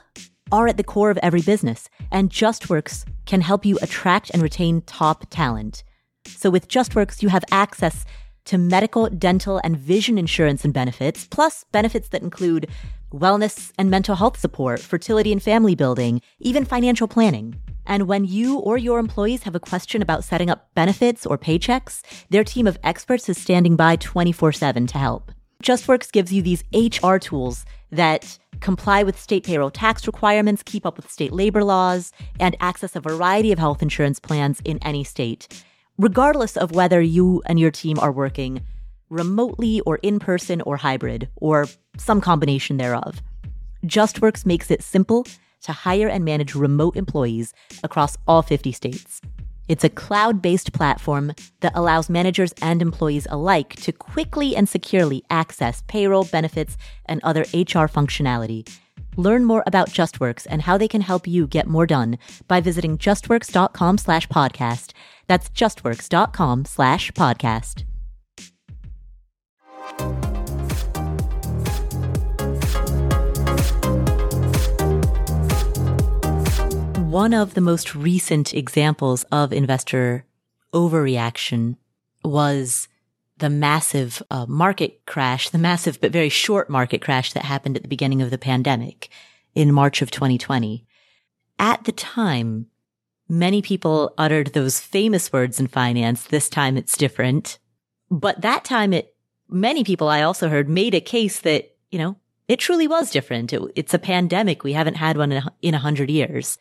are 0.52 0.68
at 0.68 0.78
the 0.78 0.84
core 0.84 1.10
of 1.10 1.18
every 1.24 1.42
business, 1.42 1.90
and 2.12 2.30
JustWorks 2.30 3.06
can 3.26 3.42
help 3.42 3.66
you 3.66 3.80
attract 3.82 4.30
and 4.30 4.44
retain 4.44 4.82
top 4.82 5.26
talent. 5.32 5.84
So 6.28 6.52
with 6.52 6.68
JustWorks, 6.68 7.24
you 7.24 7.30
have 7.30 7.44
access 7.52 8.06
to 8.46 8.60
medical, 8.60 9.10
dental, 9.10 9.60
and 9.64 9.76
vision 9.76 10.20
insurance 10.20 10.64
and 10.64 10.76
benefits, 10.76 11.26
plus 11.26 11.66
benefits 11.72 12.10
that 12.10 12.22
include 12.22 12.68
wellness 13.12 13.72
and 13.80 13.90
mental 13.90 14.16
health 14.16 14.38
support, 14.38 14.80
fertility 14.80 15.32
and 15.32 15.42
family 15.42 15.74
building, 15.74 16.22
even 16.40 16.66
financial 16.66 17.08
planning. 17.08 17.56
And 17.88 18.08
when 18.08 18.26
you 18.26 18.60
or 18.60 18.78
your 18.78 19.00
employees 19.00 19.44
have 19.44 19.56
a 19.56 19.60
question 19.60 20.02
about 20.02 20.26
setting 20.26 20.50
up 20.50 20.70
benefits 20.76 21.26
or 21.26 21.38
paychecks, 21.38 22.04
their 22.30 22.44
team 22.44 22.68
of 22.68 22.78
experts 22.84 23.30
is 23.30 23.38
standing 23.38 23.76
by 23.76 23.96
24 23.96 24.52
7 24.52 24.86
to 24.88 24.98
help. 24.98 25.32
JustWorks 25.64 26.12
gives 26.12 26.32
you 26.32 26.44
these 26.44 26.64
HR 26.72 27.16
tools 27.16 27.66
that 27.92 28.38
comply 28.60 29.04
with 29.04 29.20
state 29.20 29.44
payroll 29.44 29.72
tax 29.72 30.06
requirements, 30.06 30.62
keep 30.62 30.86
up 30.86 30.98
with 30.98 31.10
state 31.10 31.32
labor 31.32 31.64
laws, 31.64 32.12
and 32.40 32.56
access 32.60 32.96
a 32.96 33.00
variety 33.00 33.52
of 33.52 33.58
health 33.58 33.82
insurance 33.82 34.20
plans 34.20 34.62
in 34.66 34.78
any 34.84 35.04
state, 35.04 35.64
regardless 35.98 36.58
of 36.58 36.72
whether 36.72 37.02
you 37.02 37.42
and 37.46 37.60
your 37.60 37.72
team 37.72 37.98
are 38.00 38.12
working 38.12 38.62
remotely 39.10 39.80
or 39.82 39.96
in 40.04 40.20
person 40.20 40.62
or 40.62 40.76
hybrid, 40.76 41.30
or 41.38 41.66
some 41.98 42.20
combination 42.20 42.76
thereof. 42.76 43.22
JustWorks 43.86 44.46
makes 44.46 44.70
it 44.70 44.84
simple 44.84 45.26
to 45.64 45.72
hire 45.72 46.08
and 46.08 46.26
manage 46.26 46.56
remote 46.56 46.96
employees 46.96 47.54
across 47.84 48.18
all 48.28 48.42
50 48.42 48.72
states. 48.72 49.22
It's 49.68 49.84
a 49.84 49.90
cloud 49.90 50.42
based 50.42 50.74
platform 50.74 51.34
that 51.60 51.74
allows 51.76 52.10
managers 52.10 52.54
and 52.62 52.82
employees 52.82 53.28
alike 53.30 53.76
to 53.78 53.92
quickly 53.92 54.56
and 54.56 54.68
securely 54.68 55.24
access 55.30 55.84
payroll, 55.88 56.24
benefits, 56.26 56.78
and 57.06 57.22
other 57.24 57.42
HR 57.54 57.88
functionality. 57.88 58.68
Learn 59.18 59.46
more 59.46 59.64
about 59.66 59.90
JustWorks 59.90 60.46
and 60.50 60.62
how 60.62 60.78
they 60.78 60.88
can 60.88 61.02
help 61.02 61.28
you 61.28 61.48
get 61.48 61.68
more 61.68 61.88
done 61.88 62.18
by 62.48 62.62
visiting 62.62 62.98
justworks.com 62.98 63.98
slash 63.98 64.28
podcast. 64.28 64.94
That's 65.26 65.50
justworks.com 65.50 66.66
slash 66.66 67.12
podcast. 67.12 67.84
One 77.18 77.34
of 77.34 77.56
the 77.56 77.62
most 77.62 77.96
recent 77.96 78.54
examples 78.54 79.24
of 79.32 79.52
investor 79.52 80.28
overreaction 80.72 81.78
was 82.24 82.88
the 83.40 83.50
massive 83.50 84.22
uh, 84.30 84.46
market 84.48 85.04
crash, 85.08 85.50
the 85.50 85.58
massive 85.58 86.00
but 86.00 86.12
very 86.12 86.30
short 86.30 86.70
market 86.70 87.02
crash 87.02 87.34
that 87.34 87.42
happened 87.42 87.76
at 87.76 87.82
the 87.82 87.90
beginning 87.90 88.22
of 88.22 88.30
the 88.30 88.38
pandemic 88.38 89.10
in 89.56 89.74
March 89.74 90.04
of 90.04 90.12
2020. 90.12 90.86
At 91.58 91.86
the 91.86 91.92
time, 91.92 92.68
many 93.28 93.64
people 93.64 94.14
uttered 94.16 94.54
those 94.54 94.80
famous 94.80 95.34
words 95.34 95.60
in 95.60 95.66
finance. 95.66 96.26
This 96.26 96.48
time 96.48 96.78
it's 96.78 96.96
different. 96.96 97.58
But 98.12 98.42
that 98.42 98.64
time 98.64 98.94
it, 98.94 99.16
many 99.50 99.84
people 99.84 100.08
I 100.08 100.22
also 100.22 100.50
heard 100.50 100.70
made 100.70 100.94
a 100.94 101.02
case 101.02 101.40
that, 101.40 101.76
you 101.90 101.98
know, 101.98 102.18
it 102.48 102.60
truly 102.60 102.88
was 102.88 103.10
different. 103.10 103.54
It, 103.54 103.62
it's 103.76 103.96
a 103.96 104.00
pandemic. 104.14 104.64
We 104.64 104.74
haven't 104.74 104.98
had 104.98 105.18
one 105.18 105.32
in 105.64 105.74
a 105.74 105.80
hundred 105.80 106.12
years. 106.12 106.60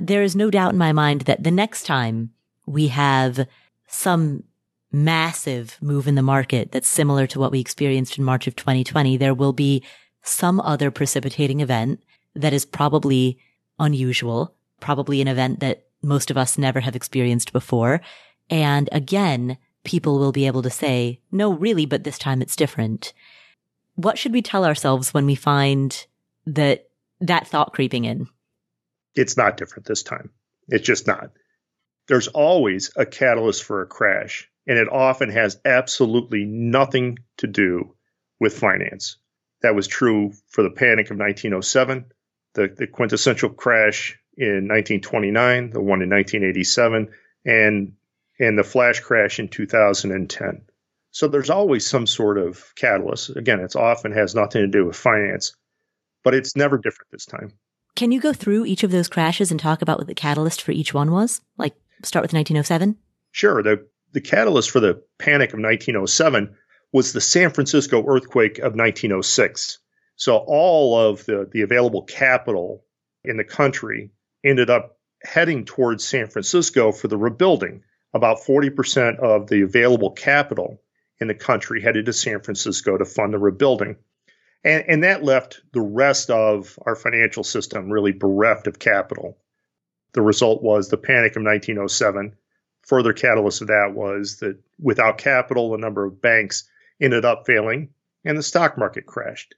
There 0.00 0.22
is 0.22 0.34
no 0.34 0.50
doubt 0.50 0.72
in 0.72 0.78
my 0.78 0.92
mind 0.92 1.22
that 1.22 1.44
the 1.44 1.50
next 1.50 1.84
time 1.84 2.30
we 2.66 2.88
have 2.88 3.46
some 3.86 4.44
massive 4.90 5.76
move 5.80 6.06
in 6.06 6.14
the 6.14 6.22
market 6.22 6.72
that's 6.72 6.88
similar 6.88 7.26
to 7.26 7.38
what 7.38 7.52
we 7.52 7.60
experienced 7.60 8.18
in 8.18 8.24
March 8.24 8.46
of 8.46 8.56
2020, 8.56 9.16
there 9.16 9.34
will 9.34 9.52
be 9.52 9.82
some 10.22 10.60
other 10.60 10.90
precipitating 10.90 11.60
event 11.60 12.02
that 12.34 12.52
is 12.52 12.64
probably 12.64 13.38
unusual, 13.78 14.54
probably 14.80 15.20
an 15.20 15.28
event 15.28 15.60
that 15.60 15.86
most 16.02 16.30
of 16.30 16.36
us 16.36 16.58
never 16.58 16.80
have 16.80 16.96
experienced 16.96 17.52
before. 17.52 18.00
And 18.50 18.88
again, 18.92 19.58
people 19.84 20.18
will 20.18 20.32
be 20.32 20.46
able 20.46 20.62
to 20.62 20.70
say, 20.70 21.20
no, 21.30 21.52
really, 21.52 21.86
but 21.86 22.04
this 22.04 22.18
time 22.18 22.42
it's 22.42 22.56
different. 22.56 23.12
What 23.96 24.18
should 24.18 24.32
we 24.32 24.42
tell 24.42 24.64
ourselves 24.64 25.14
when 25.14 25.26
we 25.26 25.34
find 25.34 26.06
that 26.46 26.88
that 27.20 27.46
thought 27.46 27.72
creeping 27.72 28.04
in? 28.04 28.28
It's 29.14 29.36
not 29.36 29.56
different 29.56 29.86
this 29.86 30.02
time. 30.02 30.30
It's 30.68 30.86
just 30.86 31.06
not. 31.06 31.30
There's 32.08 32.28
always 32.28 32.90
a 32.96 33.06
catalyst 33.06 33.64
for 33.64 33.82
a 33.82 33.86
crash, 33.86 34.50
and 34.66 34.78
it 34.78 34.88
often 34.90 35.30
has 35.30 35.60
absolutely 35.64 36.44
nothing 36.44 37.18
to 37.38 37.46
do 37.46 37.94
with 38.40 38.58
finance. 38.58 39.16
That 39.62 39.74
was 39.74 39.86
true 39.86 40.32
for 40.48 40.62
the 40.62 40.70
panic 40.70 41.10
of 41.10 41.16
1907, 41.16 42.06
the, 42.54 42.68
the 42.68 42.86
quintessential 42.86 43.50
crash 43.50 44.18
in 44.36 44.68
1929, 44.68 45.70
the 45.70 45.80
one 45.80 46.02
in 46.02 46.10
1987, 46.10 47.08
and 47.46 47.94
and 48.40 48.58
the 48.58 48.64
flash 48.64 49.00
crash 49.00 49.38
in 49.38 49.48
2010. 49.48 50.62
So 51.12 51.28
there's 51.28 51.50
always 51.50 51.86
some 51.86 52.06
sort 52.06 52.36
of 52.36 52.74
catalyst. 52.74 53.36
Again, 53.36 53.60
it 53.60 53.76
often 53.76 54.10
has 54.12 54.34
nothing 54.34 54.62
to 54.62 54.66
do 54.66 54.86
with 54.86 54.96
finance, 54.96 55.54
but 56.24 56.34
it's 56.34 56.56
never 56.56 56.76
different 56.76 57.12
this 57.12 57.26
time. 57.26 57.52
Can 57.96 58.10
you 58.10 58.20
go 58.20 58.32
through 58.32 58.66
each 58.66 58.82
of 58.82 58.90
those 58.90 59.08
crashes 59.08 59.50
and 59.50 59.60
talk 59.60 59.80
about 59.80 59.98
what 59.98 60.06
the 60.08 60.14
catalyst 60.14 60.62
for 60.62 60.72
each 60.72 60.92
one 60.92 61.12
was? 61.12 61.40
Like 61.56 61.74
start 62.02 62.22
with 62.22 62.32
1907? 62.32 62.96
Sure. 63.30 63.62
The 63.62 63.86
the 64.12 64.20
catalyst 64.20 64.70
for 64.70 64.80
the 64.80 65.02
panic 65.18 65.50
of 65.50 65.58
1907 65.58 66.56
was 66.92 67.12
the 67.12 67.20
San 67.20 67.50
Francisco 67.50 68.04
earthquake 68.06 68.58
of 68.58 68.76
1906. 68.76 69.78
So 70.16 70.36
all 70.36 70.96
of 70.96 71.24
the, 71.26 71.48
the 71.50 71.62
available 71.62 72.02
capital 72.02 72.84
in 73.24 73.36
the 73.36 73.44
country 73.44 74.12
ended 74.44 74.70
up 74.70 74.96
heading 75.20 75.64
towards 75.64 76.06
San 76.06 76.28
Francisco 76.28 76.92
for 76.92 77.08
the 77.08 77.16
rebuilding. 77.16 77.82
About 78.12 78.38
40% 78.38 79.18
of 79.18 79.48
the 79.48 79.62
available 79.62 80.12
capital 80.12 80.80
in 81.20 81.26
the 81.26 81.34
country 81.34 81.82
headed 81.82 82.06
to 82.06 82.12
San 82.12 82.40
Francisco 82.40 82.96
to 82.96 83.04
fund 83.04 83.34
the 83.34 83.38
rebuilding. 83.38 83.96
And, 84.64 84.84
and 84.88 85.04
that 85.04 85.22
left 85.22 85.60
the 85.72 85.80
rest 85.80 86.30
of 86.30 86.78
our 86.86 86.96
financial 86.96 87.44
system 87.44 87.90
really 87.90 88.12
bereft 88.12 88.66
of 88.66 88.78
capital. 88.78 89.38
The 90.14 90.22
result 90.22 90.62
was 90.62 90.88
the 90.88 90.96
panic 90.96 91.36
of 91.36 91.42
1907. 91.42 92.36
Further 92.86 93.12
catalyst 93.12 93.62
of 93.62 93.68
that 93.68 93.92
was 93.94 94.38
that 94.38 94.58
without 94.80 95.18
capital, 95.18 95.74
a 95.74 95.78
number 95.78 96.04
of 96.04 96.20
banks 96.20 96.68
ended 97.00 97.24
up 97.24 97.46
failing 97.46 97.90
and 98.24 98.38
the 98.38 98.42
stock 98.42 98.78
market 98.78 99.06
crashed. 99.06 99.54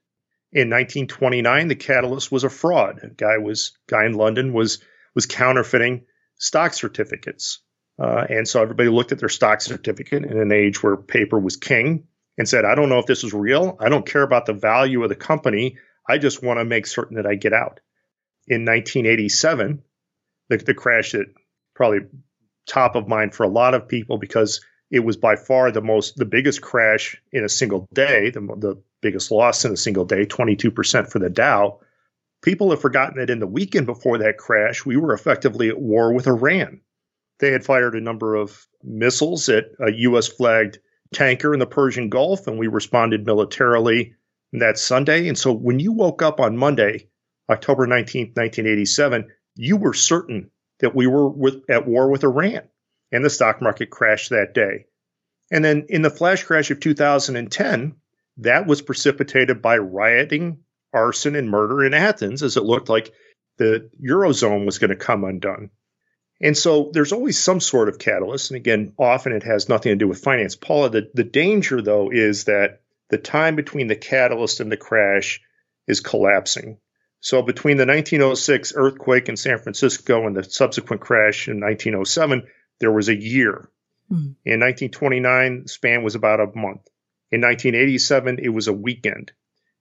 In 0.53 0.71
1929, 0.71 1.69
the 1.69 1.77
catalyst 1.77 2.33
was 2.33 2.45
a 2.45 2.51
fraud. 2.51 3.01
A 3.03 3.09
guy 3.09 3.39
was 3.39 3.77
guy 3.87 4.07
in 4.07 4.15
London 4.15 4.53
was 4.53 4.83
was 5.15 5.27
counterfeiting 5.27 6.07
stock 6.37 6.73
certificates, 6.73 7.61
uh, 7.99 8.27
and 8.29 8.47
so 8.47 8.63
everybody 8.63 8.89
looked 8.89 9.13
at 9.13 9.19
their 9.19 9.29
stock 9.29 9.61
certificate 9.61 10.25
in 10.25 10.39
an 10.39 10.53
age 10.53 10.83
where 10.83 10.97
paper 10.97 11.39
was 11.39 11.57
king 11.57 12.07
and 12.39 12.49
said, 12.49 12.65
"I 12.65 12.75
don't 12.75 12.89
know 12.89 12.99
if 12.99 13.07
this 13.07 13.25
is 13.25 13.33
real. 13.33 13.77
I 13.81 13.89
don't 13.89 14.07
care 14.07 14.23
about 14.23 14.47
the 14.47 14.53
value 14.53 15.03
of 15.03 15.09
the 15.09 15.17
company. 15.17 15.79
I 16.09 16.19
just 16.19 16.43
want 16.43 16.59
to 16.61 16.65
make 16.65 16.87
certain 16.87 17.17
that 17.17 17.27
I 17.27 17.35
get 17.35 17.53
out." 17.53 17.81
In 18.49 18.65
1987, 18.65 19.83
the, 20.49 20.57
the 20.59 20.75
crash 20.75 21.13
that 21.13 21.27
probably 21.75 22.01
top 22.67 22.97
of 22.97 23.09
mind 23.09 23.35
for 23.35 23.45
a 23.45 23.49
lot 23.49 23.75
of 23.75 23.89
people 23.89 24.19
because 24.19 24.61
it 24.91 25.01
was 25.01 25.17
by 25.17 25.37
far 25.37 25.71
the 25.71 25.81
most 25.81 26.17
the 26.17 26.25
biggest 26.25 26.63
crash 26.63 27.21
in 27.33 27.45
a 27.45 27.49
single 27.49 27.89
day, 27.93 28.31
the, 28.31 28.41
the 28.41 28.83
biggest 29.01 29.31
loss 29.31 29.65
in 29.65 29.73
a 29.73 29.77
single 29.77 30.05
day, 30.05 30.27
22% 30.27 31.11
for 31.11 31.19
the 31.19 31.31
Dow. 31.31 31.81
People 32.43 32.71
have 32.71 32.81
forgotten 32.81 33.19
that 33.19 33.31
in 33.31 33.41
the 33.41 33.47
weekend 33.47 33.87
before 33.87 34.19
that 34.19 34.39
crash, 34.39 34.85
we 34.85 34.97
were 34.97 35.13
effectively 35.13 35.69
at 35.69 35.81
war 35.81 36.13
with 36.13 36.27
Iran. 36.27 36.81
They 37.41 37.51
had 37.51 37.65
fired 37.65 37.95
a 37.95 38.01
number 38.01 38.35
of 38.35 38.67
missiles 38.83 39.49
at 39.49 39.67
a 39.81 39.93
U.S. 39.93 40.29
flagged 40.29 40.79
tanker 41.13 41.53
in 41.53 41.61
the 41.61 41.67
Persian 41.67 42.09
Gulf, 42.09 42.47
and 42.47 42.59
we 42.59 42.67
responded 42.67 43.27
militarily 43.27 44.15
that 44.53 44.79
Sunday. 44.79 45.29
And 45.29 45.39
so 45.39 45.53
when 45.53 45.79
you 45.79 45.93
woke 45.93 46.23
up 46.23 46.41
on 46.41 46.57
Monday, 46.57 47.09
October 47.51 47.87
19th, 47.87 48.37
1987, 48.37 49.29
you 49.55 49.77
were 49.77 49.95
certain 49.95 50.51
that 50.81 50.95
we 50.95 51.07
were 51.07 51.29
with, 51.29 51.69
at 51.71 51.87
war 51.87 52.11
with 52.11 52.25
Iran, 52.25 52.63
and 53.13 53.25
the 53.25 53.31
stock 53.31 53.63
market 53.63 53.91
crashed 53.91 54.31
that 54.31 54.55
day. 54.55 54.87
And 55.51 55.65
then 55.65 55.87
in 55.89 56.03
the 56.03 56.11
flash 56.11 56.43
crash 56.43 56.71
of 56.71 56.81
2010, 56.81 57.95
that 58.39 58.67
was 58.67 58.83
precipitated 58.83 59.63
by 59.63 59.79
rioting, 59.79 60.59
arson, 60.93 61.37
and 61.37 61.49
murder 61.49 61.85
in 61.85 61.95
Athens, 61.95 62.43
as 62.43 62.57
it 62.57 62.65
looked 62.65 62.89
like 62.89 63.13
the 63.59 63.91
Eurozone 64.05 64.67
was 64.67 64.79
going 64.79 64.91
to 64.91 64.97
come 64.97 65.25
undone. 65.25 65.71
And 66.41 66.57
so 66.57 66.91
there's 66.93 67.13
always 67.13 67.39
some 67.39 67.61
sort 67.61 67.89
of 67.89 67.99
catalyst. 67.99 68.51
And 68.51 68.57
again, 68.57 68.93
often 68.99 69.33
it 69.33 69.43
has 69.45 69.69
nothing 69.69 69.91
to 69.91 69.97
do 69.97 70.09
with 70.09 70.23
finance. 70.23 70.55
Paula, 70.55 70.91
the, 70.91 71.11
the 71.15 71.25
danger, 71.25 71.81
though, 71.81 72.11
is 72.11 72.45
that 72.45 72.83
the 73.09 73.19
time 73.19 73.57
between 73.57 73.87
the 73.87 73.97
catalyst 73.97 74.61
and 74.61 74.71
the 74.71 74.77
crash 74.77 75.41
is 75.87 76.01
collapsing. 76.01 76.79
So 77.21 77.43
between 77.43 77.77
the 77.77 77.87
1906 77.87 78.75
earthquake 78.77 79.29
in 79.29 79.37
San 79.37 79.59
Francisco 79.59 80.27
and 80.27 80.37
the 80.37 80.45
subsequent 80.45 81.01
crash 81.01 81.49
in 81.49 81.61
1907, 81.61 82.47
there 82.81 82.93
was 82.93 83.09
a 83.09 83.17
year. 83.17 83.69
Mm. 84.11 84.37
In 84.45 84.61
1929, 84.61 85.63
the 85.63 85.69
span 85.69 86.05
was 86.05 86.15
about 86.15 86.41
a 86.41 86.47
month. 86.47 86.87
In 87.31 87.41
1987, 87.41 88.39
it 88.41 88.51
was 88.51 88.69
a 88.69 88.73
weekend. 88.73 89.33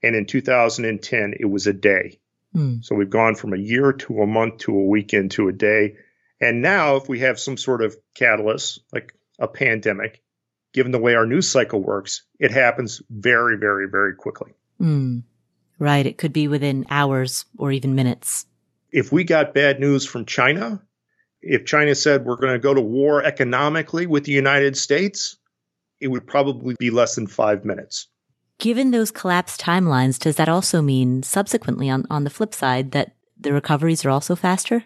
And 0.01 0.15
in 0.15 0.25
2010, 0.25 1.33
it 1.39 1.45
was 1.45 1.67
a 1.67 1.73
day. 1.73 2.19
Mm. 2.55 2.83
So 2.83 2.95
we've 2.95 3.09
gone 3.09 3.35
from 3.35 3.53
a 3.53 3.57
year 3.57 3.93
to 3.93 4.21
a 4.21 4.27
month 4.27 4.59
to 4.59 4.75
a 4.75 4.85
weekend 4.85 5.31
to 5.31 5.47
a 5.47 5.53
day. 5.53 5.97
And 6.41 6.61
now, 6.61 6.97
if 6.97 7.07
we 7.07 7.19
have 7.19 7.39
some 7.39 7.57
sort 7.57 7.81
of 7.81 7.95
catalyst, 8.13 8.81
like 8.91 9.13
a 9.39 9.47
pandemic, 9.47 10.21
given 10.73 10.91
the 10.91 10.99
way 10.99 11.15
our 11.15 11.25
news 11.25 11.47
cycle 11.47 11.81
works, 11.81 12.23
it 12.39 12.51
happens 12.51 13.01
very, 13.09 13.57
very, 13.57 13.87
very 13.89 14.15
quickly. 14.15 14.51
Mm. 14.81 15.23
Right. 15.79 16.05
It 16.05 16.17
could 16.17 16.33
be 16.33 16.47
within 16.47 16.85
hours 16.89 17.45
or 17.57 17.71
even 17.71 17.95
minutes. 17.95 18.45
If 18.91 19.11
we 19.11 19.23
got 19.23 19.53
bad 19.53 19.79
news 19.79 20.05
from 20.05 20.25
China, 20.25 20.81
if 21.41 21.65
China 21.65 21.95
said 21.95 22.25
we're 22.25 22.37
going 22.37 22.53
to 22.53 22.59
go 22.59 22.73
to 22.73 22.81
war 22.81 23.23
economically 23.23 24.05
with 24.05 24.23
the 24.25 24.31
United 24.31 24.77
States, 24.77 25.37
it 25.99 26.07
would 26.07 26.27
probably 26.27 26.75
be 26.79 26.89
less 26.91 27.15
than 27.15 27.27
five 27.27 27.65
minutes. 27.65 28.07
Given 28.57 28.91
those 28.91 29.11
collapsed 29.11 29.61
timelines, 29.61 30.17
does 30.17 30.37
that 30.37 30.49
also 30.49 30.81
mean 30.81 31.23
subsequently 31.23 31.89
on, 31.89 32.05
on 32.09 32.23
the 32.23 32.29
flip 32.29 32.53
side 32.53 32.91
that 32.91 33.15
the 33.37 33.53
recoveries 33.53 34.05
are 34.05 34.09
also 34.09 34.35
faster? 34.35 34.85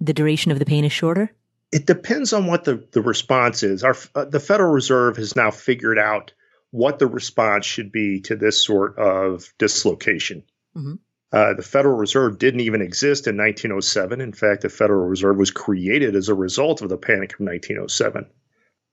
The 0.00 0.14
duration 0.14 0.52
of 0.52 0.58
the 0.58 0.64
pain 0.64 0.84
is 0.84 0.92
shorter? 0.92 1.32
It 1.72 1.86
depends 1.86 2.32
on 2.32 2.46
what 2.46 2.64
the, 2.64 2.86
the 2.92 3.02
response 3.02 3.62
is. 3.62 3.82
Our, 3.82 3.96
uh, 4.14 4.24
the 4.26 4.40
Federal 4.40 4.72
Reserve 4.72 5.16
has 5.16 5.34
now 5.34 5.50
figured 5.50 5.98
out 5.98 6.32
what 6.70 6.98
the 6.98 7.06
response 7.06 7.66
should 7.66 7.90
be 7.90 8.20
to 8.22 8.36
this 8.36 8.62
sort 8.62 8.98
of 8.98 9.52
dislocation. 9.58 10.44
Mm-hmm. 10.76 10.94
Uh, 11.32 11.54
the 11.54 11.62
Federal 11.62 11.96
Reserve 11.96 12.38
didn't 12.38 12.60
even 12.60 12.82
exist 12.82 13.26
in 13.26 13.36
1907. 13.36 14.20
In 14.20 14.32
fact, 14.32 14.62
the 14.62 14.68
Federal 14.68 15.06
Reserve 15.06 15.36
was 15.36 15.50
created 15.50 16.14
as 16.14 16.28
a 16.28 16.34
result 16.34 16.82
of 16.82 16.88
the 16.88 16.96
Panic 16.96 17.34
of 17.34 17.40
1907 17.40 18.26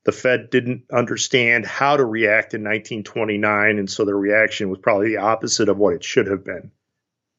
the 0.06 0.12
Fed 0.12 0.50
didn't 0.50 0.84
understand 0.92 1.66
how 1.66 1.96
to 1.96 2.06
react 2.06 2.54
in 2.54 2.62
1929, 2.62 3.80
and 3.80 3.90
so 3.90 4.04
the 4.04 4.16
reaction 4.16 4.70
was 4.70 4.80
probably 4.80 5.10
the 5.10 5.18
opposite 5.18 5.70
of 5.70 5.78
what 5.78 5.94
it 5.94 6.04
should 6.04 6.28
have 6.28 6.44
been. 6.44 6.72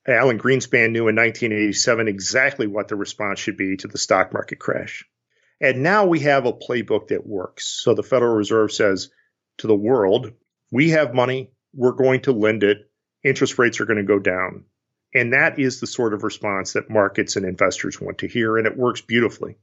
Alan 0.07 0.39
Greenspan 0.39 0.91
knew 0.91 1.09
in 1.09 1.17
1987 1.17 2.09
exactly 2.09 2.67
what 2.67 2.89
the 2.89 2.97
response 2.97 3.39
should 3.39 3.57
be 3.57 3.77
to 3.79 3.89
the 3.89 3.99
stock 3.99 4.33
market 4.33 4.59
crash. 4.59 5.05
And 5.61 5.83
now 5.83 6.07
we 6.07 6.21
have 6.21 6.45
a 6.45 6.53
playbook 6.53 7.09
that 7.09 7.27
works. 7.27 7.67
So 7.83 7.95
the 7.95 8.03
Federal 8.03 8.35
Reserve 8.35 8.73
says 8.73 9.11
to 9.59 9.67
the 9.67 9.75
world, 9.75 10.33
we 10.71 10.91
have 10.91 11.15
money, 11.15 11.53
we're 11.73 11.93
going 11.93 12.23
to 12.23 12.33
lend 12.33 12.65
it, 12.65 12.91
interest 13.23 13.59
rates 13.59 13.81
are 13.81 13.87
going 13.87 13.99
to 13.99 14.03
go 14.05 14.19
down. 14.19 14.65
And 15.15 15.33
that 15.33 15.59
is 15.59 15.81
the 15.81 15.87
sort 15.87 16.13
of 16.13 16.25
response 16.25 16.73
that 16.73 16.91
markets 16.91 17.37
and 17.37 17.47
investors 17.47 18.01
want 18.01 18.19
to 18.19 18.29
hear, 18.29 18.59
and 18.59 18.67
it 18.67 18.77
works 18.77 19.01
beautifully. 19.01 19.57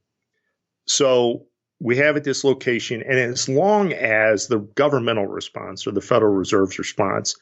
So 0.87 1.45
we 1.79 1.97
have 1.97 2.15
a 2.15 2.21
dislocation. 2.21 3.03
And 3.03 3.19
as 3.19 3.49
long 3.49 3.91
as 3.91 4.47
the 4.47 4.59
governmental 4.59 5.27
response 5.27 5.85
or 5.85 5.91
the 5.91 6.01
Federal 6.01 6.33
Reserve's 6.33 6.79
response 6.79 7.35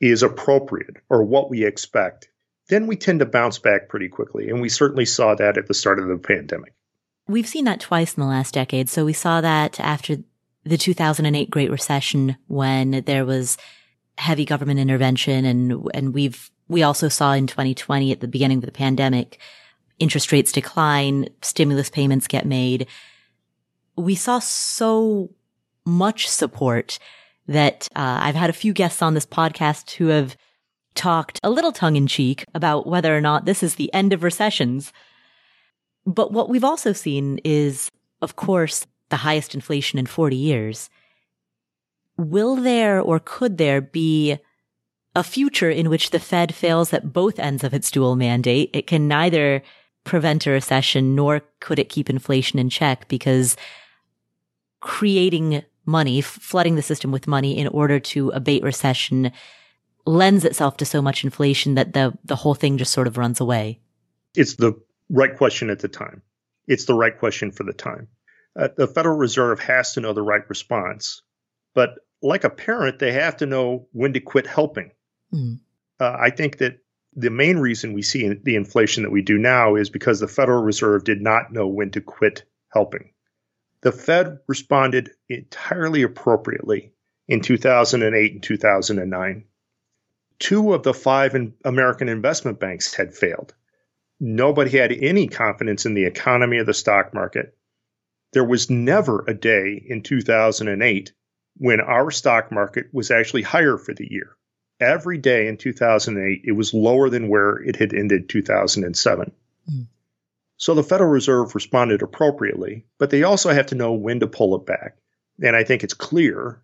is 0.00 0.22
appropriate 0.22 0.96
or 1.08 1.22
what 1.22 1.50
we 1.50 1.64
expect, 1.64 2.28
then 2.68 2.86
we 2.86 2.96
tend 2.96 3.20
to 3.20 3.26
bounce 3.26 3.58
back 3.58 3.88
pretty 3.88 4.08
quickly. 4.08 4.48
And 4.48 4.60
we 4.60 4.68
certainly 4.68 5.04
saw 5.04 5.34
that 5.34 5.56
at 5.56 5.66
the 5.66 5.74
start 5.74 5.98
of 5.98 6.08
the 6.08 6.18
pandemic. 6.18 6.74
We've 7.26 7.46
seen 7.46 7.64
that 7.64 7.80
twice 7.80 8.14
in 8.14 8.22
the 8.22 8.28
last 8.28 8.54
decade. 8.54 8.88
So 8.88 9.04
we 9.04 9.12
saw 9.12 9.40
that 9.40 9.78
after 9.80 10.16
the 10.64 10.78
2008 10.78 11.50
Great 11.50 11.70
Recession 11.70 12.36
when 12.46 13.02
there 13.06 13.24
was 13.24 13.58
heavy 14.16 14.44
government 14.44 14.80
intervention 14.80 15.44
and, 15.44 15.88
and 15.94 16.14
we've, 16.14 16.50
we 16.68 16.82
also 16.82 17.08
saw 17.08 17.32
in 17.32 17.46
2020 17.46 18.12
at 18.12 18.20
the 18.20 18.28
beginning 18.28 18.58
of 18.58 18.64
the 18.64 18.72
pandemic, 18.72 19.38
interest 19.98 20.32
rates 20.32 20.52
decline, 20.52 21.28
stimulus 21.42 21.90
payments 21.90 22.26
get 22.26 22.46
made 22.46 22.86
we 23.98 24.14
saw 24.14 24.38
so 24.38 25.30
much 25.84 26.28
support 26.28 26.98
that 27.48 27.88
uh, 27.96 28.18
I've 28.22 28.34
had 28.34 28.50
a 28.50 28.54
few 28.54 28.72
guests 28.72 29.02
on 29.02 29.14
this 29.14 29.26
podcast 29.26 29.92
who 29.92 30.08
have 30.08 30.36
talked 30.94 31.40
a 31.42 31.50
little 31.50 31.72
tongue 31.72 31.96
in 31.96 32.06
cheek 32.06 32.44
about 32.54 32.86
whether 32.86 33.16
or 33.16 33.20
not 33.20 33.44
this 33.44 33.62
is 33.62 33.74
the 33.74 33.92
end 33.94 34.12
of 34.12 34.22
recessions. 34.22 34.92
But 36.06 36.32
what 36.32 36.48
we've 36.48 36.64
also 36.64 36.92
seen 36.92 37.38
is, 37.44 37.90
of 38.20 38.36
course, 38.36 38.86
the 39.08 39.16
highest 39.16 39.54
inflation 39.54 39.98
in 39.98 40.06
40 40.06 40.36
years. 40.36 40.90
Will 42.16 42.56
there 42.56 43.00
or 43.00 43.20
could 43.20 43.58
there 43.58 43.80
be 43.80 44.38
a 45.14 45.22
future 45.22 45.70
in 45.70 45.88
which 45.88 46.10
the 46.10 46.18
Fed 46.18 46.54
fails 46.54 46.92
at 46.92 47.12
both 47.12 47.38
ends 47.38 47.64
of 47.64 47.72
its 47.72 47.90
dual 47.90 48.16
mandate? 48.16 48.70
It 48.74 48.86
can 48.86 49.08
neither 49.08 49.62
prevent 50.04 50.46
a 50.46 50.50
recession 50.50 51.14
nor 51.14 51.42
could 51.60 51.78
it 51.78 51.88
keep 51.88 52.10
inflation 52.10 52.58
in 52.58 52.70
check 52.70 53.08
because 53.08 53.56
creating 54.80 55.62
money, 55.88 56.20
flooding 56.20 56.76
the 56.76 56.82
system 56.82 57.10
with 57.10 57.26
money 57.26 57.58
in 57.58 57.66
order 57.66 57.98
to 57.98 58.28
abate 58.30 58.62
recession 58.62 59.32
lends 60.06 60.44
itself 60.44 60.76
to 60.76 60.84
so 60.84 61.02
much 61.02 61.24
inflation 61.24 61.74
that 61.74 61.92
the 61.92 62.16
the 62.24 62.36
whole 62.36 62.54
thing 62.54 62.78
just 62.78 62.92
sort 62.92 63.06
of 63.06 63.18
runs 63.18 63.40
away. 63.40 63.80
It's 64.34 64.54
the 64.54 64.74
right 65.10 65.36
question 65.36 65.70
at 65.70 65.80
the 65.80 65.88
time. 65.88 66.22
It's 66.66 66.84
the 66.84 66.94
right 66.94 67.18
question 67.18 67.50
for 67.50 67.64
the 67.64 67.72
time. 67.72 68.08
Uh, 68.58 68.68
the 68.76 68.86
Federal 68.86 69.16
Reserve 69.16 69.60
has 69.60 69.94
to 69.94 70.00
know 70.00 70.12
the 70.12 70.22
right 70.22 70.48
response, 70.48 71.22
but 71.74 71.90
like 72.22 72.44
a 72.44 72.50
parent, 72.50 72.98
they 72.98 73.12
have 73.12 73.36
to 73.38 73.46
know 73.46 73.86
when 73.92 74.12
to 74.12 74.20
quit 74.20 74.46
helping. 74.46 74.90
Mm. 75.32 75.60
Uh, 76.00 76.16
I 76.18 76.30
think 76.30 76.58
that 76.58 76.78
the 77.14 77.30
main 77.30 77.58
reason 77.58 77.92
we 77.92 78.02
see 78.02 78.28
the 78.28 78.56
inflation 78.56 79.02
that 79.02 79.10
we 79.10 79.22
do 79.22 79.38
now 79.38 79.76
is 79.76 79.90
because 79.90 80.20
the 80.20 80.28
Federal 80.28 80.62
Reserve 80.62 81.04
did 81.04 81.20
not 81.20 81.52
know 81.52 81.66
when 81.66 81.90
to 81.92 82.00
quit 82.00 82.44
helping. 82.72 83.12
The 83.80 83.92
Fed 83.92 84.40
responded 84.46 85.10
entirely 85.28 86.02
appropriately 86.02 86.92
in 87.28 87.40
2008 87.40 88.32
and 88.32 88.42
2009. 88.42 89.44
Two 90.38 90.72
of 90.72 90.82
the 90.82 90.94
five 90.94 91.36
American 91.64 92.08
investment 92.08 92.58
banks 92.58 92.94
had 92.94 93.14
failed. 93.14 93.54
Nobody 94.20 94.76
had 94.76 94.92
any 94.92 95.28
confidence 95.28 95.86
in 95.86 95.94
the 95.94 96.06
economy 96.06 96.58
or 96.58 96.64
the 96.64 96.74
stock 96.74 97.14
market. 97.14 97.56
There 98.32 98.44
was 98.44 98.68
never 98.68 99.24
a 99.26 99.34
day 99.34 99.80
in 99.86 100.02
2008 100.02 101.12
when 101.56 101.80
our 101.80 102.10
stock 102.10 102.50
market 102.50 102.92
was 102.92 103.10
actually 103.10 103.42
higher 103.42 103.78
for 103.78 103.94
the 103.94 104.10
year. 104.10 104.36
Every 104.80 105.18
day 105.18 105.48
in 105.48 105.56
2008, 105.56 106.42
it 106.44 106.52
was 106.52 106.74
lower 106.74 107.10
than 107.10 107.28
where 107.28 107.56
it 107.56 107.76
had 107.76 107.94
ended 107.94 108.28
2007. 108.28 109.32
Mm. 109.70 109.86
So 110.58 110.74
the 110.74 110.82
Federal 110.82 111.10
Reserve 111.10 111.54
responded 111.54 112.02
appropriately, 112.02 112.84
but 112.98 113.10
they 113.10 113.22
also 113.22 113.50
have 113.50 113.66
to 113.66 113.76
know 113.76 113.92
when 113.92 114.20
to 114.20 114.26
pull 114.26 114.56
it 114.56 114.66
back. 114.66 114.96
And 115.40 115.54
I 115.54 115.62
think 115.62 115.84
it's 115.84 115.94
clear, 115.94 116.60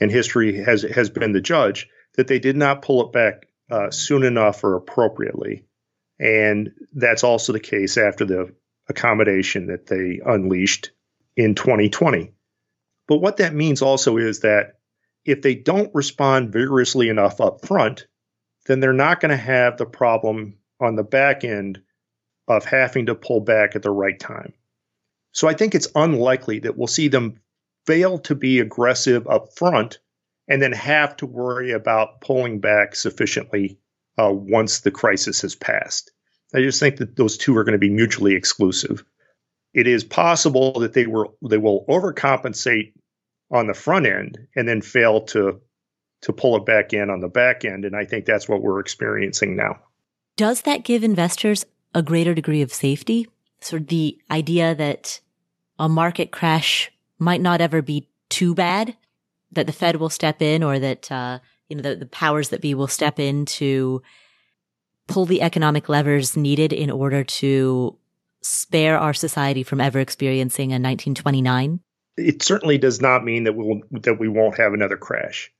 and 0.00 0.10
history 0.10 0.62
has 0.62 0.82
has 0.82 1.10
been 1.10 1.32
the 1.32 1.40
judge, 1.40 1.88
that 2.16 2.28
they 2.28 2.38
did 2.38 2.56
not 2.56 2.82
pull 2.82 3.04
it 3.06 3.12
back 3.12 3.48
uh, 3.70 3.90
soon 3.90 4.22
enough 4.22 4.62
or 4.62 4.76
appropriately. 4.76 5.64
And 6.18 6.70
that's 6.92 7.24
also 7.24 7.52
the 7.52 7.60
case 7.60 7.98
after 7.98 8.24
the 8.24 8.54
accommodation 8.88 9.66
that 9.66 9.86
they 9.86 10.20
unleashed 10.24 10.90
in 11.36 11.56
2020. 11.56 12.32
But 13.08 13.18
what 13.18 13.38
that 13.38 13.52
means 13.52 13.82
also 13.82 14.16
is 14.16 14.40
that 14.40 14.78
if 15.24 15.42
they 15.42 15.56
don't 15.56 15.92
respond 15.92 16.52
vigorously 16.52 17.08
enough 17.08 17.40
up 17.40 17.66
front, 17.66 18.06
then 18.66 18.78
they're 18.78 18.92
not 18.92 19.20
going 19.20 19.30
to 19.30 19.36
have 19.36 19.76
the 19.76 19.86
problem 19.86 20.58
on 20.80 20.94
the 20.94 21.02
back 21.02 21.42
end 21.42 21.82
of 22.48 22.64
having 22.64 23.06
to 23.06 23.14
pull 23.14 23.40
back 23.40 23.74
at 23.74 23.82
the 23.82 23.90
right 23.90 24.18
time. 24.18 24.52
So 25.32 25.48
I 25.48 25.54
think 25.54 25.74
it's 25.74 25.88
unlikely 25.94 26.60
that 26.60 26.76
we'll 26.76 26.86
see 26.86 27.08
them 27.08 27.40
fail 27.86 28.18
to 28.18 28.34
be 28.34 28.60
aggressive 28.60 29.26
up 29.26 29.56
front 29.56 29.98
and 30.48 30.60
then 30.60 30.72
have 30.72 31.16
to 31.16 31.26
worry 31.26 31.72
about 31.72 32.20
pulling 32.20 32.60
back 32.60 32.94
sufficiently 32.94 33.78
uh, 34.18 34.30
once 34.32 34.80
the 34.80 34.90
crisis 34.90 35.42
has 35.42 35.54
passed. 35.54 36.12
I 36.54 36.60
just 36.60 36.78
think 36.80 36.98
that 36.98 37.16
those 37.16 37.36
two 37.36 37.56
are 37.56 37.64
going 37.64 37.72
to 37.72 37.78
be 37.78 37.90
mutually 37.90 38.34
exclusive. 38.34 39.04
It 39.72 39.88
is 39.88 40.04
possible 40.04 40.80
that 40.80 40.92
they 40.92 41.06
were 41.06 41.28
they 41.48 41.58
will 41.58 41.84
overcompensate 41.88 42.92
on 43.50 43.66
the 43.66 43.74
front 43.74 44.06
end 44.06 44.38
and 44.54 44.68
then 44.68 44.80
fail 44.80 45.22
to 45.22 45.60
to 46.22 46.32
pull 46.32 46.56
it 46.56 46.64
back 46.64 46.92
in 46.92 47.10
on 47.10 47.20
the 47.20 47.28
back 47.28 47.64
end, 47.64 47.84
and 47.84 47.94
I 47.94 48.04
think 48.04 48.24
that's 48.24 48.48
what 48.48 48.62
we're 48.62 48.80
experiencing 48.80 49.56
now. 49.56 49.80
Does 50.36 50.62
that 50.62 50.84
give 50.84 51.04
investors 51.04 51.66
a 51.94 52.02
greater 52.02 52.34
degree 52.34 52.62
of 52.62 52.72
safety. 52.72 53.28
Of 53.72 53.86
the 53.86 54.18
idea 54.30 54.74
that 54.74 55.20
a 55.78 55.88
market 55.88 56.30
crash 56.30 56.92
might 57.18 57.40
not 57.40 57.62
ever 57.62 57.80
be 57.80 58.08
too 58.28 58.54
bad, 58.54 58.96
that 59.52 59.66
the 59.66 59.72
Fed 59.72 59.96
will 59.96 60.10
step 60.10 60.42
in 60.42 60.62
or 60.62 60.78
that, 60.78 61.10
uh, 61.10 61.38
you 61.68 61.76
know, 61.76 61.82
the, 61.82 61.96
the 61.96 62.06
powers 62.06 62.50
that 62.50 62.60
be 62.60 62.74
will 62.74 62.88
step 62.88 63.18
in 63.18 63.46
to 63.46 64.02
pull 65.06 65.24
the 65.24 65.42
economic 65.42 65.88
levers 65.88 66.36
needed 66.36 66.72
in 66.72 66.90
order 66.90 67.24
to 67.24 67.96
spare 68.42 68.98
our 68.98 69.14
society 69.14 69.62
from 69.62 69.80
ever 69.80 69.98
experiencing 69.98 70.70
a 70.70 70.76
1929? 70.76 71.80
It 72.16 72.42
certainly 72.42 72.78
does 72.78 73.00
not 73.00 73.24
mean 73.24 73.44
that 73.44 73.54
we 73.54 73.64
will, 73.64 73.80
that 74.02 74.20
we 74.20 74.28
won't 74.28 74.58
have 74.58 74.72
another 74.72 74.96
crash. 74.96 75.50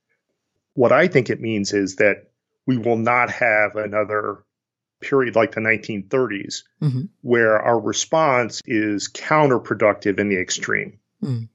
What 0.75 0.93
I 0.93 1.09
think 1.09 1.31
it 1.31 1.41
means 1.41 1.73
is 1.73 1.97
that 1.97 2.31
we 2.67 2.77
will 2.77 2.97
not 2.97 3.31
have 3.31 3.77
another 3.77 4.45
period 5.01 5.37
like 5.37 5.53
the 5.53 5.61
1930s, 5.61 6.63
mm-hmm. 6.83 7.03
where 7.23 7.61
our 7.61 7.79
response 7.79 8.61
is 8.67 9.09
counterproductive 9.09 10.19
in 10.19 10.29
the 10.29 10.41
extreme. 10.41 10.99
Mm. 11.23 11.49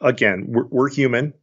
Again, 0.00 0.44
we're, 0.48 0.66
we're, 0.66 0.88
human. 0.88 1.34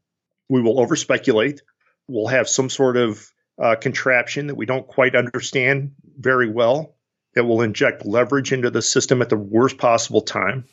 We 0.50 0.62
will 0.62 0.76
overspeculate. 0.76 1.60
We'll 2.08 2.28
have 2.28 2.50
some 2.50 2.70
sort 2.70 2.98
of 2.98 3.32
uh, 3.62 3.76
contraption 3.76 4.48
that 4.48 4.56
we 4.56 4.66
don't 4.66 4.88
quite 4.88 5.16
understand 5.16 5.94
very 6.18 6.50
well 6.50 6.96
that 7.36 7.44
will 7.44 7.62
inject 7.62 8.06
leverage 8.06 8.52
into 8.52 8.72
the 8.72 8.82
system 8.82 9.22
at 9.22 9.30
the 9.30 9.38
worst 9.38 9.78
possible 9.78 10.22
time. 10.22 10.66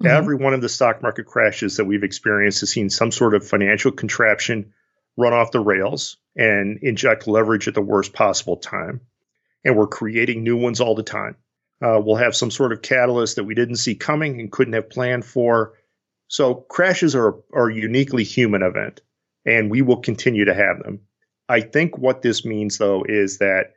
Mm-hmm. 0.00 0.06
Every 0.06 0.36
one 0.36 0.54
of 0.54 0.60
the 0.60 0.68
stock 0.68 1.02
market 1.02 1.26
crashes 1.26 1.76
that 1.76 1.84
we've 1.84 2.04
experienced 2.04 2.60
has 2.60 2.70
seen 2.70 2.90
some 2.90 3.10
sort 3.10 3.34
of 3.34 3.46
financial 3.46 3.92
contraption 3.92 4.72
run 5.16 5.32
off 5.32 5.52
the 5.52 5.60
rails 5.60 6.16
and 6.36 6.78
inject 6.82 7.26
leverage 7.26 7.68
at 7.68 7.74
the 7.74 7.80
worst 7.80 8.12
possible 8.12 8.56
time 8.56 9.00
and 9.64 9.76
we're 9.76 9.86
creating 9.86 10.42
new 10.42 10.56
ones 10.56 10.80
all 10.80 10.94
the 10.94 11.02
time. 11.02 11.36
Uh, 11.82 12.00
we'll 12.02 12.16
have 12.16 12.36
some 12.36 12.50
sort 12.50 12.72
of 12.72 12.82
catalyst 12.82 13.36
that 13.36 13.44
we 13.44 13.54
didn't 13.54 13.76
see 13.76 13.94
coming 13.94 14.40
and 14.40 14.52
couldn't 14.52 14.74
have 14.74 14.90
planned 14.90 15.24
for. 15.24 15.74
So 16.28 16.54
crashes 16.54 17.14
are, 17.14 17.34
are 17.52 17.70
uniquely 17.70 18.24
human 18.24 18.62
event, 18.62 19.00
and 19.44 19.70
we 19.70 19.82
will 19.82 19.98
continue 19.98 20.44
to 20.44 20.54
have 20.54 20.82
them. 20.82 21.00
I 21.48 21.60
think 21.60 21.98
what 21.98 22.22
this 22.22 22.44
means, 22.44 22.78
though, 22.78 23.04
is 23.06 23.38
that 23.38 23.74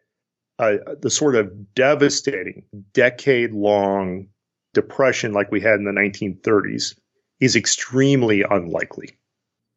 uh, 0.59 0.77
the 1.01 1.09
sort 1.09 1.35
of 1.35 1.73
devastating 1.75 2.63
decade 2.93 3.51
long 3.51 4.27
depression 4.73 5.33
like 5.33 5.51
we 5.51 5.61
had 5.61 5.75
in 5.75 5.85
the 5.85 5.91
1930s 5.91 6.95
is 7.39 7.55
extremely 7.55 8.43
unlikely. 8.43 9.17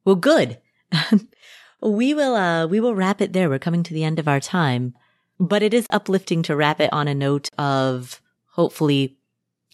Well, 0.05 0.17
good. 0.17 0.59
we 1.83 2.15
will 2.15 2.35
uh, 2.35 2.67
we 2.67 2.81
will 2.81 2.95
wrap 2.95 3.21
it 3.21 3.33
there. 3.33 3.49
We're 3.49 3.59
coming 3.59 3.83
to 3.83 3.95
the 3.95 4.05
end 4.05 4.19
of 4.19 4.29
our 4.29 4.41
time 4.41 4.95
but 5.41 5.63
it 5.63 5.73
is 5.73 5.87
uplifting 5.91 6.43
to 6.45 6.55
wrap 6.55 6.81
it 6.81 6.93
on 6.93 7.09
a 7.09 7.15
note 7.15 7.49
of 7.59 8.21
hopefully, 8.51 9.17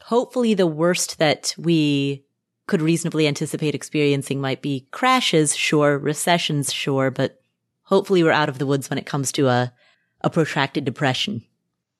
hopefully 0.01 0.55
the 0.55 0.67
worst 0.67 1.19
that 1.19 1.55
we 1.59 2.25
could 2.69 2.81
reasonably 2.81 3.27
anticipate 3.27 3.75
experiencing 3.75 4.41
might 4.41 4.63
be 4.63 4.87
crashes, 4.93 5.57
sure, 5.57 5.99
recessions, 5.99 6.73
sure, 6.73 7.11
but 7.11 7.41
hopefully 7.83 8.23
we're 8.23 8.31
out 8.31 8.49
of 8.49 8.59
the 8.59 8.67
woods 8.67 8.89
when 8.89 8.99
it 8.99 9.07
comes 9.07 9.33
to 9.33 9.49
a, 9.49 9.73
a 10.21 10.31
protracted 10.31 10.85
depression. 10.85 11.45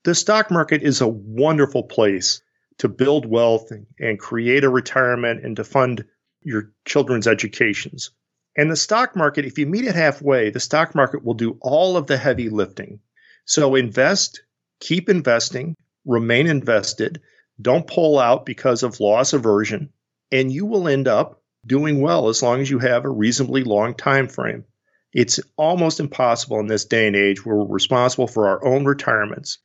The 0.03 0.15
stock 0.15 0.49
market 0.49 0.81
is 0.81 1.01
a 1.01 1.07
wonderful 1.07 1.83
place 1.83 2.41
to 2.77 2.87
build 2.87 3.25
wealth 3.25 3.71
and 3.99 4.19
create 4.19 4.63
a 4.63 4.69
retirement 4.69 5.43
and 5.43 5.57
to 5.57 5.65
fund 5.65 6.05
your 6.41 6.71
children's 6.85 7.27
educations. 7.27 8.11
And 8.55 8.71
the 8.71 8.75
stock 8.77 9.15
market, 9.15 9.45
if 9.45 9.57
you 9.57 9.67
meet 9.67 9.85
it 9.85 9.95
halfway, 9.95 10.51
the 10.51 10.59
stock 10.59 10.95
market 10.95 11.23
will 11.23 11.33
do 11.33 11.57
all 11.59 11.97
of 11.97 12.07
the 12.07 12.17
heavy 12.17 12.49
lifting. 12.49 12.99
So 13.47 13.75
invest, 13.75 14.43
keep 14.79 15.09
investing, 15.09 15.75
remain 16.05 16.47
invested. 16.47 17.21
Don't 17.59 17.87
pull 17.87 18.19
out 18.19 18.45
because 18.45 18.83
of 18.83 18.99
loss 18.99 19.33
aversion. 19.33 19.89
and 20.31 20.51
you 20.51 20.65
will 20.65 20.87
end 20.87 21.07
up 21.07 21.41
doing 21.65 22.01
well 22.01 22.27
as 22.27 22.43
long 22.43 22.61
as 22.61 22.69
you 22.69 22.79
have 22.79 23.05
a 23.05 23.09
reasonably 23.09 23.63
long 23.63 23.93
time 23.93 24.27
frame. 24.27 24.65
It's 25.13 25.39
almost 25.55 25.99
impossible 26.01 26.59
in 26.59 26.67
this 26.67 26.85
day 26.85 27.07
and 27.07 27.15
age 27.15 27.45
where 27.45 27.55
we're 27.55 27.73
responsible 27.73 28.27
for 28.27 28.47
our 28.49 28.65
own 28.65 28.85
retirements. 28.85 29.59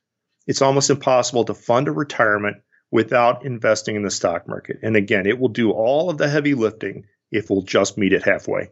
It's 0.46 0.62
almost 0.62 0.88
impossible 0.90 1.44
to 1.46 1.54
fund 1.54 1.88
a 1.88 1.92
retirement 1.92 2.58
without 2.90 3.44
investing 3.44 3.96
in 3.96 4.02
the 4.02 4.10
stock 4.10 4.46
market. 4.46 4.78
And 4.82 4.96
again, 4.96 5.26
it 5.26 5.38
will 5.38 5.48
do 5.48 5.72
all 5.72 6.10
of 6.10 6.18
the 6.18 6.28
heavy 6.28 6.54
lifting 6.54 7.06
if 7.30 7.50
we'll 7.50 7.62
just 7.62 7.98
meet 7.98 8.12
it 8.12 8.22
halfway. 8.22 8.70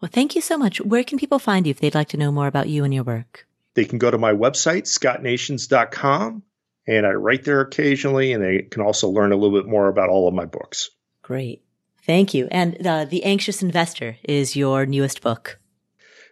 Well, 0.00 0.10
thank 0.12 0.34
you 0.34 0.40
so 0.40 0.56
much. 0.56 0.80
Where 0.80 1.04
can 1.04 1.18
people 1.18 1.38
find 1.38 1.66
you 1.66 1.70
if 1.70 1.80
they'd 1.80 1.94
like 1.94 2.08
to 2.08 2.16
know 2.16 2.32
more 2.32 2.46
about 2.46 2.68
you 2.68 2.84
and 2.84 2.94
your 2.94 3.04
work? 3.04 3.46
They 3.74 3.84
can 3.84 3.98
go 3.98 4.10
to 4.10 4.18
my 4.18 4.32
website, 4.32 4.86
scottnations.com, 4.86 6.42
and 6.86 7.06
I 7.06 7.10
write 7.10 7.44
there 7.44 7.60
occasionally, 7.60 8.32
and 8.32 8.42
they 8.42 8.62
can 8.62 8.82
also 8.82 9.08
learn 9.08 9.32
a 9.32 9.36
little 9.36 9.58
bit 9.58 9.68
more 9.68 9.88
about 9.88 10.10
all 10.10 10.28
of 10.28 10.34
my 10.34 10.44
books. 10.44 10.90
Great. 11.22 11.62
Thank 12.04 12.34
you. 12.34 12.48
And 12.50 12.86
uh, 12.86 13.06
The 13.06 13.24
Anxious 13.24 13.62
Investor 13.62 14.16
is 14.22 14.56
your 14.56 14.86
newest 14.86 15.22
book. 15.22 15.58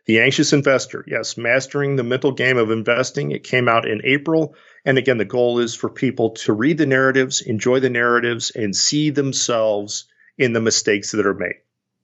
The 0.05 0.21
Anxious 0.21 0.53
Investor, 0.53 1.05
yes, 1.07 1.37
Mastering 1.37 1.97
the 1.97 2.03
Mental 2.03 2.33
Game 2.33 2.59
of 2.59 2.71
Investing. 2.71 3.31
It 3.31 3.45
came 3.45 3.69
out 3.69 3.87
in 3.87 4.03
April. 4.05 4.55
And 4.85 4.99
again, 4.99 5.17
the 5.17 5.25
goal 5.25 5.61
is 5.61 5.75
for 5.75 5.89
people 5.89 6.31
to 6.31 6.53
read 6.53 6.77
the 6.77 6.87
narratives, 6.87 7.41
enjoy 7.41 7.81
the 7.81 7.91
narratives, 7.91 8.51
and 8.51 8.75
see 8.75 9.11
themselves 9.11 10.07
in 10.37 10.53
the 10.53 10.61
mistakes 10.61 11.13
that 11.13 11.25
are 11.25 11.35
made. 11.35 11.55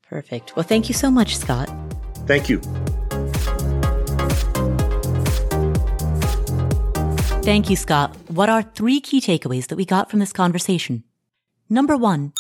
Perfect. 0.09 0.55
Well, 0.55 0.63
thank 0.63 0.89
you 0.89 0.95
so 0.95 1.11
much, 1.11 1.37
Scott. 1.37 1.69
Thank 2.27 2.49
you. 2.49 2.61
Thank 7.49 7.71
you, 7.71 7.77
Scott. 7.77 8.15
What 8.27 8.51
are 8.51 8.61
three 8.63 9.01
key 9.01 9.23
takeaways 9.23 9.69
that 9.69 9.77
we 9.77 9.87
got 9.87 10.11
from 10.11 10.21
this 10.21 10.35
conversation? 10.35 11.05
Number 11.71 11.97
one, 11.97 12.35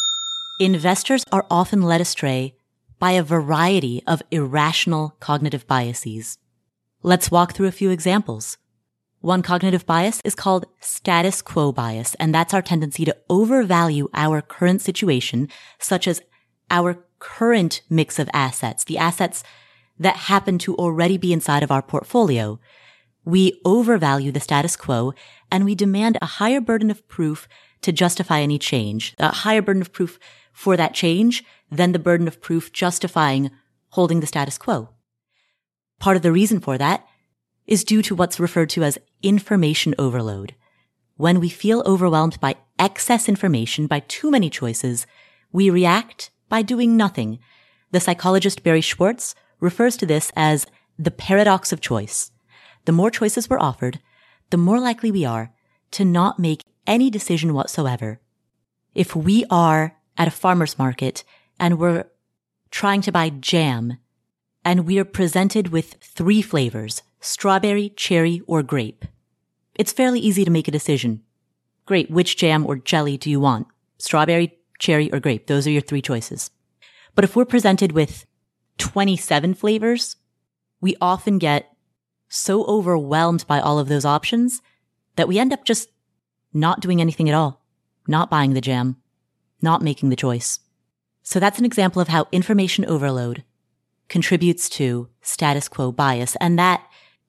investors 0.60 1.24
are 1.32 1.46
often 1.50 1.80
led 1.80 2.02
astray 2.02 2.56
by 2.98 3.12
a 3.12 3.22
variety 3.22 4.02
of 4.06 4.20
irrational 4.30 5.16
cognitive 5.18 5.66
biases. 5.66 6.36
Let's 7.02 7.30
walk 7.30 7.54
through 7.54 7.68
a 7.68 7.72
few 7.72 7.88
examples. 7.88 8.58
One 9.22 9.40
cognitive 9.40 9.86
bias 9.86 10.20
is 10.26 10.34
called 10.34 10.66
status 10.78 11.40
quo 11.40 11.72
bias, 11.72 12.14
and 12.16 12.34
that's 12.34 12.52
our 12.52 12.60
tendency 12.60 13.06
to 13.06 13.16
overvalue 13.30 14.10
our 14.12 14.42
current 14.42 14.82
situation, 14.82 15.48
such 15.78 16.06
as 16.06 16.20
our 16.70 17.02
current 17.18 17.80
mix 17.88 18.18
of 18.18 18.28
assets, 18.34 18.84
the 18.84 18.98
assets 18.98 19.42
that 19.98 20.16
happen 20.28 20.58
to 20.58 20.76
already 20.76 21.16
be 21.16 21.32
inside 21.32 21.62
of 21.62 21.70
our 21.70 21.80
portfolio. 21.80 22.60
We 23.28 23.60
overvalue 23.62 24.32
the 24.32 24.40
status 24.40 24.74
quo 24.74 25.12
and 25.52 25.66
we 25.66 25.74
demand 25.74 26.16
a 26.22 26.38
higher 26.40 26.62
burden 26.62 26.90
of 26.90 27.06
proof 27.08 27.46
to 27.82 27.92
justify 27.92 28.40
any 28.40 28.58
change, 28.58 29.14
a 29.18 29.30
higher 29.30 29.60
burden 29.60 29.82
of 29.82 29.92
proof 29.92 30.18
for 30.50 30.78
that 30.78 30.94
change 30.94 31.44
than 31.70 31.92
the 31.92 31.98
burden 31.98 32.26
of 32.26 32.40
proof 32.40 32.72
justifying 32.72 33.50
holding 33.90 34.20
the 34.20 34.26
status 34.26 34.56
quo. 34.56 34.88
Part 36.00 36.16
of 36.16 36.22
the 36.22 36.32
reason 36.32 36.58
for 36.58 36.78
that 36.78 37.06
is 37.66 37.84
due 37.84 38.00
to 38.00 38.14
what's 38.14 38.40
referred 38.40 38.70
to 38.70 38.82
as 38.82 38.96
information 39.22 39.94
overload. 39.98 40.54
When 41.18 41.38
we 41.38 41.50
feel 41.50 41.82
overwhelmed 41.84 42.40
by 42.40 42.56
excess 42.78 43.28
information, 43.28 43.86
by 43.86 44.00
too 44.08 44.30
many 44.30 44.48
choices, 44.48 45.06
we 45.52 45.68
react 45.68 46.30
by 46.48 46.62
doing 46.62 46.96
nothing. 46.96 47.40
The 47.90 48.00
psychologist 48.00 48.62
Barry 48.62 48.80
Schwartz 48.80 49.34
refers 49.60 49.98
to 49.98 50.06
this 50.06 50.32
as 50.34 50.64
the 50.98 51.10
paradox 51.10 51.74
of 51.74 51.82
choice. 51.82 52.30
The 52.88 52.92
more 52.92 53.10
choices 53.10 53.50
we're 53.50 53.60
offered, 53.60 54.00
the 54.48 54.56
more 54.56 54.80
likely 54.80 55.10
we 55.10 55.26
are 55.26 55.52
to 55.90 56.06
not 56.06 56.38
make 56.38 56.64
any 56.86 57.10
decision 57.10 57.52
whatsoever. 57.52 58.18
If 58.94 59.14
we 59.14 59.44
are 59.50 59.98
at 60.16 60.26
a 60.26 60.30
farmer's 60.30 60.78
market 60.78 61.22
and 61.60 61.78
we're 61.78 62.06
trying 62.70 63.02
to 63.02 63.12
buy 63.12 63.28
jam 63.28 63.98
and 64.64 64.86
we 64.86 64.98
are 64.98 65.04
presented 65.04 65.68
with 65.68 65.96
three 66.00 66.40
flavors, 66.40 67.02
strawberry, 67.20 67.90
cherry, 67.90 68.40
or 68.46 68.62
grape, 68.62 69.04
it's 69.74 69.92
fairly 69.92 70.20
easy 70.20 70.46
to 70.46 70.50
make 70.50 70.66
a 70.66 70.70
decision. 70.70 71.20
Great. 71.84 72.10
Which 72.10 72.38
jam 72.38 72.64
or 72.64 72.76
jelly 72.76 73.18
do 73.18 73.28
you 73.28 73.38
want? 73.38 73.66
Strawberry, 73.98 74.56
cherry, 74.78 75.12
or 75.12 75.20
grape. 75.20 75.46
Those 75.46 75.66
are 75.66 75.70
your 75.70 75.82
three 75.82 76.00
choices. 76.00 76.50
But 77.14 77.24
if 77.24 77.36
we're 77.36 77.44
presented 77.44 77.92
with 77.92 78.24
27 78.78 79.52
flavors, 79.52 80.16
we 80.80 80.96
often 81.02 81.36
get 81.36 81.74
so 82.28 82.64
overwhelmed 82.64 83.46
by 83.46 83.60
all 83.60 83.78
of 83.78 83.88
those 83.88 84.04
options 84.04 84.60
that 85.16 85.28
we 85.28 85.38
end 85.38 85.52
up 85.52 85.64
just 85.64 85.88
not 86.52 86.80
doing 86.80 87.00
anything 87.00 87.28
at 87.28 87.34
all, 87.34 87.64
not 88.06 88.30
buying 88.30 88.54
the 88.54 88.60
jam, 88.60 88.96
not 89.60 89.82
making 89.82 90.10
the 90.10 90.16
choice. 90.16 90.60
So 91.22 91.40
that's 91.40 91.58
an 91.58 91.64
example 91.64 92.00
of 92.00 92.08
how 92.08 92.26
information 92.32 92.84
overload 92.86 93.44
contributes 94.08 94.68
to 94.70 95.08
status 95.20 95.68
quo 95.68 95.92
bias. 95.92 96.36
And 96.36 96.58
that 96.58 96.86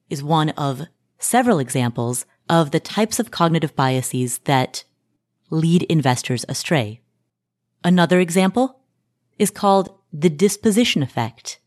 is 0.09 0.23
one 0.23 0.49
of 0.51 0.87
several 1.17 1.59
examples 1.59 2.25
of 2.47 2.71
the 2.71 2.79
types 2.79 3.19
of 3.19 3.31
cognitive 3.31 3.75
biases 3.75 4.39
that 4.39 4.83
lead 5.49 5.83
investors 5.83 6.45
astray. 6.47 7.01
Another 7.83 8.19
example 8.19 8.79
is 9.37 9.51
called 9.51 9.93
the 10.11 10.29
disposition 10.29 11.03
effect. 11.03 11.59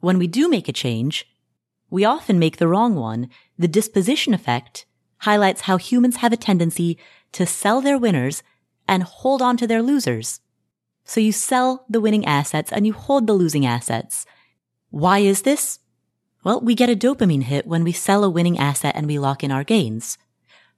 When 0.00 0.18
we 0.18 0.26
do 0.26 0.48
make 0.48 0.68
a 0.68 0.72
change, 0.72 1.26
we 1.90 2.04
often 2.04 2.38
make 2.38 2.56
the 2.56 2.68
wrong 2.68 2.94
one. 2.94 3.28
The 3.58 3.68
disposition 3.68 4.34
effect 4.34 4.86
highlights 5.18 5.62
how 5.62 5.76
humans 5.76 6.16
have 6.16 6.32
a 6.32 6.36
tendency 6.36 6.98
to 7.32 7.46
sell 7.46 7.80
their 7.80 7.98
winners 7.98 8.42
and 8.86 9.02
hold 9.02 9.42
on 9.42 9.56
to 9.58 9.66
their 9.66 9.82
losers. 9.82 10.40
So 11.04 11.20
you 11.20 11.32
sell 11.32 11.86
the 11.88 12.00
winning 12.00 12.26
assets 12.26 12.70
and 12.72 12.86
you 12.86 12.92
hold 12.92 13.26
the 13.26 13.32
losing 13.32 13.64
assets. 13.64 14.26
Why 14.90 15.18
is 15.20 15.42
this? 15.42 15.80
Well, 16.44 16.60
we 16.60 16.74
get 16.74 16.90
a 16.90 16.96
dopamine 16.96 17.42
hit 17.42 17.66
when 17.66 17.84
we 17.84 17.92
sell 17.92 18.24
a 18.24 18.30
winning 18.30 18.58
asset 18.58 18.94
and 18.94 19.06
we 19.06 19.18
lock 19.18 19.42
in 19.42 19.50
our 19.50 19.64
gains. 19.64 20.18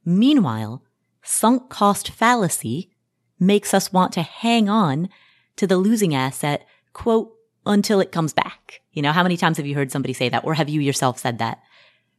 Meanwhile, 0.04 0.82
sunk 1.22 1.68
cost 1.68 2.10
fallacy 2.10 2.90
makes 3.38 3.74
us 3.74 3.92
want 3.92 4.12
to 4.12 4.22
hang 4.22 4.68
on 4.68 5.08
to 5.56 5.66
the 5.66 5.76
losing 5.76 6.14
asset, 6.14 6.66
quote, 6.92 7.32
until 7.70 8.00
it 8.00 8.12
comes 8.12 8.32
back. 8.32 8.80
You 8.92 9.02
know, 9.02 9.12
how 9.12 9.22
many 9.22 9.36
times 9.36 9.56
have 9.56 9.66
you 9.66 9.74
heard 9.74 9.90
somebody 9.90 10.12
say 10.12 10.28
that? 10.28 10.44
Or 10.44 10.54
have 10.54 10.68
you 10.68 10.80
yourself 10.80 11.18
said 11.18 11.38
that? 11.38 11.60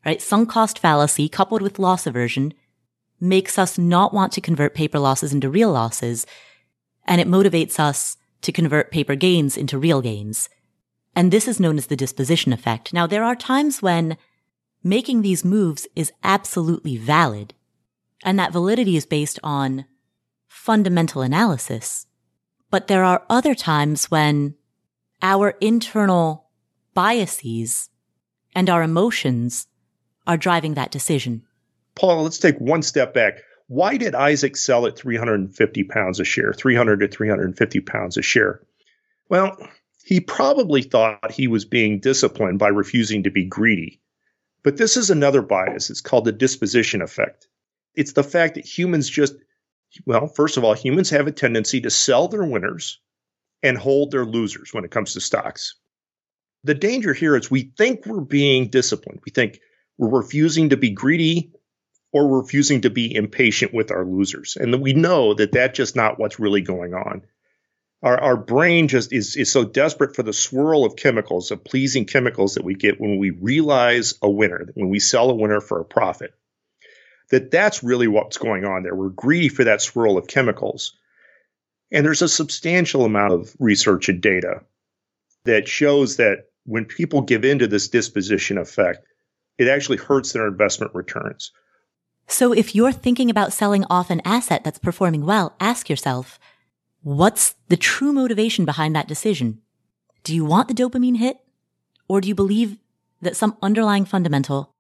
Right? 0.06 0.22
Sunk 0.22 0.50
cost 0.50 0.80
fallacy 0.80 1.30
coupled 1.30 1.62
with 1.62 1.80
loss 1.80 2.08
aversion 2.08 2.54
makes 3.20 3.60
us 3.60 3.78
not 3.78 4.14
want 4.14 4.34
to 4.34 4.42
convert 4.42 4.74
paper 4.74 4.98
losses 4.98 5.32
into 5.34 5.50
real 5.50 5.72
losses. 5.72 6.26
And 7.06 7.22
it 7.22 7.28
motivates 7.28 7.80
us 7.80 8.18
to 8.42 8.52
convert 8.52 8.92
paper 8.92 9.16
gains 9.16 9.58
into 9.58 9.78
real 9.78 10.02
gains. 10.02 10.50
And 11.16 11.30
this 11.32 11.48
is 11.48 11.60
known 11.60 11.78
as 11.78 11.88
the 11.88 11.96
disposition 11.96 12.52
effect. 12.54 12.94
Now, 12.94 13.06
there 13.06 13.24
are 13.24 13.36
times 13.36 13.82
when 13.82 14.18
making 14.84 15.22
these 15.22 15.46
moves 15.46 15.88
is 15.96 16.12
absolutely 16.24 16.98
valid. 16.98 17.54
And 18.24 18.40
that 18.40 18.54
validity 18.54 18.96
is 18.98 19.06
based 19.06 19.40
on 19.44 19.86
fundamental 20.48 21.22
analysis. 21.22 22.08
But 22.72 22.88
there 22.88 23.04
are 23.04 23.24
other 23.30 23.54
times 23.54 24.10
when 24.10 24.56
our 25.22 25.52
internal 25.62 26.50
biases 26.94 27.90
and 28.54 28.70
our 28.70 28.84
emotions 28.84 29.68
are 30.28 30.38
driving 30.38 30.74
that 30.74 30.92
decision. 30.92 31.44
Paul, 31.96 32.24
let's 32.24 32.40
take 32.40 32.58
one 32.60 32.82
step 32.82 33.14
back. 33.14 33.40
Why 33.68 33.98
did 33.98 34.16
Isaac 34.16 34.58
sell 34.58 34.86
at 34.86 34.98
350 34.98 35.84
pounds 35.86 36.20
a 36.20 36.24
share, 36.24 36.54
300 36.54 37.00
to 37.00 37.08
350 37.08 37.80
pounds 37.82 38.18
a 38.18 38.22
share? 38.22 38.62
Well, 39.30 39.58
he 40.04 40.20
probably 40.20 40.82
thought 40.82 41.32
he 41.32 41.48
was 41.48 41.64
being 41.64 42.00
disciplined 42.00 42.60
by 42.60 42.70
refusing 42.70 43.24
to 43.24 43.32
be 43.32 43.46
greedy. 43.46 44.02
But 44.64 44.78
this 44.78 44.98
is 44.98 45.10
another 45.10 45.42
bias. 45.42 45.90
It's 45.90 46.02
called 46.02 46.26
the 46.26 46.32
disposition 46.32 47.02
effect. 47.02 47.48
It's 47.96 48.14
the 48.14 48.24
fact 48.24 48.56
that 48.56 48.66
humans 48.66 49.10
just 49.10 49.36
well, 50.06 50.28
first 50.28 50.56
of 50.56 50.64
all, 50.64 50.74
humans 50.74 51.10
have 51.10 51.28
a 51.28 51.32
tendency 51.32 51.82
to 51.82 51.90
sell 51.90 52.30
their 52.30 52.46
winners 52.46 53.00
and 53.64 53.78
hold 53.78 54.12
their 54.12 54.26
losers 54.26 54.74
when 54.74 54.86
it 54.86 54.92
comes 54.92 55.14
to 55.14 55.22
stocks. 55.22 55.76
The 56.64 56.74
danger 56.74 57.14
here 57.14 57.36
is 57.36 57.50
we 57.50 57.72
think 57.78 58.06
we're 58.06 58.22
being 58.22 58.70
disciplined. 58.70 59.22
We 59.26 59.32
think 59.32 59.60
we're 59.98 60.20
refusing 60.20 60.70
to 60.70 60.78
be 60.78 60.92
greedy 60.92 61.52
or 62.14 62.28
we're 62.28 62.42
refusing 62.42 62.82
to 62.82 62.90
be 62.90 63.14
impatient 63.14 63.74
with 63.74 63.92
our 63.92 64.06
losers. 64.06 64.58
And 64.58 64.82
we 64.82 64.94
know 64.94 65.34
that 65.34 65.52
that's 65.52 65.78
just 65.78 65.96
not 65.96 66.20
what's 66.20 66.40
really 66.40 66.62
going 66.62 66.94
on. 66.94 67.24
Our, 68.04 68.20
our 68.20 68.38
brain 68.38 68.88
just 68.88 69.14
is, 69.14 69.36
is 69.36 69.52
so 69.52 69.64
desperate 69.64 70.16
for 70.16 70.24
the 70.24 70.34
swirl 70.34 70.86
of 70.86 70.96
chemicals, 70.96 71.52
of 71.52 71.64
pleasing 71.64 72.06
chemicals 72.06 72.56
that 72.56 72.64
we 72.64 72.74
get 72.74 73.00
when 73.00 73.18
we 73.18 73.30
realize 73.30 74.16
a 74.22 74.30
winner, 74.30 74.68
when 74.74 74.90
we 74.90 75.00
sell 75.00 75.30
a 75.30 75.36
winner 75.36 75.62
for 75.62 75.80
a 75.80 75.86
profit 75.86 76.34
that 77.32 77.50
that's 77.50 77.82
really 77.82 78.08
what's 78.08 78.38
going 78.38 78.66
on 78.66 78.84
there. 78.84 78.94
We're 78.94 79.10
greedy 79.10 79.50
for 79.50 79.64
that 79.64 79.82
swirl 79.82 80.18
of 80.18 80.28
chemicals. 80.28 80.98
And 81.92 82.06
there's 82.06 82.22
a 82.22 82.30
substantial 82.30 83.06
amount 83.06 83.34
of 83.34 83.56
research 83.60 84.10
and 84.10 84.22
data 84.22 84.62
that 85.44 85.68
shows 85.68 86.18
that 86.18 86.46
when 86.66 86.86
people 86.86 87.22
give 87.22 87.44
into 87.44 87.68
this 87.68 87.88
disposition 87.88 88.58
effect, 88.58 89.06
it 89.58 89.68
actually 89.68 89.98
hurts 89.98 90.32
their 90.32 90.48
investment 90.48 90.94
returns. 90.96 91.52
So 92.28 92.54
if 92.54 92.74
you're 92.74 92.92
thinking 92.92 93.30
about 93.30 93.52
selling 93.52 93.84
off 93.90 94.10
an 94.10 94.22
asset 94.24 94.64
that's 94.64 94.80
performing 94.80 95.26
well, 95.26 95.56
ask 95.60 95.90
yourself, 95.90 96.40
What's 97.04 97.56
the 97.68 97.78
true 97.78 98.14
motivation 98.14 98.64
behind 98.64 98.96
that 98.96 99.08
decision? 99.08 99.60
Do 100.24 100.36
you 100.36 100.46
want 100.46 100.68
the 100.68 100.74
dopamine 100.76 101.18
hit? 101.18 101.38
Or 102.08 102.22
do 102.22 102.28
you 102.28 102.36
believe 102.36 102.78
that 103.24 103.36
some 103.36 103.58
underlying 103.62 104.06
fundamental 104.06 104.76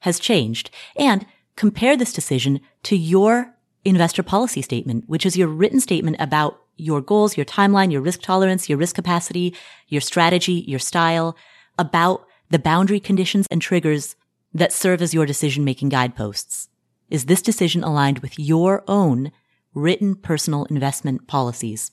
has 0.00 0.18
changed? 0.18 0.70
And 0.96 1.26
compare 1.54 1.96
this 1.96 2.12
decision 2.12 2.60
to 2.84 2.96
your 2.96 3.54
investor 3.84 4.22
policy 4.22 4.62
statement, 4.62 5.04
which 5.06 5.24
is 5.24 5.36
your 5.36 5.48
written 5.48 5.80
statement 5.80 6.16
about 6.20 6.60
your 6.76 7.00
goals, 7.00 7.36
your 7.36 7.46
timeline, 7.46 7.92
your 7.92 8.00
risk 8.00 8.22
tolerance, 8.22 8.68
your 8.68 8.78
risk 8.78 8.94
capacity, 8.94 9.54
your 9.88 10.00
strategy, 10.00 10.64
your 10.66 10.78
style, 10.78 11.36
about 11.78 12.26
the 12.50 12.58
boundary 12.58 13.00
conditions 13.00 13.46
and 13.50 13.62
triggers 13.62 14.16
that 14.52 14.72
serve 14.72 15.00
as 15.00 15.14
your 15.14 15.26
decision 15.26 15.64
making 15.64 15.88
guideposts. 15.88 16.68
Is 17.08 17.26
this 17.26 17.42
decision 17.42 17.84
aligned 17.84 18.20
with 18.20 18.38
your 18.38 18.84
own 18.88 19.32
written 19.74 20.14
personal 20.14 20.64
investment 20.66 21.26
policies? 21.26 21.92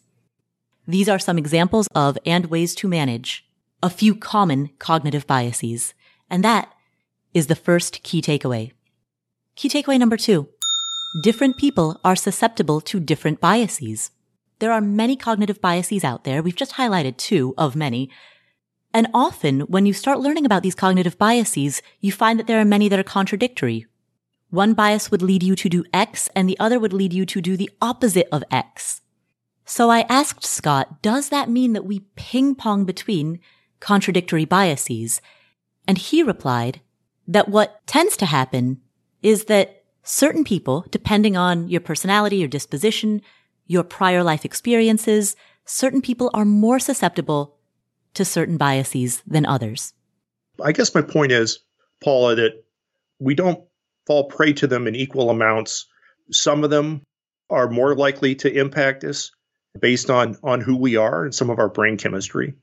These 0.88 1.10
are 1.10 1.20
some 1.20 1.38
examples 1.38 1.88
of 1.94 2.18
and 2.26 2.46
ways 2.48 2.74
to 2.76 2.88
manage 2.88 3.46
a 3.84 3.90
few 3.90 4.16
common 4.16 4.70
cognitive 4.80 5.28
biases. 5.28 5.94
And 6.30 6.44
that 6.44 6.74
is 7.34 7.48
the 7.48 7.56
first 7.56 8.04
key 8.04 8.22
takeaway. 8.22 8.72
Key 9.56 9.70
takeaway 9.70 10.00
number 10.00 10.18
two. 10.18 10.50
Different 11.22 11.58
people 11.58 12.00
are 12.04 12.16
susceptible 12.16 12.80
to 12.82 13.00
different 13.00 13.40
biases. 13.40 14.12
There 14.60 14.72
are 14.72 14.82
many 14.82 15.16
cognitive 15.16 15.60
biases 15.60 16.04
out 16.04 16.26
there. 16.26 16.44
We've 16.44 16.56
just 16.56 16.74
highlighted 16.74 17.18
two 17.18 17.56
of 17.58 17.76
many. 17.76 18.12
And 18.94 19.08
often 19.16 19.62
when 19.62 19.88
you 19.88 19.94
start 19.94 20.20
learning 20.20 20.46
about 20.46 20.62
these 20.62 20.76
cognitive 20.76 21.18
biases, 21.18 21.82
you 22.02 22.12
find 22.12 22.38
that 22.38 22.46
there 22.46 22.60
are 22.60 22.66
many 22.66 22.88
that 22.90 23.00
are 23.00 23.04
contradictory. 23.04 23.88
One 24.52 24.74
bias 24.74 25.10
would 25.10 25.24
lead 25.24 25.42
you 25.42 25.56
to 25.56 25.70
do 25.70 25.86
X 25.92 26.30
and 26.36 26.48
the 26.48 26.60
other 26.60 26.78
would 26.78 26.94
lead 26.94 27.14
you 27.14 27.26
to 27.26 27.42
do 27.42 27.58
the 27.58 27.72
opposite 27.82 28.28
of 28.32 28.44
X. 28.52 29.02
So 29.66 29.90
I 29.90 30.02
asked 30.10 30.46
Scott, 30.46 31.02
does 31.02 31.30
that 31.30 31.50
mean 31.50 31.74
that 31.74 31.86
we 31.86 32.06
ping 32.16 32.54
pong 32.54 32.86
between 32.86 33.40
contradictory 33.80 34.46
biases? 34.46 35.22
And 35.88 35.98
he 35.98 36.22
replied 36.22 36.82
that 37.28 37.50
what 37.50 37.88
tends 37.88 38.18
to 38.18 38.28
happen 38.28 38.82
is 39.24 39.46
that 39.46 39.77
certain 40.08 40.44
people, 40.44 40.86
depending 40.90 41.36
on 41.36 41.68
your 41.68 41.82
personality, 41.82 42.38
your 42.38 42.48
disposition, 42.48 43.22
your 43.66 43.84
prior 43.84 44.24
life 44.24 44.46
experiences, 44.46 45.36
certain 45.66 46.02
people 46.02 46.32
are 46.34 46.46
more 46.46 46.80
susceptible 46.80 47.58
to 48.14 48.24
certain 48.24 48.58
biases 48.58 49.22
than 49.28 49.46
others. 49.46 49.94
I 50.64 50.72
guess 50.72 50.96
my 50.96 51.02
point 51.02 51.32
is, 51.32 51.60
Paula, 52.02 52.36
that 52.36 52.64
we 53.20 53.36
don't 53.36 53.64
fall 54.06 54.26
prey 54.26 54.54
to 54.54 54.68
them 54.68 54.88
in 54.88 54.96
equal 54.96 55.30
amounts. 55.30 55.86
Some 56.32 56.64
of 56.64 56.70
them 56.70 57.02
are 57.50 57.70
more 57.70 57.96
likely 57.96 58.36
to 58.36 58.52
impact 58.52 59.04
us 59.04 59.32
based 59.80 60.10
on 60.10 60.38
on 60.42 60.62
who 60.62 60.78
we 60.78 60.96
are 60.96 61.26
and 61.26 61.36
some 61.36 61.50
of 61.50 61.60
our 61.60 61.70
brain 61.70 61.98
chemistry. 61.98 62.56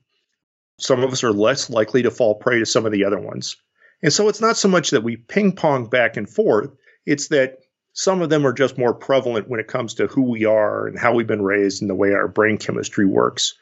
Some 0.79 1.03
of 1.03 1.11
us 1.11 1.23
are 1.23 1.31
less 1.31 1.69
likely 1.69 2.03
to 2.03 2.11
fall 2.11 2.35
prey 2.35 2.59
to 2.59 2.65
some 2.65 2.85
of 2.85 2.91
the 2.91 3.05
other 3.05 3.19
ones. 3.19 3.55
And 4.01 4.11
so 4.11 4.27
it's 4.27 4.41
not 4.41 4.57
so 4.57 4.67
much 4.67 4.89
that 4.91 5.03
we 5.03 5.15
ping 5.15 5.55
pong 5.55 5.87
back 5.87 6.17
and 6.17 6.29
forth, 6.29 6.71
it's 7.05 7.27
that 7.29 7.59
some 7.93 8.21
of 8.21 8.29
them 8.29 8.45
are 8.45 8.53
just 8.53 8.77
more 8.77 8.93
prevalent 8.93 9.47
when 9.47 9.59
it 9.59 9.67
comes 9.67 9.93
to 9.93 10.07
who 10.07 10.23
we 10.23 10.43
are 10.43 10.87
and 10.87 10.99
how 10.99 11.13
we've 11.13 11.27
been 11.27 11.41
raised 11.41 11.81
and 11.81 11.89
the 11.89 11.95
way 11.95 12.11
our 12.11 12.27
brain 12.27 12.57
chemistry 12.57 13.05
works. 13.05 13.53